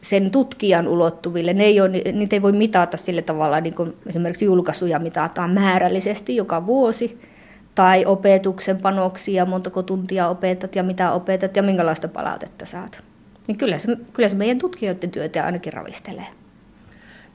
sen 0.06 0.32
tutkijan 0.32 0.88
ulottuville. 0.88 1.53
Ne 1.53 1.64
ei 1.64 1.82
ole, 1.82 2.01
niitä 2.14 2.36
ei 2.36 2.41
voi 2.41 2.51
mitata 2.51 2.97
sillä 2.97 3.22
tavalla, 3.22 3.62
niin 3.62 3.74
kuin 3.74 3.93
esimerkiksi 4.08 4.45
julkaisuja 4.45 4.99
mitataan 4.99 5.49
määrällisesti 5.51 6.36
joka 6.36 6.66
vuosi, 6.66 7.20
tai 7.76 8.06
opetuksen 8.06 8.78
panoksia, 8.78 9.45
montako 9.45 9.84
tuntia 9.84 10.30
opetat 10.30 10.76
ja 10.76 10.84
mitä 10.84 11.12
opetat 11.12 11.56
ja 11.56 11.64
minkälaista 11.64 12.08
palautetta 12.08 12.66
saat. 12.66 13.03
Niin 13.47 13.58
kyllä 13.58 13.80
se, 13.80 13.97
kyllä 14.14 14.30
se 14.30 14.36
meidän 14.36 14.60
tutkijoiden 14.60 15.12
työtä 15.12 15.45
ainakin 15.45 15.74
ravistelee. 15.74 16.28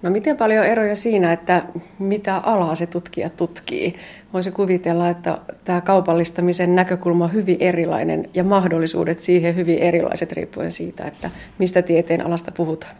No 0.02 0.10
miten 0.10 0.36
paljon 0.36 0.64
eroja 0.64 0.96
siinä, 0.96 1.32
että 1.32 1.62
mitä 1.98 2.36
alaa 2.36 2.74
se 2.74 2.86
tutkija 2.86 3.30
tutkii? 3.30 3.94
Voisi 4.32 4.50
kuvitella, 4.50 5.08
että 5.08 5.38
tämä 5.64 5.80
kaupallistamisen 5.80 6.74
näkökulma 6.74 7.24
on 7.24 7.32
hyvin 7.32 7.56
erilainen 7.60 8.28
ja 8.34 8.44
mahdollisuudet 8.44 9.18
siihen 9.18 9.56
hyvin 9.56 9.78
erilaiset 9.78 10.32
riippuen 10.32 10.72
siitä, 10.72 11.04
että 11.04 11.30
mistä 11.58 11.82
tieteen 11.82 12.26
alasta 12.26 12.52
puhutaan. 12.52 12.96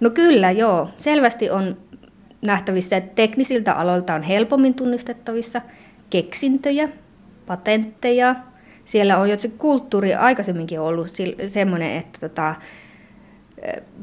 No 0.00 0.10
kyllä, 0.10 0.50
joo. 0.50 0.88
Selvästi 0.98 1.50
on 1.50 1.76
nähtävissä, 2.42 2.96
että 2.96 3.14
teknisiltä 3.14 3.72
aloilta 3.72 4.14
on 4.14 4.22
helpommin 4.22 4.74
tunnistettavissa 4.74 5.62
keksintöjä, 6.10 6.88
patentteja. 7.46 8.36
Siellä 8.84 9.18
on 9.18 9.30
jo 9.30 9.38
se 9.38 9.48
kulttuuri 9.48 10.14
aikaisemminkin 10.14 10.80
ollut 10.80 11.08
semmoinen, 11.46 11.96
että 11.96 12.28
tota, 12.28 12.54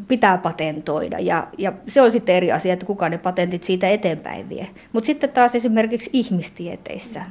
pitää 0.08 0.38
patentoida. 0.38 1.20
Ja, 1.20 1.48
ja 1.58 1.74
se 1.88 2.02
on 2.02 2.12
sitten 2.12 2.36
eri 2.36 2.52
asia, 2.52 2.74
että 2.74 2.86
kuka 2.86 3.10
ne 3.10 3.18
patentit 3.18 3.64
siitä 3.64 3.90
eteenpäin 3.90 4.50
vie. 4.50 4.68
Mutta 4.94 5.08
sitten 5.08 5.30
taas 5.30 5.56
esimerkiksi 5.56 6.10
ihmistieteissä, 6.14 7.22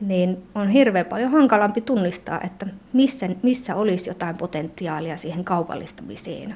niin 0.00 0.42
on 0.54 0.68
hirveän 0.68 1.06
paljon 1.06 1.30
hankalampi 1.30 1.80
tunnistaa, 1.80 2.40
että 2.44 2.66
missä, 2.92 3.28
missä 3.42 3.76
olisi 3.76 4.10
jotain 4.10 4.36
potentiaalia 4.36 5.16
siihen 5.16 5.44
kaupallistamiseen. 5.44 6.54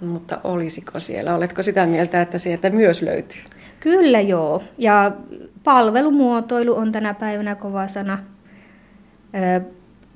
Mutta 0.00 0.40
olisiko 0.44 1.00
siellä? 1.00 1.34
Oletko 1.34 1.62
sitä 1.62 1.86
mieltä, 1.86 2.22
että 2.22 2.38
sieltä 2.38 2.70
myös 2.70 3.02
löytyy? 3.02 3.42
Kyllä 3.80 4.20
joo. 4.20 4.62
Ja 4.78 5.12
palvelumuotoilu 5.64 6.76
on 6.76 6.92
tänä 6.92 7.14
päivänä 7.14 7.54
kova 7.54 7.88
sana. 7.88 8.18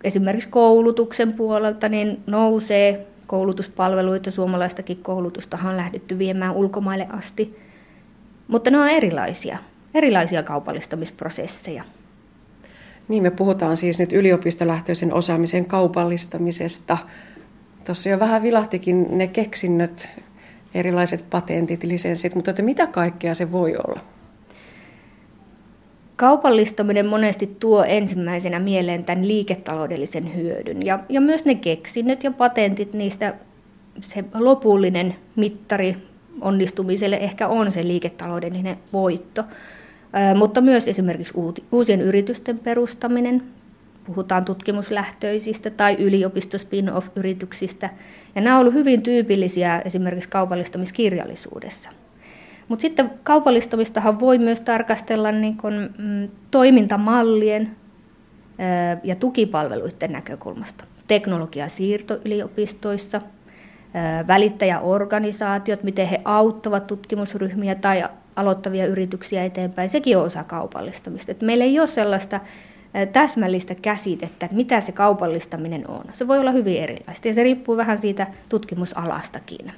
Esimerkiksi 0.04 0.48
koulutuksen 0.48 1.32
puolelta 1.32 1.88
niin 1.88 2.22
nousee 2.26 3.06
koulutuspalveluita, 3.32 4.30
suomalaistakin 4.30 5.02
koulutusta 5.02 5.58
on 5.64 5.76
lähdetty 5.76 6.18
viemään 6.18 6.54
ulkomaille 6.54 7.06
asti. 7.10 7.58
Mutta 8.48 8.70
ne 8.70 8.78
on 8.78 8.88
erilaisia, 8.88 9.58
erilaisia 9.94 10.42
kaupallistamisprosesseja. 10.42 11.84
Niin, 13.08 13.22
me 13.22 13.30
puhutaan 13.30 13.76
siis 13.76 13.98
nyt 13.98 14.12
yliopistolähtöisen 14.12 15.14
osaamisen 15.14 15.64
kaupallistamisesta. 15.64 16.98
Tuossa 17.84 18.08
jo 18.08 18.18
vähän 18.18 18.42
vilahtikin 18.42 19.18
ne 19.18 19.26
keksinnöt, 19.26 20.10
erilaiset 20.74 21.30
patentit, 21.30 21.84
lisenssit, 21.84 22.34
mutta 22.34 22.50
että 22.50 22.62
mitä 22.62 22.86
kaikkea 22.86 23.34
se 23.34 23.52
voi 23.52 23.76
olla? 23.76 24.00
Kaupallistaminen 26.16 27.06
monesti 27.06 27.56
tuo 27.60 27.84
ensimmäisenä 27.84 28.58
mieleen 28.58 29.04
tämän 29.04 29.28
liiketaloudellisen 29.28 30.34
hyödyn 30.36 30.86
ja, 30.86 30.98
ja 31.08 31.20
myös 31.20 31.44
ne 31.44 31.54
keksinnöt 31.54 32.24
ja 32.24 32.30
patentit, 32.30 32.92
niistä 32.92 33.34
se 34.00 34.24
lopullinen 34.34 35.16
mittari 35.36 35.96
onnistumiselle 36.40 37.16
ehkä 37.16 37.48
on 37.48 37.72
se 37.72 37.86
liiketaloudellinen 37.86 38.76
voitto. 38.92 39.44
Mutta 40.34 40.60
myös 40.60 40.88
esimerkiksi 40.88 41.34
uusien 41.72 42.00
yritysten 42.00 42.58
perustaminen, 42.58 43.42
puhutaan 44.04 44.44
tutkimuslähtöisistä 44.44 45.70
tai 45.70 45.94
yliopisto-spin-off-yrityksistä, 45.94 47.90
ja 48.34 48.40
nämä 48.40 48.56
ovat 48.56 48.60
olleet 48.60 48.74
hyvin 48.74 49.02
tyypillisiä 49.02 49.82
esimerkiksi 49.84 50.28
kaupallistamiskirjallisuudessa. 50.28 51.90
Mutta 52.68 52.82
sitten 52.82 53.10
kaupallistamistahan 53.22 54.20
voi 54.20 54.38
myös 54.38 54.60
tarkastella 54.60 55.32
niin 55.32 55.56
kun, 55.56 55.90
mm, 55.98 56.28
toimintamallien 56.50 57.76
ää, 58.58 59.00
ja 59.04 59.16
tukipalveluiden 59.16 60.12
näkökulmasta. 60.12 60.84
Teknologiasiirto 61.08 62.18
yliopistoissa, 62.24 63.20
ää, 63.94 64.26
välittäjäorganisaatiot, 64.26 65.82
miten 65.82 66.08
he 66.08 66.20
auttavat 66.24 66.86
tutkimusryhmiä 66.86 67.74
tai 67.74 68.04
aloittavia 68.36 68.86
yrityksiä 68.86 69.44
eteenpäin, 69.44 69.88
sekin 69.88 70.18
on 70.18 70.24
osa 70.24 70.44
kaupallistamista. 70.44 71.32
Et 71.32 71.42
meillä 71.42 71.64
ei 71.64 71.78
ole 71.78 71.86
sellaista 71.86 72.40
täsmällistä 73.12 73.74
käsitettä, 73.74 74.46
että 74.46 74.56
mitä 74.56 74.80
se 74.80 74.92
kaupallistaminen 74.92 75.90
on. 75.90 76.04
Se 76.12 76.28
voi 76.28 76.38
olla 76.38 76.50
hyvin 76.50 76.82
erilaista 76.82 77.28
ja 77.28 77.34
se 77.34 77.42
riippuu 77.42 77.76
vähän 77.76 77.98
siitä 77.98 78.26
tutkimusalastakin. 78.48 79.72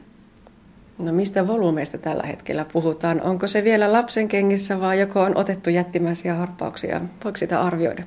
No 0.99 1.13
mistä 1.13 1.47
volyymeista 1.47 1.99
tällä 1.99 2.23
hetkellä 2.23 2.67
puhutaan? 2.73 3.23
Onko 3.23 3.47
se 3.47 3.65
vielä 3.65 3.93
lapsen 3.93 4.29
kengissä 4.29 4.81
vai 4.81 5.01
joko 5.01 5.21
on 5.21 5.37
otettu 5.37 5.71
jättimäisiä 5.71 6.35
harppauksia? 6.35 7.01
Voiko 7.25 7.37
sitä 7.37 7.61
arvioida? 7.61 8.03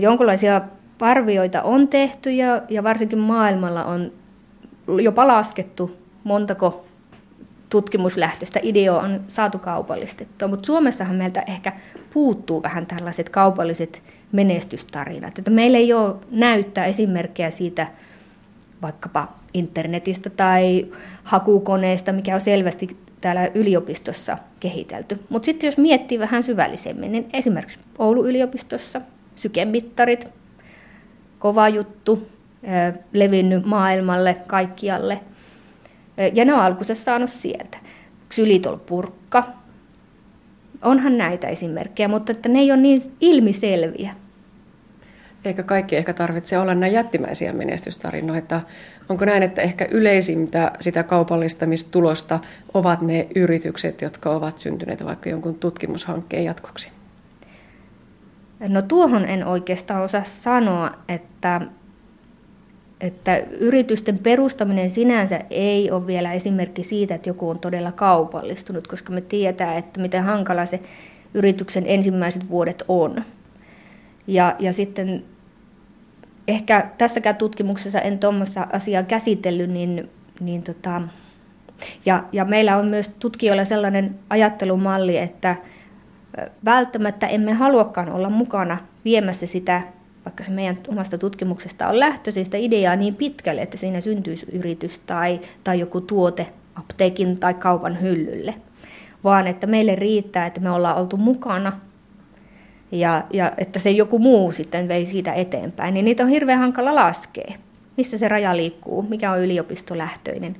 Jonkinlaisia 0.00 0.60
arvioita 1.00 1.62
on 1.62 1.88
tehty 1.88 2.30
ja, 2.30 2.62
ja 2.68 2.82
varsinkin 2.82 3.18
maailmalla 3.18 3.84
on 3.84 4.12
jopa 4.86 5.26
laskettu, 5.26 5.96
montako 6.24 6.84
tutkimuslähtöistä 7.70 8.60
ideoa 8.62 9.02
on 9.02 9.20
saatu 9.28 9.58
kaupallistettua. 9.58 10.48
Mutta 10.48 10.66
Suomessahan 10.66 11.16
meiltä 11.16 11.42
ehkä 11.46 11.72
puuttuu 12.12 12.62
vähän 12.62 12.86
tällaiset 12.86 13.28
kaupalliset 13.28 14.02
menestystarinat. 14.32 15.38
Että 15.38 15.50
meillä 15.50 15.78
ei 15.78 15.92
ole 15.92 16.14
näyttää 16.30 16.86
esimerkkejä 16.86 17.50
siitä 17.50 17.86
vaikkapa 18.82 19.28
internetistä 19.54 20.30
tai 20.30 20.86
hakukoneesta, 21.24 22.12
mikä 22.12 22.34
on 22.34 22.40
selvästi 22.40 22.96
täällä 23.20 23.50
yliopistossa 23.54 24.38
kehitelty. 24.60 25.20
Mutta 25.28 25.46
sitten 25.46 25.68
jos 25.68 25.78
miettii 25.78 26.18
vähän 26.18 26.42
syvällisemmin, 26.42 27.12
niin 27.12 27.28
esimerkiksi 27.32 27.78
Oulun 27.98 28.26
yliopistossa 28.26 29.00
sykemittarit, 29.36 30.28
kova 31.38 31.68
juttu, 31.68 32.28
levinnyt 33.12 33.64
maailmalle, 33.64 34.36
kaikkialle. 34.46 35.20
Ja 36.34 36.44
ne 36.44 36.54
on 36.54 36.60
alkuunsa 36.60 36.94
saanut 36.94 37.30
sieltä. 37.30 37.78
Xylitolpurkka, 38.30 39.44
onhan 40.82 41.18
näitä 41.18 41.48
esimerkkejä, 41.48 42.08
mutta 42.08 42.32
että 42.32 42.48
ne 42.48 42.58
ei 42.58 42.72
ole 42.72 42.80
niin 42.80 43.02
ilmiselviä. 43.20 44.14
Eikä 45.44 45.62
kaikki 45.62 45.96
ehkä 45.96 46.12
tarvitse 46.12 46.58
olla 46.58 46.74
näin 46.74 46.92
jättimäisiä 46.92 47.52
menestystarinoita. 47.52 48.60
Onko 49.08 49.24
näin, 49.24 49.42
että 49.42 49.62
ehkä 49.62 49.88
yleisintä 49.90 50.72
sitä 50.80 51.02
kaupallistamistulosta 51.02 52.38
ovat 52.74 53.00
ne 53.00 53.26
yritykset, 53.34 54.02
jotka 54.02 54.30
ovat 54.30 54.58
syntyneet 54.58 55.04
vaikka 55.04 55.30
jonkun 55.30 55.54
tutkimushankkeen 55.54 56.44
jatkoksi? 56.44 56.90
No 58.68 58.82
tuohon 58.82 59.24
en 59.24 59.46
oikeastaan 59.46 60.02
osaa 60.02 60.24
sanoa, 60.24 60.90
että, 61.08 61.60
että 63.00 63.36
yritysten 63.60 64.18
perustaminen 64.22 64.90
sinänsä 64.90 65.40
ei 65.50 65.90
ole 65.90 66.06
vielä 66.06 66.32
esimerkki 66.32 66.82
siitä, 66.82 67.14
että 67.14 67.28
joku 67.28 67.50
on 67.50 67.58
todella 67.58 67.92
kaupallistunut, 67.92 68.86
koska 68.86 69.12
me 69.12 69.20
tiedetään, 69.20 69.76
että 69.76 70.00
miten 70.00 70.22
hankala 70.22 70.66
se 70.66 70.80
yrityksen 71.34 71.84
ensimmäiset 71.86 72.50
vuodet 72.50 72.84
on. 72.88 73.24
Ja, 74.26 74.56
ja 74.58 74.72
sitten 74.72 75.24
ehkä 76.48 76.90
tässäkään 76.98 77.36
tutkimuksessa 77.36 78.00
en 78.00 78.18
tuommoista 78.18 78.66
asiaa 78.72 79.02
käsitellyt, 79.02 79.70
niin, 79.70 80.10
niin 80.40 80.62
tota, 80.62 81.02
ja, 82.06 82.24
ja 82.32 82.44
meillä 82.44 82.76
on 82.76 82.86
myös 82.86 83.10
tutkijoilla 83.18 83.64
sellainen 83.64 84.18
ajattelumalli, 84.30 85.18
että 85.18 85.56
välttämättä 86.64 87.26
emme 87.26 87.52
haluakaan 87.52 88.12
olla 88.12 88.30
mukana 88.30 88.78
viemässä 89.04 89.46
sitä, 89.46 89.82
vaikka 90.24 90.44
se 90.44 90.52
meidän 90.52 90.78
omasta 90.88 91.18
tutkimuksesta 91.18 91.88
on 91.88 92.00
lähtöisin 92.00 92.44
sitä 92.44 92.56
ideaa 92.56 92.96
niin 92.96 93.14
pitkälle, 93.14 93.62
että 93.62 93.76
siinä 93.76 94.00
syntyisi 94.00 94.46
yritys 94.52 94.98
tai, 94.98 95.40
tai 95.64 95.80
joku 95.80 96.00
tuote 96.00 96.46
apteekin 96.74 97.38
tai 97.38 97.54
kaupan 97.54 98.00
hyllylle, 98.00 98.54
vaan 99.24 99.46
että 99.46 99.66
meille 99.66 99.94
riittää, 99.94 100.46
että 100.46 100.60
me 100.60 100.70
ollaan 100.70 100.96
oltu 100.96 101.16
mukana 101.16 101.72
ja, 102.92 103.24
ja 103.32 103.52
että 103.58 103.78
se 103.78 103.90
joku 103.90 104.18
muu 104.18 104.52
sitten 104.52 104.88
vei 104.88 105.06
siitä 105.06 105.32
eteenpäin, 105.32 105.94
niin 105.94 106.04
niitä 106.04 106.22
on 106.22 106.28
hirveän 106.28 106.58
hankala 106.58 106.94
laskea. 106.94 107.52
Missä 107.96 108.18
se 108.18 108.28
raja 108.28 108.56
liikkuu, 108.56 109.02
mikä 109.02 109.32
on 109.32 109.40
yliopistolähtöinen 109.40 110.56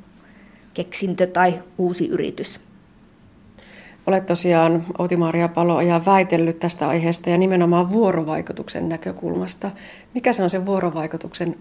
keksintö 0.75 1.27
tai 1.27 1.63
uusi 1.79 2.09
yritys. 2.09 2.61
Olet 4.07 4.27
tosiaan 4.27 4.85
Outi-Maria 4.99 5.49
Paloja 5.49 6.03
väitellyt 6.07 6.59
tästä 6.59 6.89
aiheesta 6.89 7.31
ja 7.31 7.39
nimenomaan 7.39 7.91
vuorovaikutuksen 7.91 8.89
näkökulmasta. 8.89 9.71
Mikä 10.15 10.33
se 10.33 10.43
on 10.43 10.51
se 10.51 10.67
vuorovaikutuksen 10.67 11.57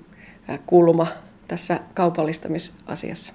kulma 0.65 1.07
tässä 1.47 1.79
kaupallistamisasiassa? 1.93 3.33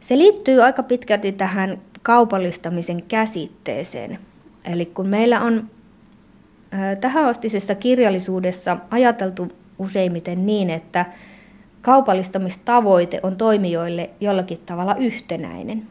Se 0.00 0.18
liittyy 0.18 0.62
aika 0.62 0.82
pitkälti 0.82 1.32
tähän 1.32 1.78
kaupallistamisen 2.02 3.02
käsitteeseen. 3.02 4.18
Eli 4.64 4.86
kun 4.86 5.08
meillä 5.08 5.40
on 5.40 5.70
tähänastisessa 7.00 7.74
kirjallisuudessa 7.74 8.76
ajateltu 8.90 9.52
useimmiten 9.78 10.46
niin, 10.46 10.70
että 10.70 11.06
kaupallistamistavoite 11.82 13.20
on 13.22 13.36
toimijoille 13.36 14.10
jollakin 14.20 14.58
tavalla 14.66 14.94
yhtenäinen. 14.94 15.86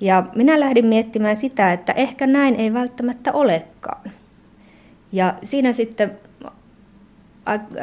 Ja 0.00 0.26
minä 0.34 0.60
lähdin 0.60 0.86
miettimään 0.86 1.36
sitä, 1.36 1.72
että 1.72 1.92
ehkä 1.92 2.26
näin 2.26 2.56
ei 2.56 2.72
välttämättä 2.72 3.32
olekaan. 3.32 4.10
Ja 5.12 5.34
siinä 5.42 5.72
sitten 5.72 6.18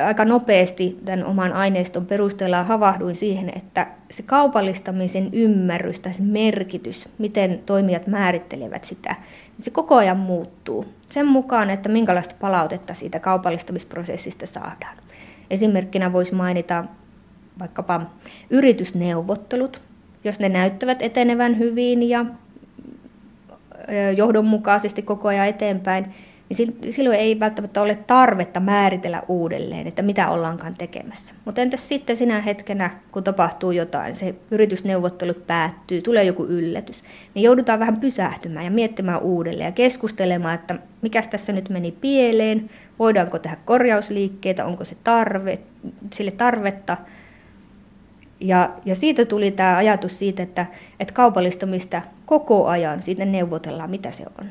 aika 0.06 0.26
nopeasti 0.26 1.00
tämän 1.06 1.26
oman 1.26 1.54
aineiston 1.54 2.06
perusteella 2.06 2.64
havahduin 2.64 3.16
siihen, 3.16 3.52
että 3.56 3.88
se 4.12 4.24
kaupallistamisen 4.24 5.30
ymmärrys 5.34 6.00
tai 6.00 6.14
se 6.14 6.24
merkitys, 6.24 7.10
miten 7.18 7.62
toimijat 7.66 8.08
määrittelevät 8.08 8.84
sitä, 8.84 9.16
niin 9.58 9.64
se 9.64 9.72
koko 9.72 9.96
ajan 9.96 10.18
muuttuu 10.18 10.86
sen 11.10 11.28
mukaan, 11.28 11.70
että 11.70 11.90
minkälaista 11.90 12.36
palautetta 12.40 12.94
siitä 12.94 13.20
kaupallistamisprosessista 13.20 14.46
saadaan. 14.46 14.98
Esimerkkinä 15.50 16.14
voisi 16.14 16.36
mainita 16.36 16.84
vaikkapa 17.60 18.02
yritysneuvottelut, 18.50 19.82
jos 20.24 20.40
ne 20.40 20.50
näyttävät 20.50 21.02
etenevän 21.02 21.58
hyvin 21.58 22.10
ja 22.10 22.26
johdonmukaisesti 24.18 25.02
koko 25.02 25.28
ajan 25.28 25.48
eteenpäin, 25.48 26.14
niin 26.50 26.94
silloin 26.94 27.20
ei 27.20 27.40
välttämättä 27.40 27.82
ole 27.82 27.96
tarvetta 27.96 28.60
määritellä 28.60 29.24
uudelleen, 29.28 29.88
että 29.88 30.02
mitä 30.02 30.30
ollaankaan 30.30 30.76
tekemässä. 30.78 31.34
Mutta 31.46 31.62
entäs 31.62 31.90
sitten 31.90 32.18
sinä 32.18 32.42
hetkenä, 32.42 32.92
kun 33.12 33.24
tapahtuu 33.24 33.72
jotain, 33.72 34.16
se 34.16 34.36
yritysneuvottelut 34.52 35.48
päättyy, 35.48 36.02
tulee 36.02 36.24
joku 36.24 36.46
yllätys, 36.46 37.04
niin 37.34 37.44
joudutaan 37.44 37.80
vähän 37.80 38.00
pysähtymään 38.00 38.66
ja 38.66 38.72
miettimään 38.72 39.22
uudelleen 39.22 39.68
ja 39.68 39.72
keskustelemaan, 39.72 40.56
että 40.56 40.76
mikä 41.02 41.22
tässä 41.22 41.54
nyt 41.54 41.70
meni 41.70 41.92
pieleen, 41.92 42.70
voidaanko 43.00 43.40
tehdä 43.40 43.58
korjausliikkeitä, 43.66 44.66
onko 44.66 44.86
se 44.86 44.96
tarve, 45.04 45.60
sille 46.14 46.32
tarvetta. 46.32 46.98
Ja, 48.40 48.70
ja 48.86 48.96
siitä 48.96 49.26
tuli 49.26 49.52
tämä 49.52 49.78
ajatus 49.78 50.20
siitä, 50.20 50.44
että, 50.44 50.66
että 51.00 51.14
kaupallistamista 51.14 52.02
koko 52.26 52.68
ajan 52.68 53.02
siitä 53.04 53.26
neuvotellaan, 53.26 53.90
mitä 53.90 54.12
se 54.12 54.26
on. 54.40 54.48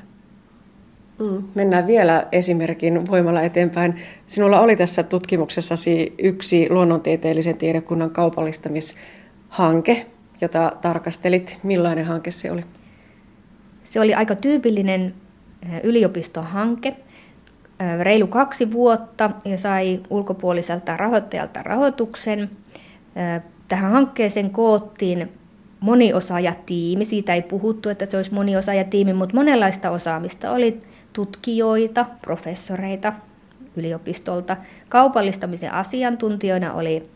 Mm. 1.19 1.43
Mennään 1.55 1.87
vielä 1.87 2.27
esimerkin 2.33 3.07
voimalla 3.07 3.43
eteenpäin. 3.43 3.95
Sinulla 4.27 4.61
oli 4.61 4.77
tässä 4.77 5.03
tutkimuksessasi 5.03 6.15
yksi 6.19 6.71
luonnontieteellisen 6.71 7.57
tiedekunnan 7.57 8.11
kaupallistamishanke, 8.11 10.07
jota 10.41 10.73
tarkastelit. 10.83 11.59
Millainen 11.63 12.05
hanke 12.05 12.31
se 12.31 12.53
oli? 12.53 12.65
Se 13.85 14.01
oli 14.01 14.15
aika 14.15 14.35
tyypillinen 14.35 15.15
eh, 15.63 15.81
yliopistohanke, 15.83 16.89
eh, 16.89 16.97
reilu 18.01 18.27
kaksi 18.27 18.73
vuotta 18.73 19.31
ja 19.45 19.59
sai 19.59 20.01
ulkopuoliselta 20.11 20.97
rahoittajalta 20.97 21.63
rahoituksen. 21.63 22.41
Eh, 22.43 23.43
tähän 23.69 23.93
hankkeeseen 23.93 24.51
koottiin 24.51 25.33
moniosaaja-tiimi. 25.81 27.05
Siitä 27.05 27.35
ei 27.35 27.43
puhuttu, 27.43 27.89
että 27.89 28.07
se 28.09 28.17
olisi 28.17 28.35
moniosaaja-tiimi, 28.35 29.13
mutta 29.13 29.37
monenlaista 29.37 29.91
osaamista 29.91 30.53
oli 30.53 30.81
tutkijoita, 31.17 32.07
professoreita 32.23 33.13
yliopistolta. 33.77 34.57
Kaupallistamisen 34.89 35.73
asiantuntijoina 35.73 36.73
oli 36.73 37.11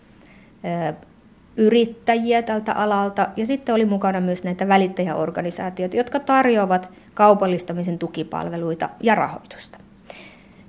yrittäjiä 1.57 2.43
tältä 2.43 2.73
alalta 2.73 3.29
ja 3.37 3.47
sitten 3.47 3.75
oli 3.75 3.85
mukana 3.85 4.21
myös 4.21 4.45
näitä 4.45 4.69
välittäjäorganisaatioita, 4.69 5.97
jotka 5.97 6.21
tarjoavat 6.21 6.91
kaupallistamisen 7.15 7.99
tukipalveluita 7.99 8.89
ja 9.03 9.15
rahoitusta. 9.15 9.79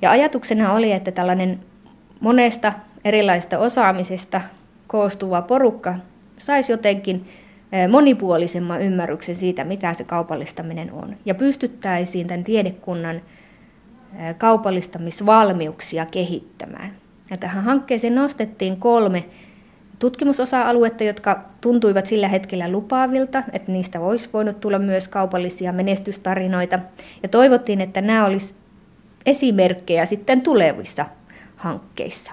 Ja 0.01 0.11
ajatuksena 0.11 0.73
oli, 0.73 0.91
että 0.91 1.11
tällainen 1.11 1.59
monesta 2.19 2.73
erilaisesta 3.05 3.59
osaamisesta 3.59 4.41
koostuva 4.88 5.41
porukka 5.41 5.95
saisi 6.38 6.71
jotenkin 6.71 7.27
monipuolisemman 7.89 8.82
ymmärryksen 8.82 9.36
siitä, 9.36 9.63
mitä 9.63 9.93
se 9.93 10.03
kaupallistaminen 10.03 10.91
on. 10.91 11.15
Ja 11.26 11.36
pystyttäisiin 11.36 12.28
tämän 12.28 12.43
tiedekunnan 12.43 13.22
kaupallistamisvalmiuksia 14.38 16.05
kehittämään. 16.05 16.91
Ja 17.30 17.38
tähän 17.38 17.63
hankkeeseen 17.63 18.15
nostettiin 18.15 18.78
kolme 18.78 19.26
tutkimusosa-aluetta, 19.99 21.03
jotka 21.03 21.41
tuntuivat 21.61 22.05
sillä 22.05 22.28
hetkellä 22.28 22.72
lupaavilta, 22.72 23.43
että 23.53 23.72
niistä 23.72 23.99
olisi 23.99 24.30
voinut 24.34 24.59
tulla 24.59 24.80
myös 24.80 25.07
kaupallisia 25.07 25.72
menestystarinoita. 25.72 26.80
Ja 27.24 27.30
toivottiin, 27.30 27.82
että 27.82 28.01
nämä 28.01 28.26
olisi 28.26 28.53
esimerkkejä 29.26 30.05
sitten 30.05 30.41
tulevissa 30.41 31.05
hankkeissa 31.55 32.32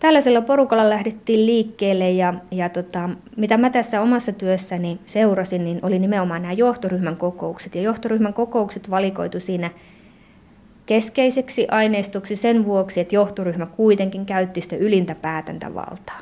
tällaisella 0.00 0.42
porukalla 0.42 0.90
lähdettiin 0.90 1.46
liikkeelle 1.46 2.10
ja, 2.10 2.34
ja 2.50 2.68
tota, 2.68 3.10
mitä 3.36 3.56
mä 3.56 3.70
tässä 3.70 4.00
omassa 4.00 4.32
työssäni 4.32 4.98
seurasin, 5.06 5.64
niin 5.64 5.80
oli 5.82 5.98
nimenomaan 5.98 6.42
nämä 6.42 6.52
johtoryhmän 6.52 7.16
kokoukset. 7.16 7.74
Ja 7.74 7.82
johtoryhmän 7.82 8.34
kokoukset 8.34 8.90
valikoitu 8.90 9.40
siinä 9.40 9.70
keskeiseksi 10.86 11.66
aineistoksi 11.70 12.36
sen 12.36 12.64
vuoksi, 12.64 13.00
että 13.00 13.14
johtoryhmä 13.14 13.66
kuitenkin 13.66 14.26
käytti 14.26 14.60
sitä 14.60 14.76
ylintä 14.76 15.14
päätäntävaltaa. 15.14 16.20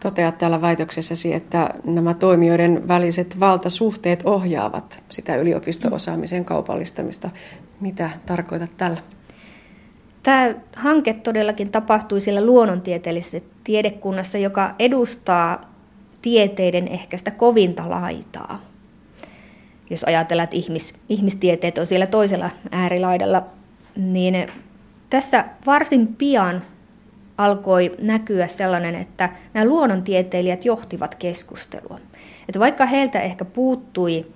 Toteat 0.00 0.38
täällä 0.38 0.60
väitöksessäsi, 0.60 1.34
että 1.34 1.70
nämä 1.84 2.14
toimijoiden 2.14 2.88
väliset 2.88 3.40
valtasuhteet 3.40 4.22
ohjaavat 4.24 5.02
sitä 5.08 5.36
yliopisto-osaamisen 5.36 6.44
kaupallistamista. 6.44 7.30
Mitä 7.80 8.10
tarkoitat 8.26 8.70
tällä? 8.76 9.15
Tämä 10.26 10.54
hanke 10.76 11.12
todellakin 11.12 11.70
tapahtui 11.70 12.20
siellä 12.20 12.46
luonnontieteellisessä 12.46 13.40
tiedekunnassa, 13.64 14.38
joka 14.38 14.74
edustaa 14.78 15.72
tieteiden 16.22 16.88
ehkä 16.88 17.16
sitä 17.16 17.30
kovinta 17.30 17.90
laitaa. 17.90 18.62
Jos 19.90 20.04
ajatellaan, 20.04 20.44
että 20.44 20.56
ihmis, 20.56 20.94
ihmistieteet 21.08 21.78
on 21.78 21.86
siellä 21.86 22.06
toisella 22.06 22.50
äärilaidalla, 22.70 23.42
niin 23.96 24.48
tässä 25.10 25.44
varsin 25.66 26.06
pian 26.06 26.62
alkoi 27.38 27.92
näkyä 27.98 28.46
sellainen, 28.46 28.94
että 28.94 29.30
nämä 29.54 29.66
luonnontieteilijät 29.66 30.64
johtivat 30.64 31.14
keskustelua. 31.14 31.98
Että 32.48 32.58
vaikka 32.58 32.86
heiltä 32.86 33.20
ehkä 33.20 33.44
puuttui 33.44 34.26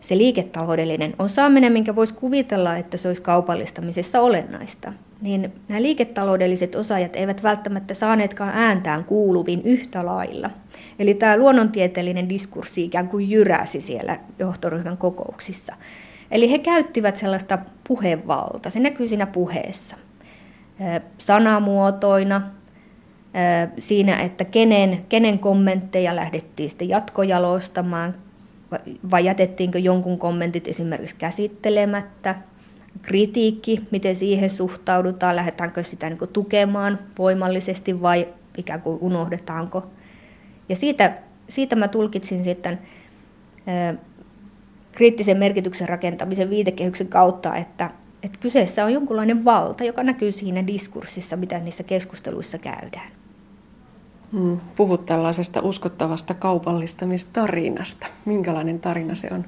se 0.00 0.18
liiketaloudellinen 0.18 1.14
osaaminen, 1.18 1.72
minkä 1.72 1.96
voisi 1.96 2.14
kuvitella, 2.14 2.76
että 2.76 2.96
se 2.96 3.08
olisi 3.08 3.22
kaupallistamisessa 3.22 4.20
olennaista, 4.20 4.92
niin 5.22 5.52
nämä 5.68 5.82
liiketaloudelliset 5.82 6.74
osaajat 6.74 7.16
eivät 7.16 7.42
välttämättä 7.42 7.94
saaneetkaan 7.94 8.52
ääntään 8.54 9.04
kuuluvin 9.04 9.62
yhtä 9.64 10.06
lailla. 10.06 10.50
Eli 10.98 11.14
tämä 11.14 11.36
luonnontieteellinen 11.36 12.28
diskurssi 12.28 12.84
ikään 12.84 13.08
kuin 13.08 13.30
jyräsi 13.30 13.80
siellä 13.80 14.18
johtoryhmän 14.38 14.96
kokouksissa. 14.96 15.76
Eli 16.30 16.50
he 16.50 16.58
käyttivät 16.58 17.16
sellaista 17.16 17.58
puhevalta, 17.88 18.70
se 18.70 18.80
näkyy 18.80 19.08
siinä 19.08 19.26
puheessa. 19.26 19.96
Sanamuotoina, 21.18 22.42
siinä, 23.78 24.20
että 24.20 24.44
kenen, 24.44 25.04
kenen 25.08 25.38
kommentteja 25.38 26.16
lähdettiin 26.16 26.70
sitten 26.70 26.88
jatkojalostamaan, 26.88 28.14
vai 29.10 29.24
jätettiinkö 29.24 29.78
jonkun 29.78 30.18
kommentit 30.18 30.68
esimerkiksi 30.68 31.16
käsittelemättä– 31.18 32.34
kritiikki, 33.02 33.80
miten 33.90 34.16
siihen 34.16 34.50
suhtaudutaan, 34.50 35.36
lähdetäänkö 35.36 35.82
sitä 35.82 36.10
niin 36.10 36.18
tukemaan 36.32 36.98
voimallisesti 37.18 38.02
vai 38.02 38.28
ikään 38.56 38.82
kuin 38.82 38.98
unohdetaanko. 39.00 39.86
Ja 40.68 40.76
siitä, 40.76 41.12
siitä 41.48 41.76
mä 41.76 41.88
tulkitsin 41.88 42.44
sitten 42.44 42.78
ää, 43.66 43.94
kriittisen 44.92 45.36
merkityksen 45.36 45.88
rakentamisen 45.88 46.50
viitekehyksen 46.50 47.08
kautta, 47.08 47.56
että, 47.56 47.90
että 48.22 48.38
kyseessä 48.40 48.84
on 48.84 48.92
jonkunlainen 48.92 49.44
valta, 49.44 49.84
joka 49.84 50.02
näkyy 50.02 50.32
siinä 50.32 50.66
diskurssissa, 50.66 51.36
mitä 51.36 51.58
niissä 51.58 51.82
keskusteluissa 51.82 52.58
käydään. 52.58 53.12
Hmm, 54.32 54.60
puhut 54.76 55.06
tällaisesta 55.06 55.60
uskottavasta 55.60 56.34
kaupallistamistarinasta. 56.34 58.06
Minkälainen 58.24 58.80
tarina 58.80 59.14
se 59.14 59.28
on? 59.30 59.44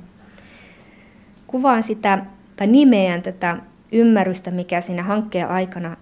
Kuvaan 1.47 1.83
sitä 1.83 2.27
tai 2.57 2.67
nimeän 2.67 3.23
tätä 3.23 3.57
ymmärrystä, 3.93 4.51
mikä 4.51 4.81
siinä 4.81 5.03
hankkeen 5.03 5.49
aikana 5.49 5.97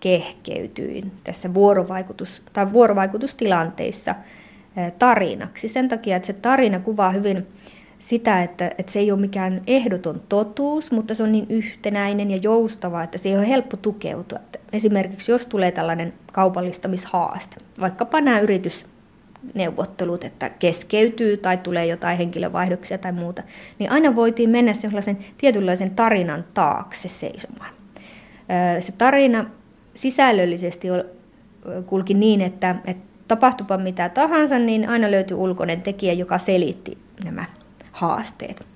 kehkeytyi 0.00 1.04
tässä 1.24 1.54
vuorovaikutus, 1.54 2.42
tai 2.52 2.72
vuorovaikutustilanteissa 2.72 4.14
tarinaksi. 4.98 5.68
Sen 5.68 5.88
takia, 5.88 6.16
että 6.16 6.26
se 6.26 6.32
tarina 6.32 6.80
kuvaa 6.80 7.10
hyvin 7.10 7.46
sitä, 7.98 8.42
että, 8.42 8.70
että 8.78 8.92
se 8.92 8.98
ei 8.98 9.12
ole 9.12 9.20
mikään 9.20 9.62
ehdoton 9.66 10.22
totuus, 10.28 10.92
mutta 10.92 11.14
se 11.14 11.22
on 11.22 11.32
niin 11.32 11.46
yhtenäinen 11.48 12.30
ja 12.30 12.36
joustava, 12.36 13.02
että 13.02 13.18
ei 13.24 13.36
ole 13.36 13.48
helppo 13.48 13.76
tukeutua. 13.76 14.38
Että 14.38 14.58
esimerkiksi 14.72 15.32
jos 15.32 15.46
tulee 15.46 15.72
tällainen 15.72 16.12
kaupallistamishaaste, 16.32 17.56
vaikkapa 17.80 18.20
nämä 18.20 18.40
yritys 18.40 18.86
neuvottelut, 19.54 20.24
että 20.24 20.50
keskeytyy 20.50 21.36
tai 21.36 21.56
tulee 21.56 21.86
jotain 21.86 22.18
henkilövaihdoksia 22.18 22.98
tai 22.98 23.12
muuta, 23.12 23.42
niin 23.78 23.90
aina 23.90 24.16
voitiin 24.16 24.50
mennä 24.50 24.74
sellaisen 24.74 25.18
tietynlaisen 25.38 25.90
tarinan 25.90 26.44
taakse 26.54 27.08
seisomaan. 27.08 27.74
Se 28.80 28.92
tarina 28.92 29.44
sisällöllisesti 29.94 30.88
kulki 31.86 32.14
niin, 32.14 32.40
että, 32.40 32.76
että 32.84 33.10
tapahtupa 33.28 33.78
mitä 33.78 34.08
tahansa, 34.08 34.58
niin 34.58 34.88
aina 34.88 35.10
löytyi 35.10 35.36
ulkoinen 35.36 35.82
tekijä, 35.82 36.12
joka 36.12 36.38
selitti 36.38 36.98
nämä 37.24 37.44
haasteet. 37.92 38.66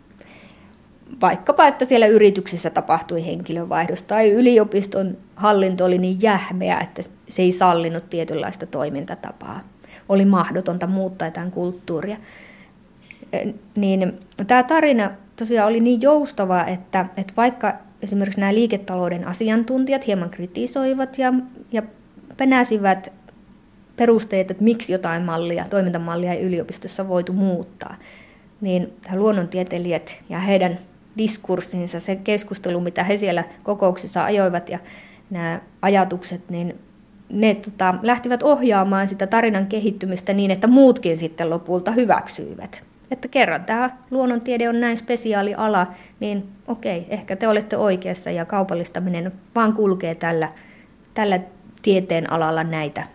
Vaikkapa, 1.21 1.67
että 1.67 1.85
siellä 1.85 2.07
yrityksessä 2.07 2.71
tapahtui 2.71 3.27
henkilövaihdos 3.27 4.03
tai 4.03 4.31
yliopiston 4.31 5.17
hallinto 5.37 5.85
oli 5.85 5.99
niin 5.99 6.23
jähmeä, 6.23 6.79
että 6.81 7.03
se 7.31 7.43
ei 7.43 7.53
sallinut 7.53 8.11
tietynlaista 8.11 8.67
toimintatapaa 8.67 9.61
oli 10.09 10.24
mahdotonta 10.24 10.86
muuttaa 10.86 11.30
tämän 11.30 11.50
kulttuuria. 11.50 12.16
Niin 13.76 14.20
tämä 14.46 14.62
tarina 14.62 15.11
tosiaan 15.36 15.68
oli 15.68 15.80
niin 15.80 16.02
joustava, 16.02 16.64
että, 16.64 17.07
että 17.16 17.32
vaikka 17.36 17.74
esimerkiksi 18.02 18.40
nämä 18.40 18.55
liiketalouden 18.55 19.26
asiantuntijat 19.26 20.07
hieman 20.07 20.30
kritisoivat 20.30 21.18
ja, 21.18 21.34
ja 21.72 21.82
penäsivät 22.36 23.12
perusteet, 23.96 24.50
että 24.50 24.64
miksi 24.64 24.92
jotain 24.92 25.22
mallia, 25.22 25.66
toimintamallia 25.70 26.32
ei 26.32 26.42
yliopistossa 26.42 27.09
voitu 27.09 27.32
muuttaa, 27.32 27.96
niin 28.61 28.92
luonnontieteilijät 29.14 30.16
ja 30.28 30.38
heidän 30.38 30.78
diskurssinsa, 31.18 32.00
se 32.00 32.16
keskustelu, 32.16 32.80
mitä 32.80 33.05
he 33.05 33.18
siellä 33.18 33.44
kokouksissa 33.62 34.24
ajoivat 34.24 34.68
ja 34.68 34.78
nämä 35.30 35.61
ajatukset, 35.82 36.50
niin 36.50 36.78
ne 37.29 37.55
tota, 37.55 37.95
lähtivät 38.03 38.43
ohjaamaan 38.43 39.09
sitä 39.09 39.27
tarinan 39.27 39.66
kehittymistä 39.66 40.33
niin, 40.33 40.51
että 40.51 40.66
muutkin 40.66 41.18
sitten 41.18 41.51
lopulta 41.51 41.91
hyväksyivät. 41.91 42.83
Että 43.11 43.29
kerran 43.29 43.64
tämä 43.64 43.91
luonnontiede 44.11 44.68
on 44.68 44.81
näin 44.81 44.97
spesiaali 44.97 45.55
ala, 45.55 45.87
niin 46.20 46.49
okei, 46.68 47.07
ehkä 47.09 47.37
te 47.37 47.49
olette 47.49 47.77
oikeassa 47.77 48.31
ja 48.31 48.45
kaupallistaminen 48.45 49.33
vaan 49.55 49.72
kulkee 49.72 50.14
tällä, 50.14 50.49
tällä 51.14 51.41
tieteen 51.83 52.33
alalla 52.33 52.64
näitä 52.64 53.07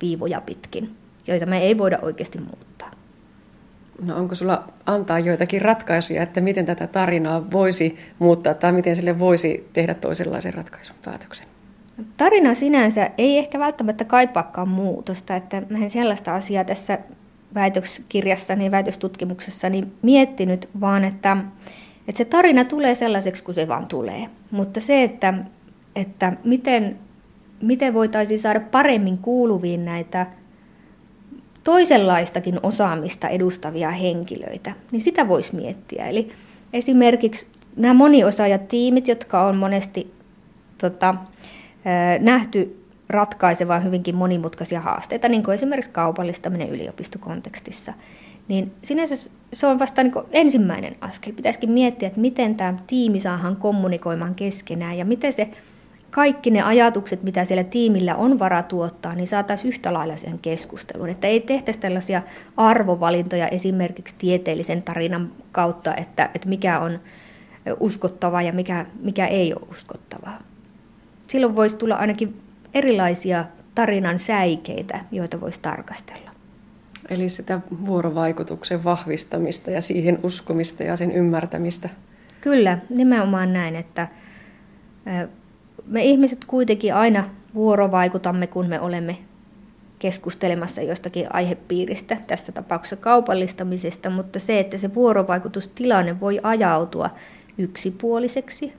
viivoja 0.00 0.40
pitkin, 0.40 0.94
joita 1.26 1.46
me 1.46 1.58
ei 1.58 1.78
voida 1.78 1.98
oikeasti 2.02 2.38
muuttaa. 2.38 2.90
No 4.02 4.16
onko 4.16 4.34
sulla 4.34 4.64
antaa 4.86 5.18
joitakin 5.18 5.62
ratkaisuja, 5.62 6.22
että 6.22 6.40
miten 6.40 6.66
tätä 6.66 6.86
tarinaa 6.86 7.50
voisi 7.50 7.98
muuttaa 8.18 8.54
tai 8.54 8.72
miten 8.72 8.96
sille 8.96 9.18
voisi 9.18 9.68
tehdä 9.72 9.94
toisenlaisen 9.94 10.54
ratkaisun 10.54 10.96
päätöksen? 11.04 11.46
Tarina 12.16 12.54
sinänsä 12.54 13.10
ei 13.18 13.38
ehkä 13.38 13.58
välttämättä 13.58 14.04
kaipaakaan 14.04 14.68
muutosta, 14.68 15.36
että 15.36 15.62
mä 15.70 15.88
sellaista 15.88 16.34
asiaa 16.34 16.64
tässä 16.64 16.98
väitöskirjassani, 17.54 18.70
väitöstutkimuksessani 18.70 19.84
miettinyt, 20.02 20.68
vaan 20.80 21.04
että, 21.04 21.36
että 22.08 22.18
se 22.18 22.24
tarina 22.24 22.64
tulee 22.64 22.94
sellaiseksi 22.94 23.42
kuin 23.42 23.54
se 23.54 23.68
vaan 23.68 23.86
tulee. 23.86 24.26
Mutta 24.50 24.80
se, 24.80 25.02
että, 25.02 25.34
että 25.96 26.32
miten, 26.44 26.98
miten 27.62 27.94
voitaisiin 27.94 28.40
saada 28.40 28.60
paremmin 28.60 29.18
kuuluviin 29.18 29.84
näitä 29.84 30.26
toisenlaistakin 31.64 32.60
osaamista 32.62 33.28
edustavia 33.28 33.90
henkilöitä, 33.90 34.72
niin 34.92 35.00
sitä 35.00 35.28
voisi 35.28 35.56
miettiä. 35.56 36.06
Eli 36.06 36.32
esimerkiksi 36.72 37.46
nämä 37.76 37.94
moniosaajatiimit, 37.94 39.08
jotka 39.08 39.46
on 39.46 39.56
monesti 39.56 40.12
tota, 40.78 41.14
nähty 42.20 42.84
ratkaisevan 43.08 43.84
hyvinkin 43.84 44.14
monimutkaisia 44.14 44.80
haasteita, 44.80 45.28
niin 45.28 45.42
kuin 45.42 45.54
esimerkiksi 45.54 45.90
kaupallistaminen 45.90 46.68
yliopistokontekstissa, 46.68 47.92
niin 48.48 48.72
sinänsä 48.82 49.30
se 49.52 49.66
on 49.66 49.78
vasta 49.78 50.02
niin 50.02 50.12
ensimmäinen 50.30 50.96
askel. 51.00 51.32
Pitäisikin 51.32 51.70
miettiä, 51.70 52.08
että 52.08 52.20
miten 52.20 52.54
tämä 52.54 52.74
tiimi 52.86 53.20
saadaan 53.20 53.56
kommunikoimaan 53.56 54.34
keskenään 54.34 54.98
ja 54.98 55.04
miten 55.04 55.32
se 55.32 55.48
kaikki 56.10 56.50
ne 56.50 56.62
ajatukset, 56.62 57.22
mitä 57.22 57.44
siellä 57.44 57.64
tiimillä 57.64 58.16
on 58.16 58.38
vara 58.38 58.62
tuottaa, 58.62 59.14
niin 59.14 59.26
saataisiin 59.26 59.68
yhtä 59.68 59.92
lailla 59.92 60.16
siihen 60.16 60.38
keskusteluun. 60.38 61.08
Että 61.08 61.26
ei 61.26 61.40
tehtäisi 61.40 61.80
tällaisia 61.80 62.22
arvovalintoja 62.56 63.48
esimerkiksi 63.48 64.14
tieteellisen 64.18 64.82
tarinan 64.82 65.30
kautta, 65.52 65.94
että, 65.94 66.30
että 66.34 66.48
mikä 66.48 66.80
on 66.80 67.00
uskottavaa 67.80 68.42
ja 68.42 68.52
mikä, 68.52 68.86
mikä 69.00 69.26
ei 69.26 69.54
ole 69.54 69.66
uskottavaa. 69.70 70.38
Silloin 71.28 71.56
voisi 71.56 71.76
tulla 71.76 71.94
ainakin 71.94 72.40
erilaisia 72.74 73.44
tarinan 73.74 74.18
säikeitä, 74.18 75.00
joita 75.12 75.40
voisi 75.40 75.60
tarkastella. 75.60 76.30
Eli 77.08 77.28
sitä 77.28 77.60
vuorovaikutuksen 77.86 78.84
vahvistamista 78.84 79.70
ja 79.70 79.80
siihen 79.80 80.18
uskomista 80.22 80.82
ja 80.82 80.96
sen 80.96 81.12
ymmärtämistä. 81.12 81.88
Kyllä, 82.40 82.78
nimenomaan 82.88 83.52
näin, 83.52 83.76
että 83.76 84.08
me 85.86 86.04
ihmiset 86.04 86.44
kuitenkin 86.44 86.94
aina 86.94 87.30
vuorovaikutamme, 87.54 88.46
kun 88.46 88.66
me 88.66 88.80
olemme 88.80 89.18
keskustelemassa 89.98 90.82
jostakin 90.82 91.26
aihepiiristä, 91.30 92.16
tässä 92.26 92.52
tapauksessa 92.52 92.96
kaupallistamisesta, 92.96 94.10
mutta 94.10 94.38
se, 94.38 94.60
että 94.60 94.78
se 94.78 94.94
vuorovaikutustilanne 94.94 96.20
voi 96.20 96.40
ajautua 96.42 97.10
yksipuoliseksi 97.58 98.72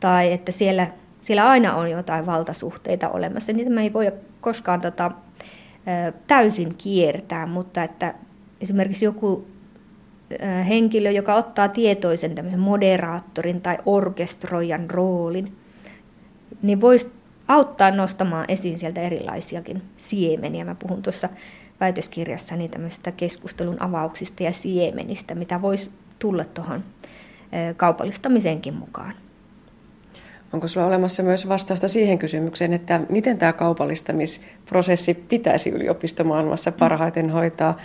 tai 0.00 0.32
että 0.32 0.52
siellä 0.52 0.86
siellä 1.28 1.48
aina 1.48 1.74
on 1.74 1.90
jotain 1.90 2.26
valtasuhteita 2.26 3.08
olemassa. 3.08 3.52
Niitä 3.52 3.70
me 3.70 3.82
ei 3.82 3.92
voi 3.92 4.12
koskaan 4.40 4.80
tota, 4.80 5.10
täysin 6.26 6.74
kiertää, 6.74 7.46
mutta 7.46 7.82
että 7.82 8.14
esimerkiksi 8.60 9.04
joku 9.04 9.46
henkilö, 10.68 11.10
joka 11.10 11.34
ottaa 11.34 11.68
tietoisen 11.68 12.34
tämmöisen 12.34 12.60
moderaattorin 12.60 13.60
tai 13.60 13.78
orkestroijan 13.86 14.90
roolin, 14.90 15.56
niin 16.62 16.80
voisi 16.80 17.12
auttaa 17.48 17.90
nostamaan 17.90 18.44
esiin 18.48 18.78
sieltä 18.78 19.00
erilaisiakin 19.00 19.82
siemeniä. 19.98 20.64
Mä 20.64 20.74
puhun 20.74 21.02
tuossa 21.02 21.28
väitöskirjassani 21.80 22.68
tämmöistä 22.68 23.12
keskustelun 23.12 23.82
avauksista 23.82 24.42
ja 24.42 24.52
siemenistä, 24.52 25.34
mitä 25.34 25.62
voisi 25.62 25.90
tulla 26.18 26.44
tuohon 26.44 26.84
kaupallistamisenkin 27.76 28.74
mukaan. 28.74 29.14
Onko 30.52 30.68
sinulla 30.68 30.88
olemassa 30.88 31.22
myös 31.22 31.48
vastausta 31.48 31.88
siihen 31.88 32.18
kysymykseen, 32.18 32.72
että 32.72 33.00
miten 33.08 33.38
tämä 33.38 33.52
kaupallistamisprosessi 33.52 35.14
pitäisi 35.14 35.70
yliopistomaailmassa 35.70 36.72
parhaiten 36.72 37.30
hoitaa? 37.30 37.76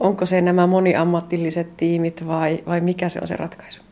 Onko 0.00 0.26
se 0.26 0.40
nämä 0.40 0.66
moniammatilliset 0.66 1.76
tiimit 1.76 2.26
vai, 2.26 2.58
vai 2.66 2.80
mikä 2.80 3.08
se 3.08 3.18
on 3.22 3.28
se 3.28 3.36
ratkaisu? 3.36 3.82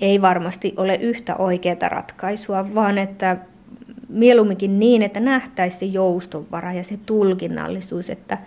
Ei 0.00 0.22
varmasti 0.22 0.74
ole 0.76 0.94
yhtä 0.94 1.36
oikeaa 1.36 1.88
ratkaisua, 1.88 2.74
vaan 2.74 2.98
että 2.98 3.36
mieluumminkin 4.08 4.78
niin, 4.78 5.02
että 5.02 5.20
nähtäisi 5.20 5.78
se 5.78 5.86
joustovara 5.86 6.72
ja 6.72 6.84
se 6.84 6.98
tulkinnallisuus, 7.06 8.10
että 8.10 8.38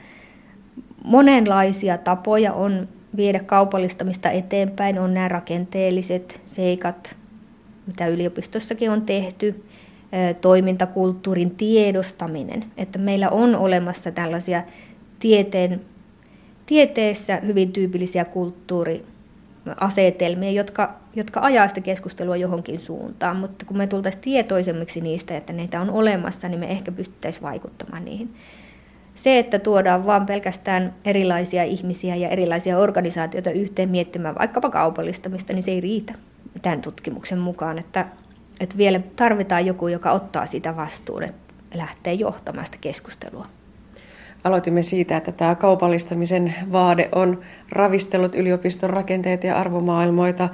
monenlaisia 1.04 1.98
tapoja 1.98 2.54
on 2.54 2.88
viedä 3.16 3.40
kaupallistamista 3.40 4.32
eteenpäin, 4.32 5.00
on 5.00 5.14
nämä 5.14 5.28
rakenteelliset 5.28 6.42
seikat, 6.48 7.16
mitä 7.90 8.08
yliopistossakin 8.08 8.92
on 8.92 9.02
tehty, 9.02 9.64
toimintakulttuurin 10.42 11.52
tiedostaminen, 11.52 12.66
että 12.78 13.00
meillä 13.00 13.30
on 13.30 13.56
olemassa 13.56 14.12
tällaisia 14.12 14.64
tieteen, 15.20 15.82
tieteessä 16.66 17.42
hyvin 17.46 17.72
tyypillisiä 17.72 18.26
kulttuuriasetelmia, 18.26 20.52
jotka, 20.52 20.96
jotka 21.16 21.40
ajaa 21.40 21.68
sitä 21.68 21.82
keskustelua 21.82 22.38
johonkin 22.38 22.80
suuntaan, 22.80 23.38
mutta 23.38 23.66
kun 23.66 23.78
me 23.78 23.88
tultaisiin 23.88 24.22
tietoisemmiksi 24.22 25.02
niistä, 25.02 25.38
että 25.38 25.54
niitä 25.54 25.82
on 25.82 25.90
olemassa, 25.90 26.50
niin 26.50 26.60
me 26.60 26.72
ehkä 26.72 26.92
pystyttäisiin 26.92 27.44
vaikuttamaan 27.44 28.06
niihin. 28.06 28.34
Se, 29.16 29.40
että 29.40 29.60
tuodaan 29.60 30.06
vain 30.06 30.26
pelkästään 30.26 30.94
erilaisia 31.06 31.64
ihmisiä 31.64 32.16
ja 32.16 32.30
erilaisia 32.30 32.78
organisaatioita 32.78 33.52
yhteen 33.52 33.90
miettimään 33.90 34.36
vaikkapa 34.40 34.70
kaupallistamista, 34.70 35.54
niin 35.54 35.64
se 35.64 35.72
ei 35.72 35.82
riitä 35.82 36.14
tämän 36.62 36.82
tutkimuksen 36.82 37.40
mukaan, 37.40 37.80
että, 37.80 38.06
että 38.60 38.78
vielä 38.78 39.00
tarvitaan 39.16 39.66
joku, 39.66 39.88
joka 39.88 40.12
ottaa 40.12 40.46
sitä 40.46 40.76
vastuun, 40.76 41.24
että 41.24 41.54
lähtee 41.74 42.14
johtamaan 42.14 42.66
sitä 42.66 42.78
keskustelua. 42.82 43.48
Aloitimme 44.44 44.84
siitä, 44.84 45.18
että 45.18 45.32
tämä 45.32 45.56
kaupallistamisen 45.56 46.54
vaade 46.72 47.10
on 47.16 47.42
ravistellut 47.72 48.36
yliopiston 48.36 48.90
rakenteita 48.90 49.48
ja 49.48 49.58
arvomaailmoita. 49.58 50.50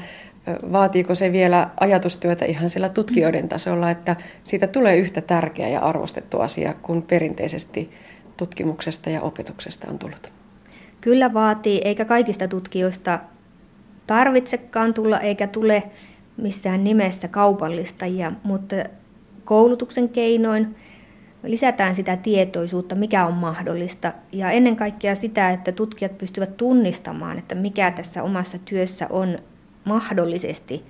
Vaatiiko 0.71 1.15
se 1.15 1.31
vielä 1.31 1.69
ajatustyötä 1.79 2.45
ihan 2.45 2.69
sillä 2.69 2.89
tutkijoiden 2.89 3.49
tasolla, 3.49 3.91
että 3.91 4.15
siitä 4.43 4.67
tulee 4.67 4.97
yhtä 4.97 5.21
tärkeä 5.21 5.67
ja 5.67 5.79
arvostettu 5.79 6.39
asia 6.39 6.73
kuin 6.81 7.01
perinteisesti 7.01 7.89
tutkimuksesta 8.37 9.09
ja 9.09 9.21
opetuksesta 9.21 9.87
on 9.91 9.99
tullut? 9.99 10.31
Kyllä 11.01 11.33
vaatii, 11.33 11.81
eikä 11.83 12.05
kaikista 12.05 12.47
tutkijoista 12.47 13.19
tarvitsekaan 14.07 14.93
tulla 14.93 15.19
eikä 15.19 15.47
tule 15.47 15.83
missään 16.37 16.83
nimessä 16.83 17.27
kaupallistajia, 17.27 18.31
mutta 18.43 18.75
koulutuksen 19.45 20.09
keinoin 20.09 20.75
lisätään 21.43 21.95
sitä 21.95 22.17
tietoisuutta, 22.17 22.95
mikä 22.95 23.25
on 23.25 23.33
mahdollista 23.33 24.13
ja 24.31 24.51
ennen 24.51 24.75
kaikkea 24.75 25.15
sitä, 25.15 25.49
että 25.49 25.71
tutkijat 25.71 26.17
pystyvät 26.17 26.57
tunnistamaan, 26.57 27.37
että 27.37 27.55
mikä 27.55 27.91
tässä 27.91 28.23
omassa 28.23 28.57
työssä 28.65 29.07
on 29.09 29.39
mahdollisesti 29.85 30.83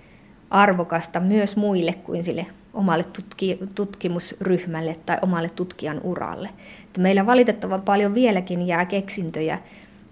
arvokasta 0.49 1.19
myös 1.19 1.57
muille 1.57 1.93
kuin 1.93 2.23
sille 2.23 2.45
omalle 2.73 3.03
tutki, 3.03 3.59
tutkimusryhmälle 3.75 4.95
tai 5.05 5.17
omalle 5.21 5.49
tutkijan 5.49 6.01
uralle. 6.03 6.49
Että 6.85 7.01
meillä 7.01 7.25
valitettavan 7.25 7.81
paljon 7.81 8.13
vieläkin 8.13 8.67
jää 8.67 8.85
keksintöjä, 8.85 9.59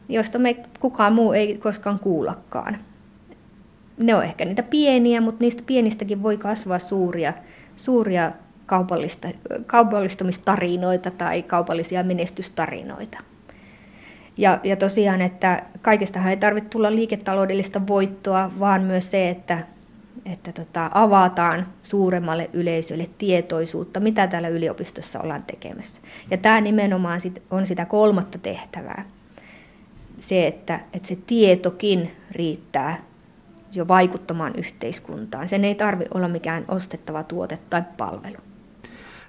joista 0.10 0.40
me 0.40 0.56
kukaan 0.80 1.14
muu 1.14 1.34
ei 1.34 1.58
koskaan 1.58 2.00
kuullakaan 2.00 2.78
ne 4.06 4.16
on 4.16 4.24
ehkä 4.24 4.46
niitä 4.46 4.64
pieniä, 4.64 5.22
mutta 5.22 5.44
niistä 5.44 5.64
pienistäkin 5.66 6.24
voi 6.24 6.38
kasvaa 6.38 6.80
suuria, 6.80 7.34
suuria 7.78 8.32
kaupallista, 8.66 9.28
kaupallistamistarinoita 9.66 11.12
tai 11.12 11.44
kaupallisia 11.44 12.04
menestystarinoita. 12.04 13.18
Ja, 14.38 14.60
ja 14.64 14.76
tosiaan, 14.76 15.22
että 15.22 15.64
kaikestahan 15.82 16.30
ei 16.30 16.38
tarvitse 16.38 16.70
tulla 16.70 16.96
liiketaloudellista 16.96 17.88
voittoa, 17.88 18.52
vaan 18.60 18.84
myös 18.84 19.12
se, 19.12 19.30
että, 19.30 19.60
että 20.26 20.52
tota, 20.52 20.92
avataan 20.94 21.68
suuremmalle 21.84 22.50
yleisölle 22.54 23.10
tietoisuutta, 23.18 24.00
mitä 24.00 24.28
täällä 24.28 24.48
yliopistossa 24.48 25.20
ollaan 25.20 25.44
tekemässä. 25.44 26.02
Ja 26.32 26.38
tämä 26.38 26.62
nimenomaan 26.62 27.22
sit 27.22 27.42
on 27.52 27.68
sitä 27.68 27.86
kolmatta 27.86 28.38
tehtävää. 28.38 29.06
Se, 30.20 30.48
että, 30.48 30.80
että 30.94 31.08
se 31.08 31.18
tietokin 31.28 32.12
riittää 32.32 32.98
jo 33.74 33.88
vaikuttamaan 33.88 34.56
yhteiskuntaan. 34.58 35.50
Sen 35.50 35.66
ei 35.66 35.76
tarvi 35.76 36.06
olla 36.14 36.28
mikään 36.28 36.66
ostettava 36.68 37.24
tuote 37.24 37.58
tai 37.70 37.84
palvelu. 37.98 38.38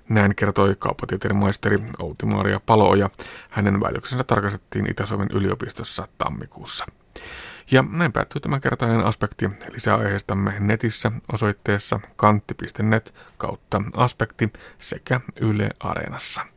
Näin 0.08 0.34
kertoi 0.34 0.76
kauppatieteiden 0.78 1.36
maisteri 1.36 1.78
Outi-Maria 1.98 2.60
Palooja. 2.66 3.10
Hänen 3.50 3.80
väitöksensä 3.80 4.24
tarkastettiin 4.24 4.90
Itä-Suomen 4.90 5.28
yliopistossa 5.32 6.08
tammikuussa. 6.18 6.86
Ja 7.70 7.84
näin 7.90 8.12
päättyy 8.12 8.40
tämänkertainen 8.40 9.04
aspekti. 9.04 9.50
Lisää 9.70 9.96
aiheestamme 9.96 10.54
netissä 10.60 11.12
osoitteessa 11.32 12.00
kantti.net 12.16 13.14
kautta 13.36 13.82
aspekti 13.96 14.52
sekä 14.78 15.20
Yle 15.40 15.70
Areenassa. 15.80 16.53